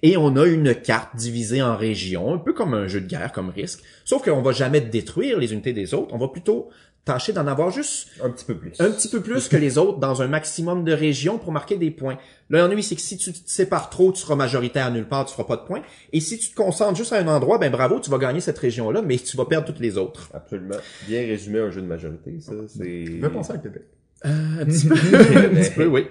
[0.04, 3.32] et on a une carte divisée en régions, un peu comme un jeu de guerre,
[3.32, 3.82] comme risque.
[4.06, 6.70] Sauf qu'on va jamais détruire les unités des autres, on va plutôt
[7.06, 8.80] tâcher d'en avoir juste Un petit peu plus.
[8.80, 11.90] un petit peu plus que les autres dans un maximum de régions pour marquer des
[11.90, 12.18] points.
[12.50, 15.34] L'ennui, c'est que si tu te sépares trop, tu seras majoritaire à nulle part, tu
[15.34, 15.82] feras pas de points.
[16.14, 18.60] Et si tu te concentres juste à un endroit, ben bravo, tu vas gagner cette
[18.60, 20.30] région-là, mais tu vas perdre toutes les autres.
[20.34, 20.76] Absolument.
[21.08, 23.06] Bien résumé un jeu de majorité, ça, c'est...
[23.06, 23.84] Je penser à Québec?
[24.24, 24.96] Un petit peu,
[25.36, 26.06] un petit peu, oui.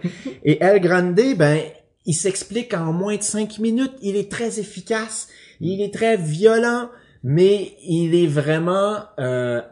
[0.45, 1.61] Et El Grande, ben,
[2.11, 3.95] il s'explique en moins de cinq minutes.
[4.03, 5.29] Il est très efficace,
[5.61, 6.91] il est très violent,
[7.23, 9.63] mais il est vraiment euh,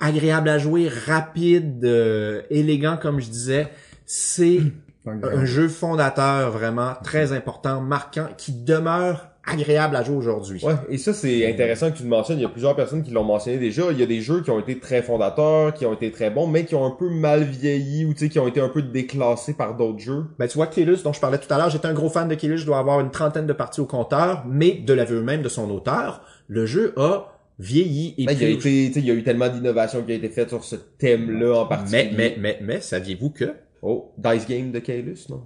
[0.00, 3.68] agréable à jouer, rapide, euh, élégant, comme je disais.
[4.06, 4.60] C'est
[5.04, 10.60] un jeu fondateur vraiment très important, marquant, qui demeure agréable à jouer aujourd'hui.
[10.64, 12.38] Ouais, et ça c'est intéressant que tu le mentionnes.
[12.38, 13.84] Il y a plusieurs personnes qui l'ont mentionné déjà.
[13.90, 16.46] Il y a des jeux qui ont été très fondateurs, qui ont été très bons,
[16.46, 18.82] mais qui ont un peu mal vieilli ou tu sais qui ont été un peu
[18.82, 20.24] déclassés par d'autres jeux.
[20.38, 22.34] Ben, tu vois, Kélus, dont je parlais tout à l'heure, j'étais un gros fan de
[22.36, 25.48] Kélus, je dois avoir une trentaine de parties au compteur, mais de l'aveu même de
[25.48, 27.28] son auteur, le jeu a
[27.58, 29.48] vieilli et Ben, il y a puis- été, tu sais, il y a eu tellement
[29.48, 32.10] d'innovations qui a été faites sur ce thème-là en particulier.
[32.16, 33.52] mais, mais, mais, mais, saviez-vous que
[33.84, 35.40] Oh, Dice Game de Kaelus, non?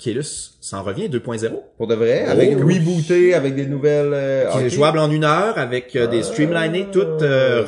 [0.00, 1.50] Kélus s'en revient 2.0?
[1.76, 4.10] Pour de vrai, Oh, avec rebooté, avec des nouvelles.
[4.12, 7.64] Euh, Qui est jouable en une heure avec euh, des Ah, streamlinés, toutes euh,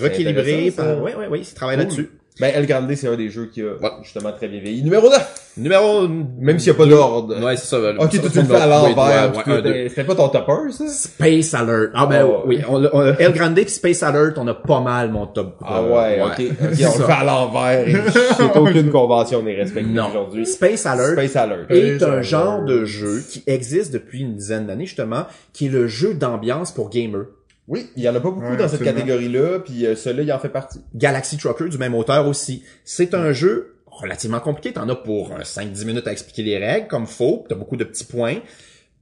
[0.72, 0.82] ça.
[0.82, 1.00] Par...
[1.02, 1.84] Oui, oui, oui, il travaille Cool.
[1.84, 2.10] là-dessus.
[2.40, 3.90] Ben, El Grande, c'est un des jeux qui a Ouais.
[4.02, 4.82] justement très bien vieilli.
[4.82, 5.52] Numéro 9!
[5.56, 6.06] Numéro...
[6.06, 7.44] Même s'il n'y a pas d'ordre.
[7.44, 7.78] Ouais, c'est ça.
[7.78, 9.32] le- Ok, tu le fais à l'envers.
[9.46, 10.86] ouais, ouais, C'était pas ton topper, ça?
[10.86, 11.90] Space Alert.
[11.94, 15.10] Ah ben Oh, oui, on, on- El Grande pis Space Alert, on a pas mal
[15.10, 15.56] mon top.
[15.64, 16.30] Ah euh, ouais, ok.
[16.62, 16.98] Ok, on Ça.
[16.98, 17.88] le fait à l'envers.
[17.88, 17.92] et
[18.36, 20.46] C'est aucune convention n'est respectée aujourd'hui.
[20.46, 21.70] Space Alert Space Alert.
[21.70, 25.88] est un genre de jeu qui existe depuis une dizaine d'années justement, qui est le
[25.88, 27.26] jeu d'ambiance pour gamers.
[27.68, 30.32] Oui, il y en a pas beaucoup Ouais, dans cette catégorie-là, puis euh, celui-là, il
[30.32, 30.80] en fait partie.
[30.94, 32.64] Galaxy Trucker du même auteur aussi.
[32.84, 34.72] C'est un jeu relativement compliqué.
[34.72, 37.44] T'en as pour euh, 5-10 minutes à expliquer les règles comme faut.
[37.48, 38.38] T'as beaucoup de petits points.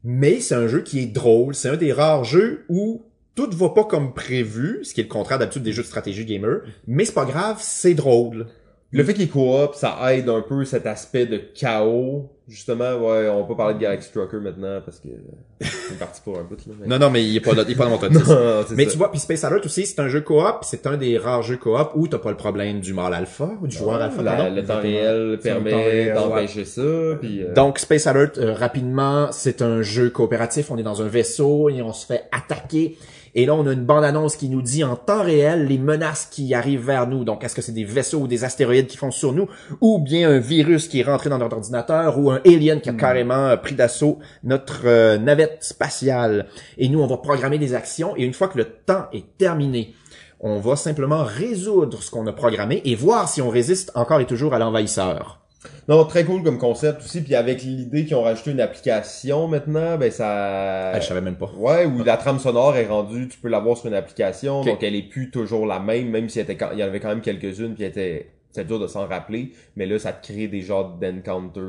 [0.03, 1.55] Mais c'est un jeu qui est drôle.
[1.55, 3.05] C'est un des rares jeux où
[3.37, 6.25] tout va pas comme prévu, ce qui est le contraire d'habitude des jeux de stratégie
[6.25, 6.61] gamer.
[6.87, 8.47] Mais c'est pas grave, c'est drôle.
[8.93, 12.31] Le fait qu'il est coop, ça aide un peu cet aspect de chaos.
[12.49, 16.39] Justement, ouais, on peut parler de Galaxy Trucker maintenant parce que euh, c'est parti pour
[16.39, 16.75] un bout là.
[16.81, 18.19] mais- Non, non, mais il est pas, il est pas dans mon top 10.
[18.29, 18.91] Non, c'est Mais ça.
[18.93, 21.57] tu vois, puis Space Alert aussi, c'est un jeu coop, c'est un des rares jeux
[21.57, 24.23] coop où t'as pas le problème du mâle alpha ou du joueur alpha.
[24.23, 26.83] La- le temps réel permet d'empêcher ça,
[27.21, 30.71] puis euh, Donc Space Alert, euh, rapidement, c'est un jeu coopératif.
[30.71, 32.97] On est dans un vaisseau et on se fait attaquer.
[33.39, 36.55] Et là, on a une bande-annonce qui nous dit en temps réel les menaces qui
[36.55, 37.23] arrivent vers nous.
[37.23, 39.47] Donc, est-ce que c'est des vaisseaux ou des astéroïdes qui foncent sur nous,
[39.83, 42.95] ou bien un virus qui est rentré dans notre ordinateur, ou un alien qui a
[42.95, 46.47] carrément euh, pris d'assaut notre euh, navette spatiale.
[46.79, 48.17] Et nous, on va programmer des actions.
[48.17, 49.95] Et une fois que le temps est terminé,
[50.41, 54.27] on va simplement résoudre ce qu'on a programmé et voir si on résiste encore et
[54.27, 55.46] toujours à l'envahisseur.
[55.89, 59.97] Non, très cool comme concept aussi, puis avec l'idée qu'ils ont rajouté une application maintenant,
[59.97, 61.51] ben ça Ah, je savais même pas.
[61.57, 64.95] Ouais, où la trame sonore est rendue, tu peux l'avoir sur une application, donc elle
[64.95, 67.09] est plus toujours la même, même s'il y, était quand- il y en avait quand
[67.09, 70.49] même quelques-unes, puis elle était c'est dur de s'en rappeler, mais là ça te crée
[70.49, 71.61] des genres d'encounter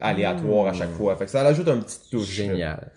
[0.00, 1.16] aléatoires à chaque fois.
[1.16, 2.28] Fait que ça ajoute un petit touche.
[2.30, 2.90] Génial.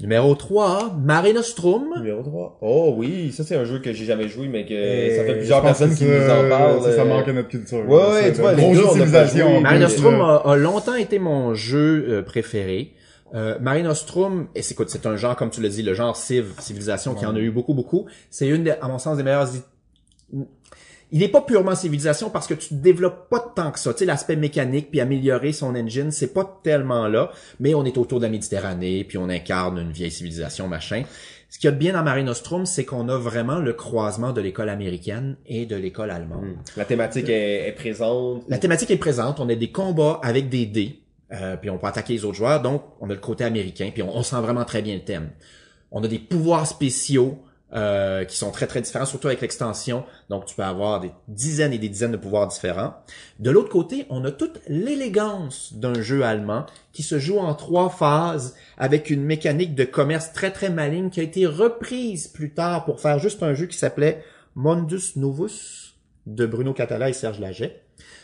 [0.00, 1.86] Numéro 3, Mare Nostrum.
[1.98, 2.58] Numéro 3.
[2.60, 5.36] Oh oui, ça c'est un jeu que j'ai jamais joué, mais que Et ça fait
[5.38, 6.82] plusieurs personnes qui nous en parlent.
[6.82, 7.78] Ça, ça euh, manque à notre culture.
[7.88, 8.10] Ouais, là.
[8.10, 12.22] ouais, C'est tu vois, une les on a Mare Nostrum longtemps été mon jeu euh,
[12.22, 12.92] préféré.
[13.34, 16.52] Euh, Mare Nostrum, et c'est c'est un genre, comme tu l'as dit, le genre civ,
[16.60, 18.06] civilisation, qui en a eu beaucoup, beaucoup.
[18.30, 19.48] C'est une, des- à mon sens, des meilleures...
[21.10, 23.92] Il n'est pas purement civilisation parce que tu développes pas tant que ça.
[23.92, 27.30] Tu sais, l'aspect mécanique puis améliorer son engine, c'est pas tellement là.
[27.60, 31.04] Mais on est autour de la Méditerranée puis on incarne une vieille civilisation, machin.
[31.50, 34.32] Ce qu'il y a de bien dans Mare Nostrum, c'est qu'on a vraiment le croisement
[34.32, 36.44] de l'école américaine et de l'école allemande.
[36.44, 36.56] hmm.
[36.76, 38.44] La thématique est, est présente.
[38.48, 39.40] La thématique est présente.
[39.40, 41.00] On a des combats avec des dés,
[41.32, 42.60] euh, puis on peut attaquer les autres joueurs.
[42.60, 45.30] Donc, on a le côté américain, puis on, on sent vraiment très bien le thème.
[45.90, 47.38] On a des pouvoirs spéciaux
[47.74, 50.04] euh, qui sont très très différents, surtout avec l'extension.
[50.30, 52.94] Donc, tu peux avoir des dizaines et des dizaines de pouvoirs différents.
[53.40, 57.90] De l'autre côté, on a toute l'élégance d'un jeu allemand qui se joue en trois
[57.90, 62.86] phases avec une mécanique de commerce très très maligne qui a été reprise plus tard
[62.86, 64.24] pour faire juste un jeu qui s'appelait
[64.54, 65.94] Mondus Novus
[66.26, 67.82] de Bruno Catala et Serge Laget.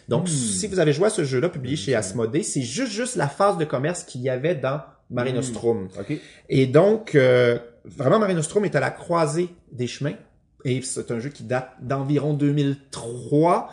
[0.09, 3.29] Donc, si vous avez joué à ce jeu-là, publié chez Asmodée, c'est juste juste la
[3.29, 4.81] phase de commerce qu'il y avait dans
[5.11, 5.89] Mare Nostrum.
[5.99, 6.19] Ok.
[6.49, 10.15] Et donc, euh, vraiment, Mare Nostrum est à la croisée des chemins.
[10.65, 13.69] Et c'est un jeu qui date d'environ 2003.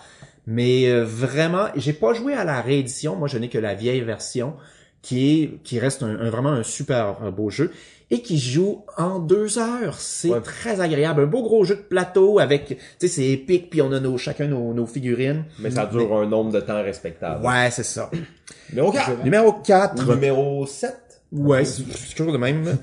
[0.47, 3.15] Mais euh, vraiment, j'ai pas joué à la réédition.
[3.15, 4.55] Moi, je n'ai que la vieille version
[5.01, 7.71] qui est qui reste un, un- vraiment un super euh, beau jeu
[8.09, 9.95] et qui joue en deux heures.
[9.99, 10.41] C'est Ouais.
[10.41, 11.21] très agréable.
[11.21, 14.17] Un beau gros jeu de plateau avec, tu sais, c'est épique puis on a nos,
[14.17, 15.45] chacun nos, nos figurines.
[15.59, 17.45] Mais ça dure un nombre de temps respectable.
[17.45, 18.11] Ouais, c'est ça.
[18.71, 19.23] Numéro 4.
[19.23, 20.05] Numéro 4.
[20.09, 20.93] Numéro 7.
[21.31, 21.83] Ouais, c'est
[22.15, 22.77] toujours le même.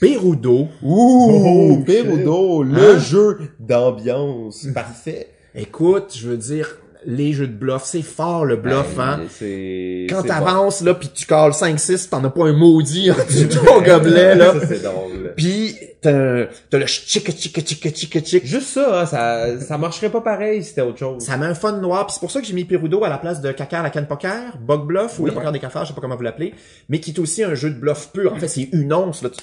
[0.00, 0.68] Perudo.
[0.82, 2.98] Ouh, Oh, Perudo, le Hein?
[2.98, 4.66] jeu d'ambiance.
[4.74, 5.28] Parfait.
[5.54, 9.18] Écoute, je veux dire, les jeux de bluff, c'est fort le bluff, hein.
[9.18, 10.06] Ben, C'est...
[10.10, 13.54] Quand t'avances, là, pis tu cales 5-6, t'en as pas un maudit en dessous de
[13.54, 14.52] ton gobelet, là.
[14.60, 15.32] Ça, c'est drôle.
[15.36, 18.44] Pis t'as t'as le chic chic chic chic chic.
[18.46, 21.22] Juste ça, hein, ça, ça marcherait pas pareil si c'était autre chose.
[21.22, 23.18] Ça met un fun noir, pis c'est pour ça que j'ai mis Perudo à la
[23.18, 25.94] place de Cacar la canne poker, Bug Bluff, ou le poker des cafards, je sais
[25.94, 26.52] pas comment vous l'appelez,
[26.88, 28.32] mais qui est aussi un jeu de bluff pur.
[28.32, 29.30] En fait, c'est une once, là.
[29.30, 29.38] Tu,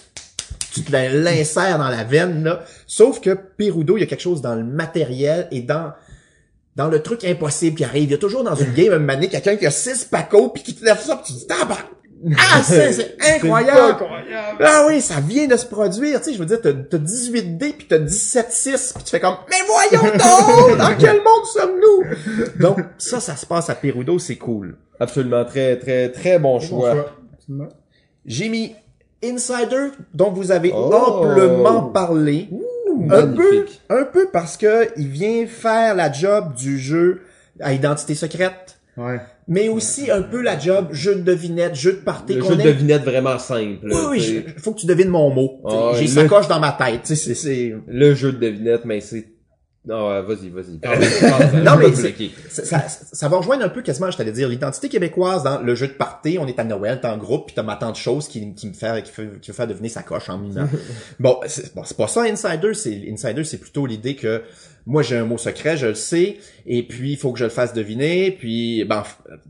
[0.74, 2.64] tu te l'insères dans la veine, là.
[2.88, 5.92] Sauf que Perudo, il y a quelque chose dans le matériel et dans
[6.76, 8.04] dans le truc impossible qui arrive.
[8.04, 10.64] Il y a toujours dans une game, un moment quelqu'un qui a six pacos pis
[10.64, 11.78] qui te lève ça pis tu dis, tabac!
[12.38, 14.06] Ah, c'est incroyable!
[14.60, 17.58] Ah oui, ça vient de se produire, tu sais, je veux dire, t'as, t'as 18
[17.58, 20.78] dés puis t'as 17-6 puis tu fais comme, mais voyons donc!
[20.78, 22.60] Dans quel monde sommes-nous?
[22.60, 24.78] Donc, ça, ça se passe à Perudo, c'est cool.
[25.00, 27.16] Absolument, très, très, très bon Bon choix.
[28.26, 28.76] J'ai mis
[29.24, 30.92] Insider, dont vous avez Oh.
[30.94, 32.50] amplement parlé.
[33.10, 37.22] un peu, un peu parce que il vient faire la job du jeu
[37.60, 39.20] à identité secrète, Ouais.
[39.48, 42.62] mais aussi un peu la job jeu de devinette, jeu de party Le jeu de
[42.64, 43.78] devinette vraiment simple.
[43.84, 45.62] Oui, oui, faut que tu devines mon mot.
[45.66, 49.00] Ah J'ai le- sa coche dans ma tête, c'est, c'est, Le jeu de devinette, mais
[49.02, 49.26] c'est...
[49.84, 50.78] Non, ouais, vas-y, vas-y.
[50.80, 51.92] Parle, Non, mais
[52.50, 55.74] ça, ça, ça va rejoindre un peu quasiment, je t'allais dire, l'identité québécoise dans le
[55.74, 56.38] jeu de party.
[56.40, 58.74] On est à Noël, t'es en groupe, puis t'as ma tante chose qui, qui me
[58.74, 60.68] fait, qui, fait, qui me fait deviner sa coche en mimant.
[61.20, 62.76] bon, c'est bon, pas ça, Insider.
[62.76, 64.44] C'est Insider, c'est plutôt l'idée que
[64.86, 67.50] moi j'ai un mot secret, je le sais, et puis il faut que je le
[67.50, 69.04] fasse deviner, puis ben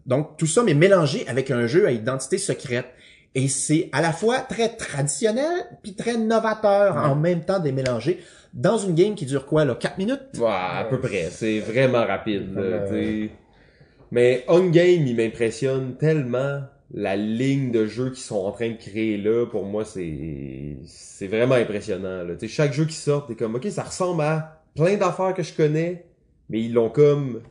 [0.06, 2.88] donc tout ça mais mélangé avec un jeu à identité secrète.
[3.34, 8.20] Et c'est à la fois très traditionnel puis très novateur en même temps des mélangés
[8.53, 10.22] dans une game qui dure quoi là 4 minutes?
[10.38, 11.30] Ouais, à peu près.
[11.32, 12.53] C'est vraiment rapide.
[12.56, 13.28] là, Euh.
[14.11, 16.61] Mais On Game, il m'impressionne tellement
[16.94, 19.45] la ligne de jeux qu'ils sont en train de créer là.
[19.45, 22.23] Pour moi, c'est c'est vraiment impressionnant.
[22.23, 22.36] Là.
[22.36, 25.44] Tu sais, chaque jeu qui sort, t'es comme, ok, ça ressemble à plein d'affaires que
[25.44, 26.03] je connais,
[26.49, 27.41] mais ils l'ont comme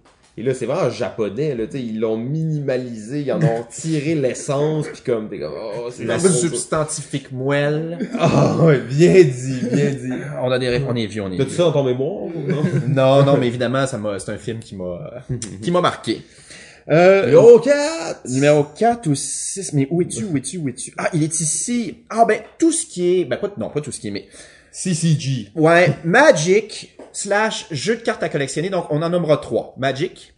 [0.40, 4.14] Et là, c'est vraiment japonais, là, tu sais, ils l'ont minimalisé, ils en ont tiré
[4.14, 7.98] l'essence, puis comme, t'es comme, oh, c'est La substantifique moelle.
[8.18, 10.12] Ah, ouais, bien dit, bien dit.
[10.42, 12.62] On a des on est vieux, on est T'as-tu ça dans ton mémoire, ou non?
[12.88, 15.24] Non, non, mais évidemment, ça m'a, c'est un film qui m'a,
[15.60, 16.22] qui m'a marqué.
[16.90, 18.22] Euh, Yo, cat!
[18.26, 20.94] Numéro 4 ou 6, mais où es-tu, où es-tu, où es-tu?
[20.96, 21.98] Ah, il est ici.
[22.08, 24.26] Ah, ben, tout ce qui est, ben, pas, non, pas tout ce qui est, mais,
[24.72, 25.50] CCG.
[25.54, 29.74] ouais, Magic slash jeu de cartes à collectionner, donc on en nommera trois.
[29.78, 30.34] Magic,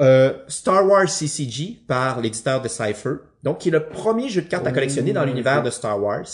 [0.00, 4.48] euh, Star Wars CCG par l'éditeur de Cypher, donc qui est le premier jeu de
[4.48, 6.26] cartes à collectionner dans l'univers de Star Wars.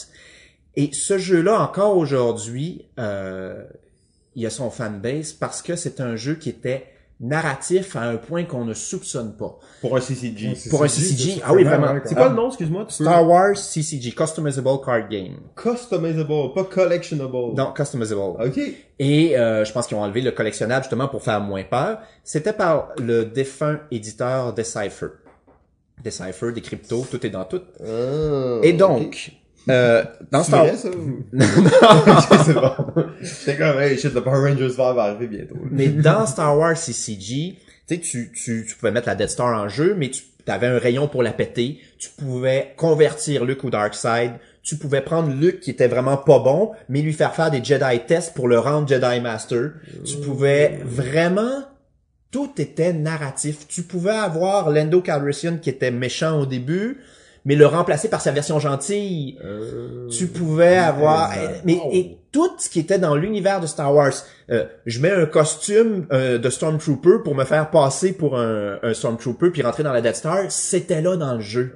[0.75, 3.63] Et ce jeu-là, encore aujourd'hui, euh,
[4.35, 6.92] il a son fanbase parce que c'est un jeu qui était
[7.23, 9.59] narratif à un point qu'on ne soupçonne pas.
[9.81, 10.55] Pour un CCG.
[10.69, 11.95] Pour un CCG, ah oui, vraiment.
[12.05, 12.87] C'est quoi le nom, excuse-moi?
[12.89, 15.37] Star Wars CCG, Customizable Card Game.
[15.57, 17.55] Customizable, pas collectionable.
[17.57, 18.21] Non, Customizable.
[18.45, 18.61] Ok.
[18.99, 21.99] Et euh, je pense qu'ils ont enlevé le collectionnable justement pour faire moins peur.
[22.25, 25.09] C'était par le défunt éditeur Decipher.
[26.05, 27.63] Decipher, des cryptos, tout est dans tout.
[27.81, 29.33] Ah, Et donc,
[29.69, 30.89] euh, dans C'est Star ça?
[30.91, 32.71] ou- Ok, c'est bon.
[33.21, 35.57] J'étais comme, hey, shit, le Power Rangers va arriver bientôt.
[35.71, 37.57] Mais dans Star Wars CCG,
[37.89, 40.67] tu sais, tu, tu, tu pouvais mettre la Death Star en jeu, mais tu avais
[40.67, 41.79] un rayon pour la péter.
[41.99, 44.33] Tu pouvais convertir Luke au Dark Side.
[44.63, 48.01] Tu pouvais prendre Luke qui était vraiment pas bon, mais lui faire faire des Jedi
[48.07, 49.73] tests pour le rendre Jedi Master.
[50.05, 51.65] Tu pouvais vraiment...
[52.31, 53.69] Tout était narratif.
[53.69, 56.99] Tu pouvais avoir Lando Calrissian qui était méchant au début,
[57.45, 59.39] mais le remplacer par sa version gentille.
[60.11, 61.33] Tu pouvais avoir,
[61.65, 64.13] mais et tout ce qui était dans l'univers de Star Wars.
[64.51, 68.95] Euh, je mets un costume euh, de Stormtrooper pour me faire passer pour un, un
[68.95, 70.39] Stormtrooper puis rentrer dans la Death Star.
[70.51, 71.75] C'était là dans le jeu.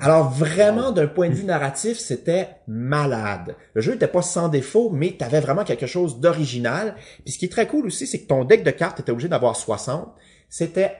[0.00, 3.54] Alors vraiment, d'un point de vue narratif, c'était malade.
[3.74, 6.96] Le jeu était pas sans défaut, mais t'avais vraiment quelque chose d'original.
[7.24, 9.28] Puis ce qui est très cool aussi, c'est que ton deck de cartes était obligé
[9.28, 10.12] d'avoir 60.
[10.48, 10.92] C'était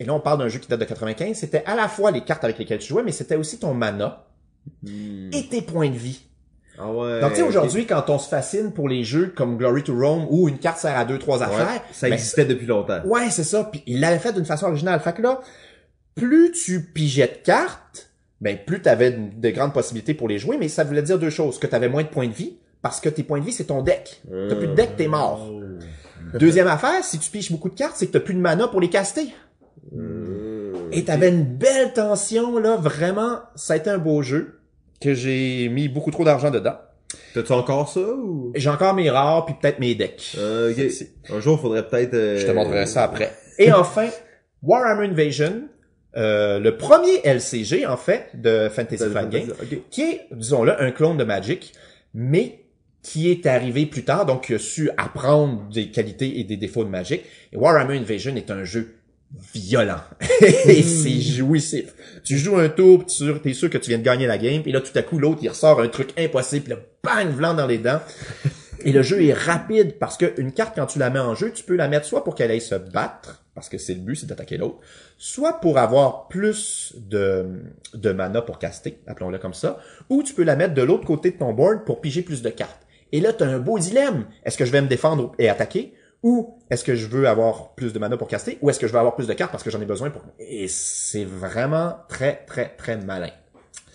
[0.00, 2.22] et là on parle d'un jeu qui date de 95, c'était à la fois les
[2.22, 4.26] cartes avec lesquelles tu jouais, mais c'était aussi ton mana
[4.84, 6.22] et tes points de vie.
[6.78, 7.20] Ah ouais.
[7.20, 10.26] Donc, tu sais, aujourd'hui, quand on se fascine pour les jeux comme Glory to Rome
[10.30, 11.38] où une carte sert à deux, trois.
[11.38, 13.02] Ouais, affaires, ça ben, existait depuis longtemps.
[13.04, 13.64] Ouais, c'est ça.
[13.64, 14.98] Puis il l'avait fait d'une façon originale.
[15.00, 15.40] Fait que là,
[16.14, 18.10] plus tu pigeais de cartes,
[18.40, 21.30] ben plus tu avais de grandes possibilités pour les jouer, mais ça voulait dire deux
[21.30, 21.58] choses.
[21.58, 23.64] Que tu avais moins de points de vie, parce que tes points de vie, c'est
[23.64, 24.22] ton deck.
[24.30, 25.50] T'as plus de deck, t'es mort.
[26.34, 28.80] Deuxième affaire, si tu piges beaucoup de cartes, c'est que t'as plus de mana pour
[28.80, 29.34] les caster.
[30.92, 34.60] Et t'avais une belle tension, là, vraiment, ça a été un beau jeu,
[35.00, 36.76] que j'ai mis beaucoup trop d'argent dedans.
[37.34, 38.52] T'as-tu encore ça ou?
[38.54, 40.36] J'ai encore mes rares, puis peut-être mes decks.
[40.38, 41.06] Euh, ok.
[41.36, 42.14] Un jour, faudrait peut-être.
[42.14, 43.32] euh, Je te montrerai ça après.
[43.58, 44.08] Et enfin,
[44.62, 45.62] Warhammer Invasion,
[46.16, 49.48] euh, le premier LCG, en fait, de Fantasy Flight Game,
[49.90, 51.72] qui est, disons-le, un clone de Magic,
[52.14, 52.64] mais
[53.02, 56.84] qui est arrivé plus tard, donc qui a su apprendre des qualités et des défauts
[56.84, 57.22] de Magic.
[57.52, 58.94] Et Warhammer Invasion est un jeu
[59.54, 60.00] violent.
[60.40, 61.94] et c'est jouissif.
[62.24, 64.62] Tu joues un tour, pis tu es sûr que tu viens de gagner la game,
[64.66, 67.66] et là, tout à coup, l'autre, il ressort un truc impossible, là, bang, vlant dans
[67.66, 68.00] les dents.
[68.84, 71.52] Et le jeu est rapide parce que une carte, quand tu la mets en jeu,
[71.52, 74.16] tu peux la mettre soit pour qu'elle aille se battre, parce que c'est le but,
[74.16, 74.78] c'est d'attaquer l'autre,
[75.18, 77.46] soit pour avoir plus de,
[77.92, 79.78] de mana pour caster, appelons-le comme ça,
[80.08, 82.48] ou tu peux la mettre de l'autre côté de ton board pour piger plus de
[82.48, 82.86] cartes.
[83.12, 84.26] Et là, tu as un beau dilemme.
[84.44, 87.92] Est-ce que je vais me défendre et attaquer, ou est-ce que je veux avoir plus
[87.92, 89.70] de mana pour caster, ou est-ce que je veux avoir plus de cartes parce que
[89.70, 90.22] j'en ai besoin pour...
[90.38, 93.30] Et c'est vraiment très, très, très malin.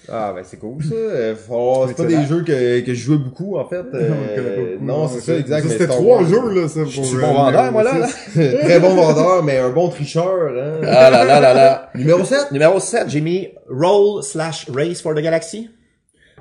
[0.08, 0.94] Ah, ben, c'est cool, ça.
[0.94, 3.84] Euh, faut- C'est pas des jeux que, que je jouais beaucoup, en fait.
[3.94, 5.68] Euh, non, c'est ça, exact.
[5.68, 6.82] C'était trois jeux, là, ça.
[6.86, 8.08] Je suis bon vendeur, moi, là.
[8.34, 10.82] Très bon vendeur, mais un bon tricheur, hein.
[10.84, 11.90] Ah là là là là.
[11.96, 12.52] Numéro 7.
[12.52, 15.72] Numéro 7, j'ai mis Roll slash Race for the Galaxy.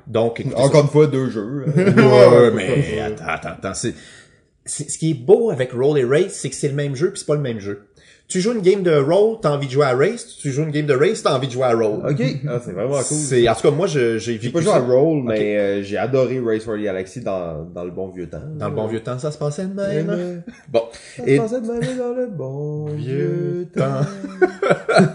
[0.05, 0.61] Donc, écoutez ça.
[0.61, 1.65] Encore une fois, deux jeux.
[1.67, 1.71] hein.
[1.97, 3.89] Ouais, ouais, mais attends, attends, attends.
[4.65, 7.19] Ce qui est beau avec Roll et Race, c'est que c'est le même jeu puis
[7.19, 7.83] c'est pas le même jeu.
[8.27, 10.25] Tu joues une game de Roll, t'as envie de jouer à Race.
[10.41, 11.99] Tu joues une game de Race, t'as envie de jouer à Roll.
[12.09, 12.23] ok.
[12.47, 13.03] Ah, c'est vraiment cool.
[13.17, 15.97] C'est, en tout cas, moi, j'ai J'ai vécu pas joué à Roll, mais euh, j'ai
[15.97, 18.41] adoré Race for the Galaxy dans, dans le bon vieux temps.
[18.57, 20.09] dans le bon vieux temps, ça se passait de même.
[20.09, 20.37] Euh,
[20.69, 20.81] Bon.
[21.17, 24.01] Ça Et se passait de même dans le bon vieux temps.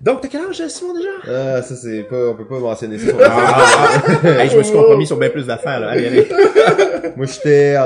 [0.00, 1.08] donc, t'as quel âge, Simon, déjà?
[1.26, 3.06] Ah, ça c'est pas, on peut pas mentionner ça.
[4.42, 5.88] hey, je me suis compromis sur bien plus d'affaires, là.
[5.88, 6.28] Allez, allez.
[7.16, 7.82] Moi j'étais en,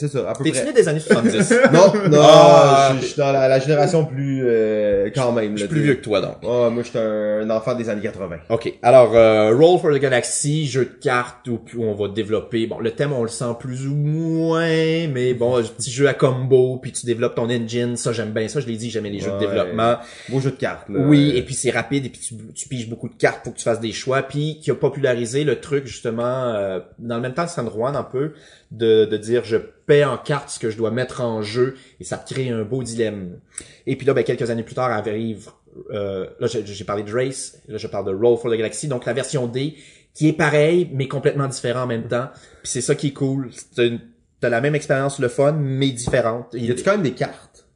[0.00, 1.52] c'est ça, à peu T'es-tu né des années 70?
[1.72, 2.92] Non, non, Ah.
[2.96, 5.52] je je suis dans la, la génération plus, euh, quand même.
[5.52, 6.36] Je suis là, plus vieux que toi, donc.
[6.42, 8.36] Ah, moi j'étais un, un enfant des années 80.
[8.48, 8.72] OK.
[8.82, 12.66] Alors, euh, Roll for the Galaxy, jeu de cartes où, où on va développer...
[12.66, 16.14] Bon, le thème, on le sent plus ou moins, mais bon, un petit jeu à
[16.14, 17.96] combo, puis tu développes ton engine.
[17.96, 18.60] Ça, j'aime bien ça.
[18.60, 19.40] Je l'ai dit, j'aimais les jeux de Ouais.
[19.40, 19.96] développement.
[20.28, 21.00] Beau jeu de cartes, là.
[21.06, 23.58] Oui, et puis c'est rapide, et puis tu, tu piges beaucoup de cartes pour que
[23.58, 27.34] tu fasses des choix, puis qui a popularisé le truc, justement, euh, dans le même
[27.34, 28.32] temps que San Juan, un peu,
[28.70, 29.56] de, de dire, je
[29.90, 32.84] paie en cartes ce que je dois mettre en jeu et ça crée un beau
[32.84, 33.40] dilemme.
[33.88, 35.50] Et puis là, ben, quelques années plus tard arrive,
[35.90, 39.04] euh, là j'ai parlé de Race, là je parle de Roll for the Galaxy, donc
[39.04, 39.74] la version D
[40.14, 42.28] qui est pareil mais complètement différent en même temps.
[42.62, 43.50] Puis c'est ça qui est cool.
[43.74, 46.54] T'as la même expérience le fun mais différente.
[46.54, 47.66] Y a-tu quand même des cartes?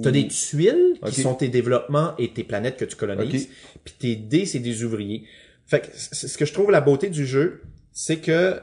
[0.00, 3.44] T'as des tuiles qui sont tes développements et tes planètes que tu colonises.
[3.46, 3.80] Ok.
[3.84, 5.24] Puis tes dés, c'est des ouvriers.
[5.66, 8.60] Fait que ce que je trouve la beauté du jeu, c'est que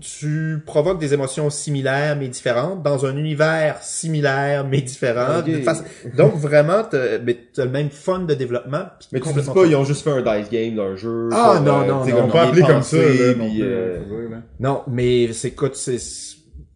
[0.00, 5.42] tu provoques des émotions similaires mais différentes dans un univers similaire mais différent.
[6.16, 8.86] Donc vraiment, t'as mais t'as le même fun de développement.
[9.12, 11.28] Mais tu dis complètement pas, ils ont juste fait un dice game d'un jeu.
[11.32, 13.62] Ah, non, euh, non, non, comme On peut bien appeler comme ça, là, non puis,
[13.62, 13.98] euh.
[14.60, 15.98] Non, mais c'est écoute, c'est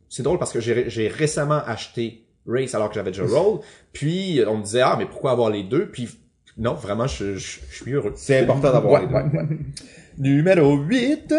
[0.09, 3.61] c'est drôle parce que j'ai j'ai récemment acheté Race alors que j'avais déjà Roll,
[3.93, 5.87] puis on me disait ah mais pourquoi avoir les deux?
[5.91, 6.09] Puis
[6.59, 8.13] non vraiment je, je, je suis heureux.
[8.17, 9.15] C'est important d'avoir Ouais, les deux.
[9.15, 9.59] ouais, ouais.
[10.19, 11.35] Numéro 8,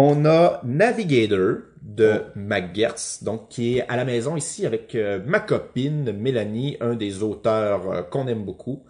[0.00, 5.40] on a Navigator de McGertz, donc qui est à la maison ici avec euh, ma
[5.40, 8.84] copine Mélanie, un des auteurs euh, qu'on aime beaucoup.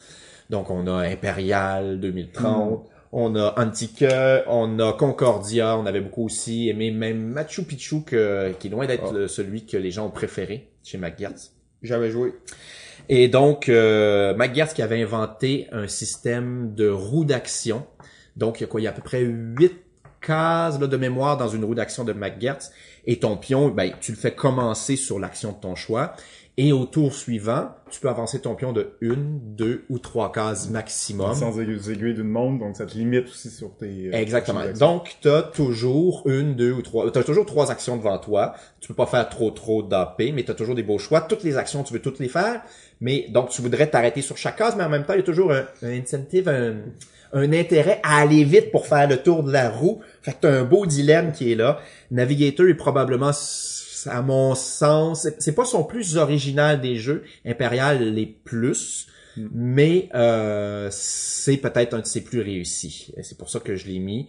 [0.50, 4.04] Donc on a Imperial 2030, on a Antique,
[4.48, 8.86] on a Concordia, on avait beaucoup aussi aimé même Machu Picchu que- qui est loin
[8.86, 11.52] d'être le- celui que les gens ont préféré chez McGertz.
[11.82, 12.34] Jamais joué.
[13.08, 17.86] Et donc, euh, McGertz qui avait inventé un système de roue d'action.
[18.36, 18.80] Donc, il y a quoi?
[18.80, 19.72] Il y a à peu près huit
[20.20, 22.70] cases là, de mémoire dans une roue d'action de McGertz.
[23.06, 26.14] Et ton pion, ben, tu le fais commencer sur l'action de ton choix.
[26.60, 30.68] Et au tour suivant, tu peux avancer ton pion de une, deux ou trois cases
[30.70, 31.32] maximum.
[31.36, 34.08] Sans aiguille aiguilles d'une montre, donc ça te limite aussi sur tes...
[34.08, 34.62] euh, Exactement.
[34.64, 34.72] tes.
[34.72, 37.12] Donc, tu as toujours une, deux ou trois.
[37.12, 38.54] Tu as toujours trois actions devant toi.
[38.80, 41.20] Tu peux pas faire trop trop d'AP, mais tu as toujours des beaux choix.
[41.20, 42.62] Toutes les actions, tu veux toutes les faire.
[43.00, 45.24] Mais donc, tu voudrais t'arrêter sur chaque case, mais en même temps, il y a
[45.24, 46.74] toujours un, un incentive, un,
[47.32, 50.00] un intérêt à aller vite pour faire le tour de la roue.
[50.22, 51.78] Fait que tu as un beau dilemme qui est là.
[52.10, 53.32] Navigator est probablement,
[54.06, 57.24] à mon sens, c'est- pas son plus original des jeux.
[57.44, 59.06] Imperial les plus.
[59.54, 63.14] Mais euh, c'est peut-être un de ses plus réussis.
[63.22, 64.28] C'est pour ça que je l'ai mis.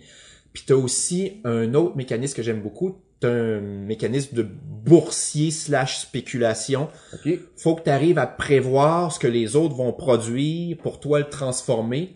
[0.53, 2.97] Puis t'as aussi un autre mécanisme que j'aime beaucoup.
[3.19, 6.89] T'as un mécanisme de boursier slash spéculation.
[7.13, 7.39] OK.
[7.57, 11.29] Faut que tu arrives à prévoir ce que les autres vont produire pour toi le
[11.29, 12.15] transformer.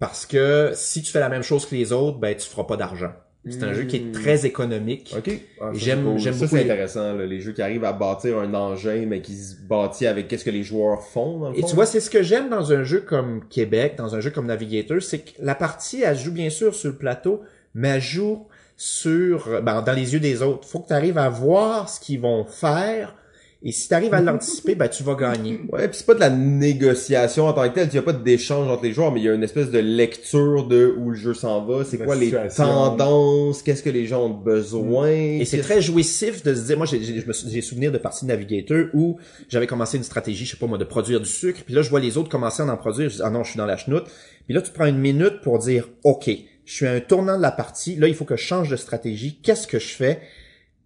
[0.00, 2.76] Parce que si tu fais la même chose que les autres, ben tu feras pas
[2.76, 3.12] d'argent.
[3.50, 5.14] C'est un jeu qui est très économique.
[5.16, 5.30] OK.
[5.60, 6.18] Ah, J'aime- cool.
[6.18, 9.34] j'aime beaucoup c'est intéressant, là, les jeux qui arrivent à bâtir un engin, mais qui
[9.36, 12.10] se bâtit avec qu'est-ce que les joueurs font, dans le Et tu vois, c'est ce
[12.10, 15.54] que j'aime dans un jeu comme Québec, dans un jeu comme Navigator, c'est que la
[15.54, 17.40] partie, elle joue bien sûr sur le plateau,
[17.74, 18.46] mais elle joue
[18.76, 20.68] sur, ben, dans les yeux des autres.
[20.68, 23.14] Faut que tu arrives à voir ce qu'ils vont faire,
[23.60, 25.60] et si tu arrives à l'anticiper, ben, tu vas gagner.
[25.72, 28.12] Ouais, puis c'est pas de la négociation en tant que telle, il y a pas
[28.12, 31.16] d'échange entre les joueurs, mais il y a une espèce de lecture de où le
[31.16, 35.10] jeu s'en va, c'est quoi les tendances, qu'est-ce que les gens ont besoin.
[35.10, 39.18] Et c'est très jouissif de se dire, moi j'ai souvenir de parties de Navigator où
[39.48, 41.90] j'avais commencé une stratégie, je sais pas moi, de produire du sucre, puis là je
[41.90, 43.76] vois les autres commencer à en produire, je dis ah non, je suis dans la
[43.76, 44.04] chenoute.
[44.46, 46.30] Puis là tu prends une minute pour dire OK,
[46.64, 48.76] je suis à un tournant de la partie, là il faut que je change de
[48.76, 50.20] stratégie, qu'est-ce que je fais?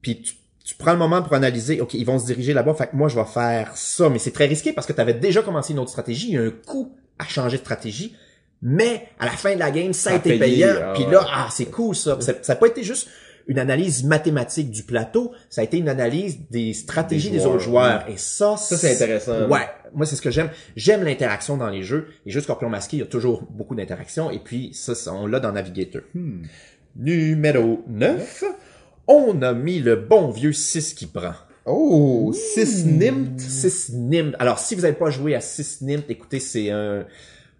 [0.00, 2.88] Puis tu, tu prends le moment pour analyser, OK, ils vont se diriger là-bas, fait
[2.88, 5.42] que moi je vais faire ça, mais c'est très risqué parce que tu avais déjà
[5.42, 8.14] commencé une autre stratégie, il y a un coût à changer de stratégie.
[8.64, 10.80] Mais à la fin de la game, ça a été payé, payant.
[10.84, 12.16] ah Puis là, ah, c'est cool ça.
[12.20, 13.08] Ça n'a pas été juste
[13.48, 18.04] une analyse mathématique du plateau, ça a été une analyse des stratégies Des autres joueurs.
[18.08, 19.48] Et ça, Ça, c'est intéressant.
[19.48, 20.50] Ouais, moi c'est ce que j'aime.
[20.76, 22.08] J'aime l'interaction dans les jeux.
[22.24, 24.30] Et juste Scorpion Masqué, il y a toujours beaucoup d'interaction.
[24.30, 26.02] Et puis ça, ça, on l'a dans Navigator.
[26.14, 26.42] Hmm.
[26.94, 28.44] Numéro 9,
[29.06, 31.32] on a mis le bon vieux 6 qui prend.
[31.66, 33.38] Oh, 6 Nimt.
[33.40, 34.34] 6 Nimt.
[34.38, 37.04] Alors, si vous n'avez pas joué à 6 Nimt, écoutez, c'est un,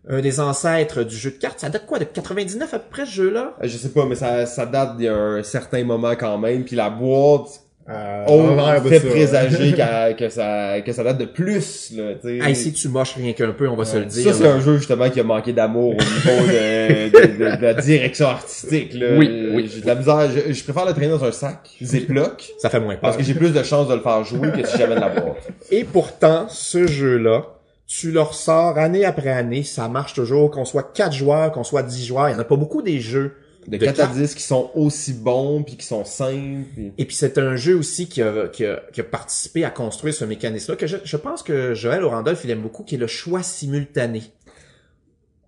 [0.09, 1.60] un des ancêtres du jeu de cartes.
[1.60, 3.55] Ça date quoi, de 99 à peu près, ce jeu-là?
[3.62, 6.39] Euh, Je sais pas, mais ça, ça date d'il y a un certain moment quand
[6.39, 9.09] même, puis la boîte Euh, on fait ça.
[9.09, 12.48] présager qu'à- que ça, que ça date de plus, là, tu sais.
[12.48, 14.22] Hey, si tu moches rien qu'un peu, on va se le dire.
[14.22, 17.62] Ça, c'est un jeu, justement, qui a manqué d'amour au niveau de, de, de- de
[17.62, 19.09] la direction artistique, là.
[19.18, 19.70] Oui, oui.
[19.74, 22.78] J'ai de la misère, je, je préfère le traîner dans un sac, Ziploc, Ça fait
[22.80, 23.00] moins peur.
[23.00, 25.09] parce que j'ai plus de chances de le faire jouer que si j'avais de la
[25.09, 25.48] boîte.
[25.72, 27.46] Et pourtant, ce jeu-là,
[27.88, 31.82] tu le ressors année après année, ça marche toujours, qu'on soit 4 joueurs, qu'on soit
[31.82, 32.28] 10 joueurs.
[32.28, 33.34] Il n'y en a pas beaucoup des jeux.
[33.66, 34.16] De, De 4 à cartes.
[34.16, 36.66] 10 qui sont aussi bons, puis qui sont simples.
[36.98, 40.14] Et puis c'est un jeu aussi qui a, qui a, qui a participé à construire
[40.14, 43.06] ce mécanisme-là, que je, je pense que Joël Orandolph, il aime beaucoup, qui est le
[43.06, 44.22] choix simultané.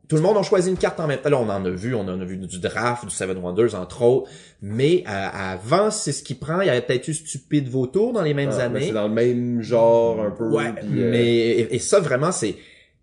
[0.07, 1.31] Tout le monde a choisi une carte en même temps.
[1.31, 4.03] Là, on en a vu, on en a vu du draft, du Seven Wonders, entre
[4.03, 4.31] autres.
[4.61, 6.61] Mais euh, avant, c'est ce qui prend.
[6.61, 8.89] Il y avait peut-être eu Stupide Vautour dans les mêmes Ah, années.
[8.89, 12.55] c'est dans le même genre, un peu, Ouais, euh, mais et, et ça vraiment c'est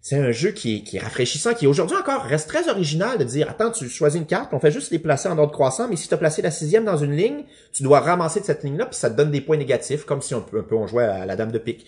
[0.02, 3.24] c'est un jeu qui est, qui est rafraîchissant, qui aujourd'hui encore reste très original de
[3.24, 5.96] dire, attends, tu choisis une carte, on fait juste les placer en ordre croissant, mais
[5.96, 8.88] si tu as placé la sixième dans une ligne, tu dois ramasser de cette ligne-là,
[8.88, 11.28] puis ça te donne des points négatifs, comme si on un peu on jouait à
[11.28, 11.86] la dame de pique.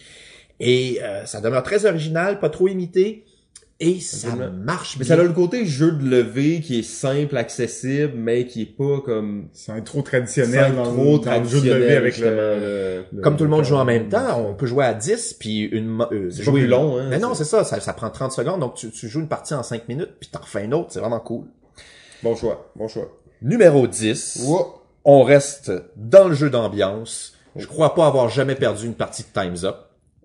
[0.60, 3.26] Et euh, ça demeure très original, pas trop imité,
[3.84, 4.52] et ça Absolument.
[4.64, 5.16] marche Mais bien.
[5.16, 9.02] ça a le côté jeu de levée qui est simple, accessible, mais qui est pas
[9.04, 13.04] comme C'est un trop traditionnel dans, trop dans le jeu de levée avec le, le-
[13.12, 15.34] le- Comme tout le monde le- joue en même temps, on peut jouer à 10,
[15.40, 15.88] puis une...
[15.88, 17.08] mo- Euh, C'est plus long, hein.
[17.10, 19.54] Mais non, c'est ça, ça, ça prend 30 secondes, donc tu, tu joues une partie
[19.54, 21.46] en 5 minutes, puis t'en refais une autre, c'est vraiment cool.
[22.24, 23.12] Bon choix, bon choix.
[23.42, 24.76] Numéro 10, Wow.
[25.06, 27.34] on reste dans le jeu d'ambiance.
[27.56, 29.76] Je crois pas avoir jamais perdu une partie de Time's Up.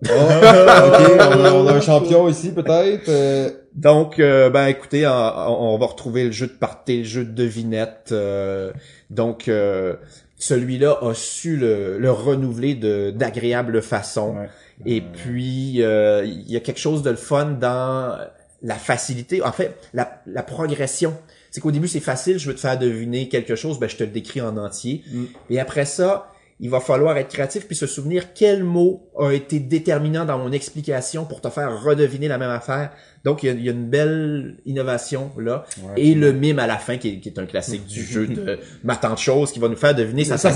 [0.05, 3.09] Oh, ok, on a, on a un champion ici peut-être.
[3.09, 7.25] euh, Donc, euh, ben écoutez, on, on va retrouver le jeu de party, le jeu
[7.25, 8.11] de devinette.
[8.13, 8.73] euh,
[9.11, 9.95] donc, euh,
[10.37, 14.37] celui-là a su le, le renouveler de d'agréable façon.
[14.37, 14.49] Ouais.
[14.87, 18.17] Et puis, euh, il y a quelque chose de le fun dans
[18.63, 19.43] la facilité.
[19.43, 21.15] En fait, la, la progression.
[21.51, 24.05] C'est qu'au début, c'est facile, je veux te faire deviner quelque chose, ben je te
[24.05, 25.03] le décris en entier.
[25.11, 25.25] Mm.
[25.51, 26.29] Et après ça,
[26.61, 30.51] il va falloir être créatif puis se souvenir quel mot a été déterminant dans mon
[30.51, 32.91] explication pour te faire redeviner la même affaire.
[33.25, 35.65] Donc, il y a, il y a une belle innovation là.
[35.83, 38.27] Ouais, Et le mime à la fin, qui est, qui est un classique du jeu
[38.27, 40.51] de ma tante chose, qui va nous faire deviner ça, Ça.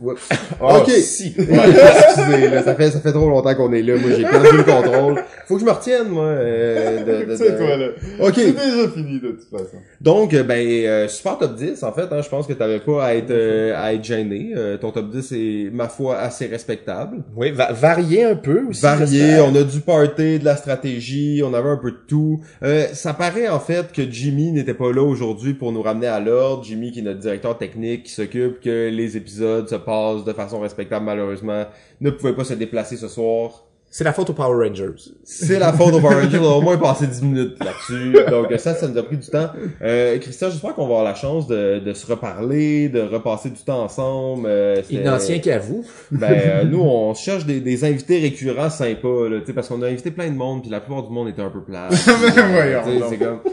[0.00, 0.14] Ouais.
[0.60, 0.90] Oh, ok.
[0.90, 1.34] si.
[1.38, 3.94] Ouais, excusez, là, ça fait ça fait trop longtemps qu'on est là.
[3.96, 5.22] Moi, j'ai perdu le contrôle.
[5.46, 6.24] Faut que je me retienne, moi.
[6.24, 7.86] euh, de, de- de- C'est quoi, là?
[8.20, 8.34] Ok.
[8.36, 9.76] C'est déjà fini, de toute façon.
[10.00, 12.08] Donc, euh, ben, euh, super top 10, en fait.
[12.10, 14.52] Hein, je pense que t'avais pas à être euh, à être gêné.
[14.56, 17.18] Euh, ton top 10 est, ma foi, assez respectable.
[17.36, 18.82] Oui, va- varier un peu aussi.
[18.82, 22.40] Varié, on a du party, de la stratégie, on avait un peu de tout.
[22.62, 26.20] Euh, ça paraît en fait que Jimmy n'était pas là aujourd'hui pour nous ramener à
[26.20, 26.64] l'ordre.
[26.64, 29.93] Jimmy qui est notre directeur technique, qui s'occupe que les épisodes se passent
[30.24, 31.64] de façon respectable malheureusement,
[32.00, 33.64] ne pouvait pas se déplacer ce soir.
[33.96, 34.90] C'est la faute aux Power Rangers.
[35.22, 38.12] C'est la faute au Power Rangers, on a au moins passé 10 minutes là-dessus.
[38.28, 39.50] Donc ça, ça nous a pris du temps.
[39.82, 43.60] Euh, Christian, j'espère qu'on va avoir la chance de, de se reparler, de repasser du
[43.62, 44.48] temps ensemble.
[44.48, 45.84] Euh, Il n'en tient qu'à vous.
[46.10, 49.80] ben euh, nous on cherche des, des invités récurrents sympas là, tu sais parce qu'on
[49.82, 51.88] a invité plein de monde puis la plupart du monde était un peu plat.
[51.92, 53.08] Voyons Tu sais, donc.
[53.10, 53.38] c'est comme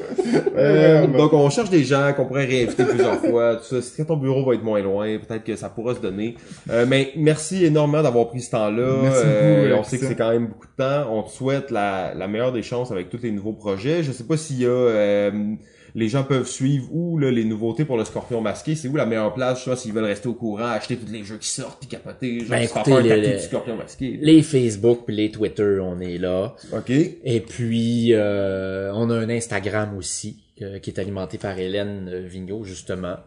[0.58, 3.82] Euh, donc on cherche des gens qu'on pourrait réinviter plusieurs fois, tout ça.
[3.82, 6.36] Si ton bureau va être moins loin, peut-être que ça pourra se donner.
[6.70, 8.98] Euh, mais merci énormément d'avoir pris ce temps-là.
[9.02, 11.12] Merci Euh, beaucoup, on sait que c'est quand même beaucoup de temps.
[11.12, 14.04] On te souhaite la, la meilleure des chances avec tous les nouveaux projets.
[14.04, 15.56] Je sais pas s'il y a euh,
[15.96, 19.06] les gens peuvent suivre où là, les nouveautés pour le Scorpion masqué, c'est où la
[19.06, 21.50] meilleure place, je sais pas s'ils veulent rester au courant, acheter tous les jeux qui
[21.50, 24.18] sortent, puis capoter, genre Ben, écoutez, un du Scorpion masqué.
[24.22, 26.56] Les Facebook puis les Twitter, on est là.
[26.74, 26.90] OK.
[26.90, 32.64] Et puis, euh, on a un Instagram aussi, euh, qui est alimenté par Hélène Vigneault,
[32.64, 33.18] justement.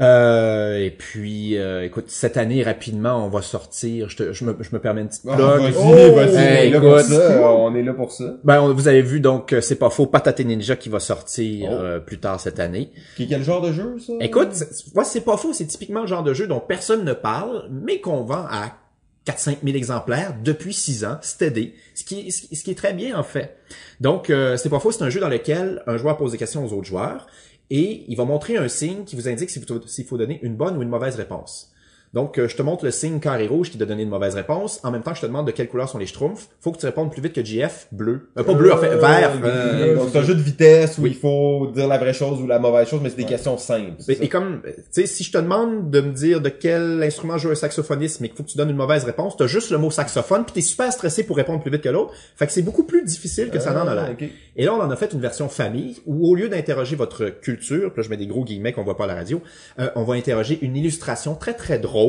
[0.00, 4.08] Euh, et puis, euh, écoute, cette année, rapidement, on va sortir.
[4.08, 5.60] Je, te- je, me, je me permets une petite Ah, plug.
[5.60, 6.14] vas-y, Oh!
[6.14, 7.12] vas-y, Hey, on est là pour écoute.
[7.12, 8.24] ça, on est là pour ça.
[8.44, 11.68] Ben, on- vous avez vu, donc, euh, c'est pas faux, Patate Ninja qui va sortir
[11.70, 11.74] Oh.
[11.74, 12.92] euh, plus tard cette année.
[13.16, 14.14] Qui- Quel genre de jeu, ça?
[14.20, 17.12] Écoute, c'est- moi, c'est pas faux, c'est typiquement le genre de jeu dont personne ne
[17.12, 18.72] parle, mais qu'on vend à
[19.26, 22.94] 4-5 000 exemplaires depuis 6 ans, steady, ce qui, ce qui- ce qui est très
[22.94, 23.54] bien en fait.
[24.00, 26.64] Donc, euh, c'est pas faux, c'est un jeu dans lequel un joueur pose des questions
[26.64, 27.26] aux autres joueurs
[27.70, 29.64] et il va montrer un signe qui vous indique s'il
[30.04, 31.69] faut, donner une bonne ou une mauvaise réponse.
[32.12, 34.80] Donc, euh, je te montre le signe carré rouge qui t'a donné une mauvaise réponse.
[34.82, 36.48] En même temps, je te demande de quelle couleur sont les schtroumpfs.
[36.60, 37.86] Faut que tu répondes plus vite que JF.
[37.92, 38.30] Bleu.
[38.36, 39.30] Euh, pas bleu, en fait, vert.
[39.44, 42.48] Euh, donc, c'est un jeu de vitesse où il faut dire la vraie chose ou
[42.48, 43.92] la mauvaise chose, mais c'est des questions simples.
[44.08, 47.50] Et, comme, tu sais, si je te demande de me dire de quel instrument joue
[47.50, 49.92] un saxophoniste, mais qu'il faut que tu donnes une mauvaise réponse, t'as juste le mot
[49.92, 52.12] saxophone, puis t'es super stressé pour répondre plus vite que l'autre.
[52.34, 54.28] Fait que c'est beaucoup plus difficile que ça n'en a Ah, l'air.
[54.56, 57.92] Et là, on en a fait une version famille, où au lieu d'interroger votre culture,
[57.92, 59.40] puis là je mets des gros guillemets qu'on voit pas à la radio,
[59.78, 61.99] euh, on va interroger une illustration très très drôle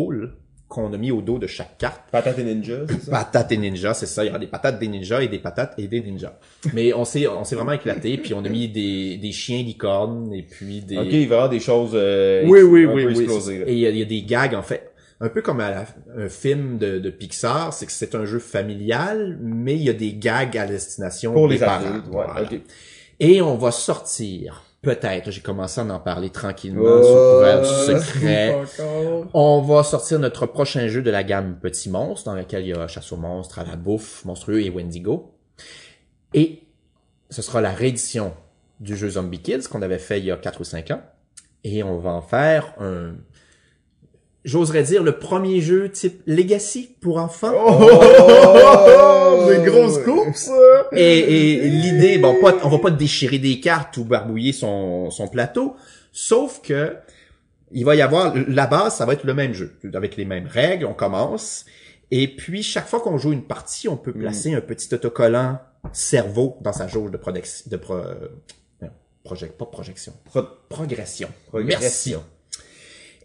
[0.67, 2.01] qu'on a mis au dos de chaque carte.
[2.11, 3.11] Patate et Ninja, c'est ça?
[3.11, 4.23] Patates et ninjas, c'est ça.
[4.23, 6.39] Il y aura des patates des ninjas et des patates et des ninjas.
[6.73, 10.33] Mais on s'est, on s'est vraiment éclaté, puis on a mis des, des chiens licornes
[10.33, 10.97] et puis des.
[10.97, 13.11] Ok, il va y avoir des choses euh, Oui, oui, oui, oui.
[13.19, 13.63] explosées.
[13.67, 14.91] Et il y, a- il y a des gags, en fait.
[15.19, 15.85] Un peu comme à la-
[16.17, 19.93] un film de, de Pixar, c'est que c'est un jeu familial, mais il y a
[19.93, 21.85] des gags à destination Pour des les parents.
[21.85, 22.43] adultes, ouais, Voilà.
[22.43, 22.61] ok.
[23.19, 27.03] Et on va sortir, peut-être, j'ai commencé à en parler tranquillement, Oh.
[27.03, 28.57] sous couvert du secret.
[29.33, 32.73] On va sortir notre prochain jeu de la gamme Petit Monstre, dans lequel il y
[32.73, 35.33] a Chasse aux monstres, à la bouffe, Monstrueux et Wendigo.
[36.33, 36.63] Et
[37.29, 38.33] ce sera la réédition
[38.79, 41.01] du jeu Zombie Kids qu'on avait fait il y a 4 ou 5 ans.
[41.63, 43.13] Et on va en faire un,
[44.43, 47.53] j'oserais dire, le premier jeu type Legacy pour enfants.
[47.55, 50.49] Oh, des grosses courses!
[50.91, 55.27] Et, et l'idée, bon, pas, on va pas déchirer des cartes ou barbouiller son, son
[55.27, 55.75] plateau,
[56.11, 56.95] sauf que
[57.73, 60.47] il va y avoir, la base, ça va être le même jeu, avec les mêmes
[60.47, 61.65] règles, on commence,
[62.11, 65.59] Et puis, chaque fois qu'on joue une partie, on peut placer un petit autocollant
[65.93, 68.27] cerveau dans sa jauge de, prodex- de pro, euh,
[69.23, 71.29] project, pas projection, Pro- progression.
[71.47, 72.21] Progression.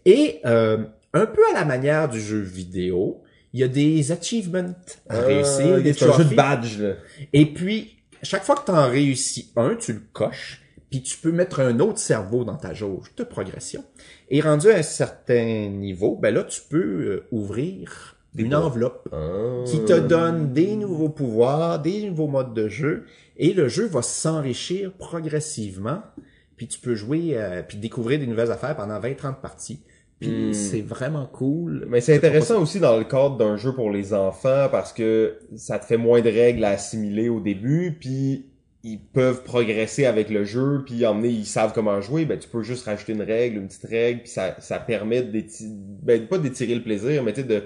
[0.05, 0.85] Et euh,
[1.17, 3.21] un peu à la manière du jeu vidéo,
[3.53, 4.75] il y a des achievements
[5.09, 6.93] à réussir, Euh, des un jeu de badge, là.
[7.33, 11.31] Et puis, chaque fois que tu en réussis un, tu le coches, puis tu peux
[11.31, 13.83] mettre un autre cerveau dans ta jauge de progression.
[14.29, 19.63] Et rendu à un certain niveau, ben là, tu peux euh, ouvrir une enveloppe Ah.
[19.65, 23.05] qui te donne des nouveaux pouvoirs, des nouveaux modes de jeu,
[23.37, 26.01] et le jeu va s'enrichir progressivement,
[26.55, 29.79] puis tu peux jouer, euh, puis découvrir des nouvelles affaires pendant 20-30 parties.
[30.19, 30.53] Puis Hmm.
[30.53, 31.85] c'est vraiment cool.
[31.89, 35.77] Mais c'est intéressant aussi dans le cadre d'un jeu pour les enfants parce que ça
[35.79, 38.47] te fait moins de règles à assimiler au début, puis
[38.83, 42.63] ils peuvent progresser avec le jeu, puis emmener, ils savent comment jouer, ben tu peux
[42.63, 45.69] juste rajouter une règle, une petite règle, puis ça, ça permet d'étirer,
[46.03, 47.63] ben pas d'étirer le plaisir, mais tu sais de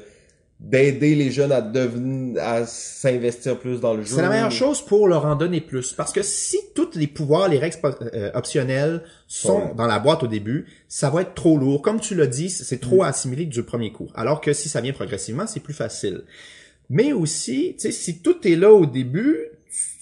[0.63, 4.15] d'aider les jeunes à devenir, à s'investir plus dans le jeu.
[4.15, 5.93] C'est la meilleure chose pour leur en donner plus.
[5.93, 7.77] Parce que si tous les pouvoirs, les règles
[8.13, 9.73] euh, optionnelles sont Ouais.
[9.75, 11.81] dans la boîte au début, ça va être trop lourd.
[11.81, 14.09] Comme tu l'as dit, c'est trop à assimiler du premier coup.
[14.13, 16.21] Alors que si ça vient progressivement, c'est plus facile.
[16.91, 19.39] Mais aussi, tu sais, si tout est là au début,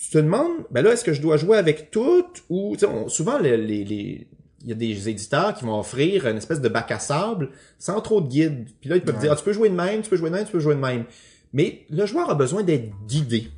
[0.04, 2.92] tu te demandes, ben là, est-ce que je dois jouer avec tout ou, tu sais,
[3.08, 4.28] souvent, les, les, les-
[4.64, 8.02] il y a des éditeurs qui vont offrir une espèce de bac à sable sans
[8.02, 8.68] trop de guide.
[8.82, 10.36] Puis là, ils peuvent dire, ah, tu peux jouer de même, tu peux jouer de
[10.36, 11.06] même, tu peux jouer de même.
[11.54, 13.50] Mais le joueur a besoin d'être guidé.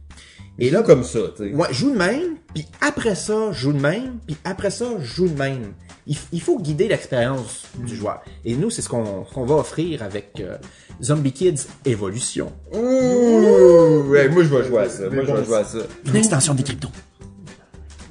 [0.60, 1.56] Et là comme ça, tu sais.
[1.56, 5.38] Ouais, joue de même, puis après ça, joue de même, puis après ça, joue de
[5.38, 5.73] même.
[6.07, 8.22] Il, faut guider l'expérience du joueur.
[8.44, 10.57] Et nous, c'est ce qu'on qu'on va offrir avec euh,
[11.02, 12.52] Zombie Kids Evolution.
[12.73, 15.10] Ouh, ouais, moi je vais jouer à ça.
[15.10, 15.80] Moi je vais jouer à ça.
[16.06, 16.90] Une extension des cryptos.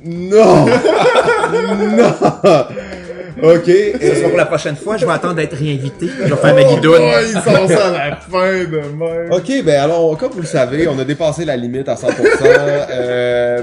[0.03, 0.65] Non!
[1.51, 3.10] non!
[3.43, 3.65] Ok.
[4.01, 4.97] Ce sera pour la prochaine fois.
[4.97, 6.07] Je vais attendre d'être réinvité.
[6.25, 6.95] Je vais faire ma guidoune.
[6.99, 9.33] Oh, ils sont ça à la fin de même.
[9.33, 12.11] Ok, ben alors, comme vous le savez, on a dépassé la limite à 100%.
[12.91, 13.63] Euh,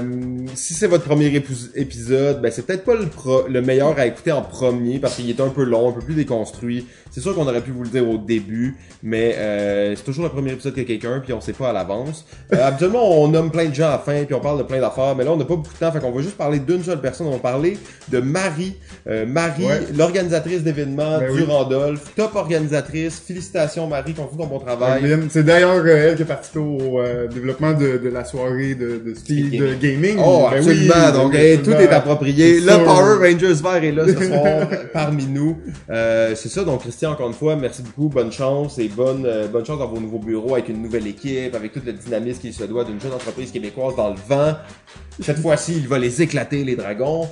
[0.54, 1.26] si c'est votre premier
[1.74, 5.28] épisode, ben c'est peut-être pas le, pro- le meilleur à écouter en premier parce qu'il
[5.28, 6.86] est un peu long, un peu plus déconstruit.
[7.10, 10.30] C'est sûr qu'on aurait pu vous le dire au début, mais euh, c'est toujours le
[10.30, 12.24] premier épisode que quelqu'un, puis on sait pas à l'avance.
[12.52, 14.80] Euh, habituellement, on nomme plein de gens à la fin, puis on parle de plein
[14.80, 16.82] d'affaires, mais là, on n'a pas beaucoup de temps, fait qu'on va juste parler d'une
[16.82, 17.26] seule personne.
[17.26, 17.78] On va parler
[18.08, 18.76] de Marie.
[19.08, 19.80] Euh, Marie, Ouais.
[19.96, 21.46] l'organisatrice d'événements Ben du oui.
[21.48, 22.00] Randolph.
[22.16, 23.22] Top organisatrice.
[23.26, 25.04] Félicitations, Marie, continue ton bon travail.
[25.04, 28.74] Evelyn, C'est d'ailleurs euh, elle qui a participé au euh, développement de, de la soirée
[28.74, 30.16] de, de Speed Speed Gaming.
[30.18, 30.94] Oh, Ben absolument.
[31.06, 32.60] oui, Donc, ben, tout est approprié.
[32.60, 32.84] Le sûr.
[32.84, 35.58] Power Rangers vert est là ce soir parmi nous.
[35.90, 36.64] Euh, c'est ça.
[36.64, 38.08] Donc, Christian, encore une fois, merci beaucoup.
[38.08, 41.54] Bonne chance et bonne, euh, bonne chance dans vos nouveaux bureaux avec une nouvelle équipe,
[41.54, 44.54] avec tout le dynamisme qu'il se doit d'une jeune entreprise québécoise dans le vent.
[45.20, 47.28] Cette fois-ci, il va les éclater, les dragons.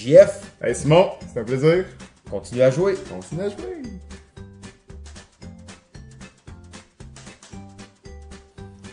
[0.00, 1.84] JF, Hey Simon, c'est un plaisir.
[2.30, 2.94] continue à jouer.
[3.10, 3.82] Continue à jouer.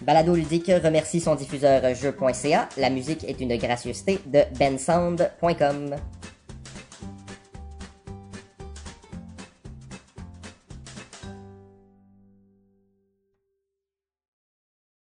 [0.02, 2.68] Balado Ludique remercie son diffuseur jeu.ca.
[2.76, 5.96] La musique est une gracieuseté de bensound.com.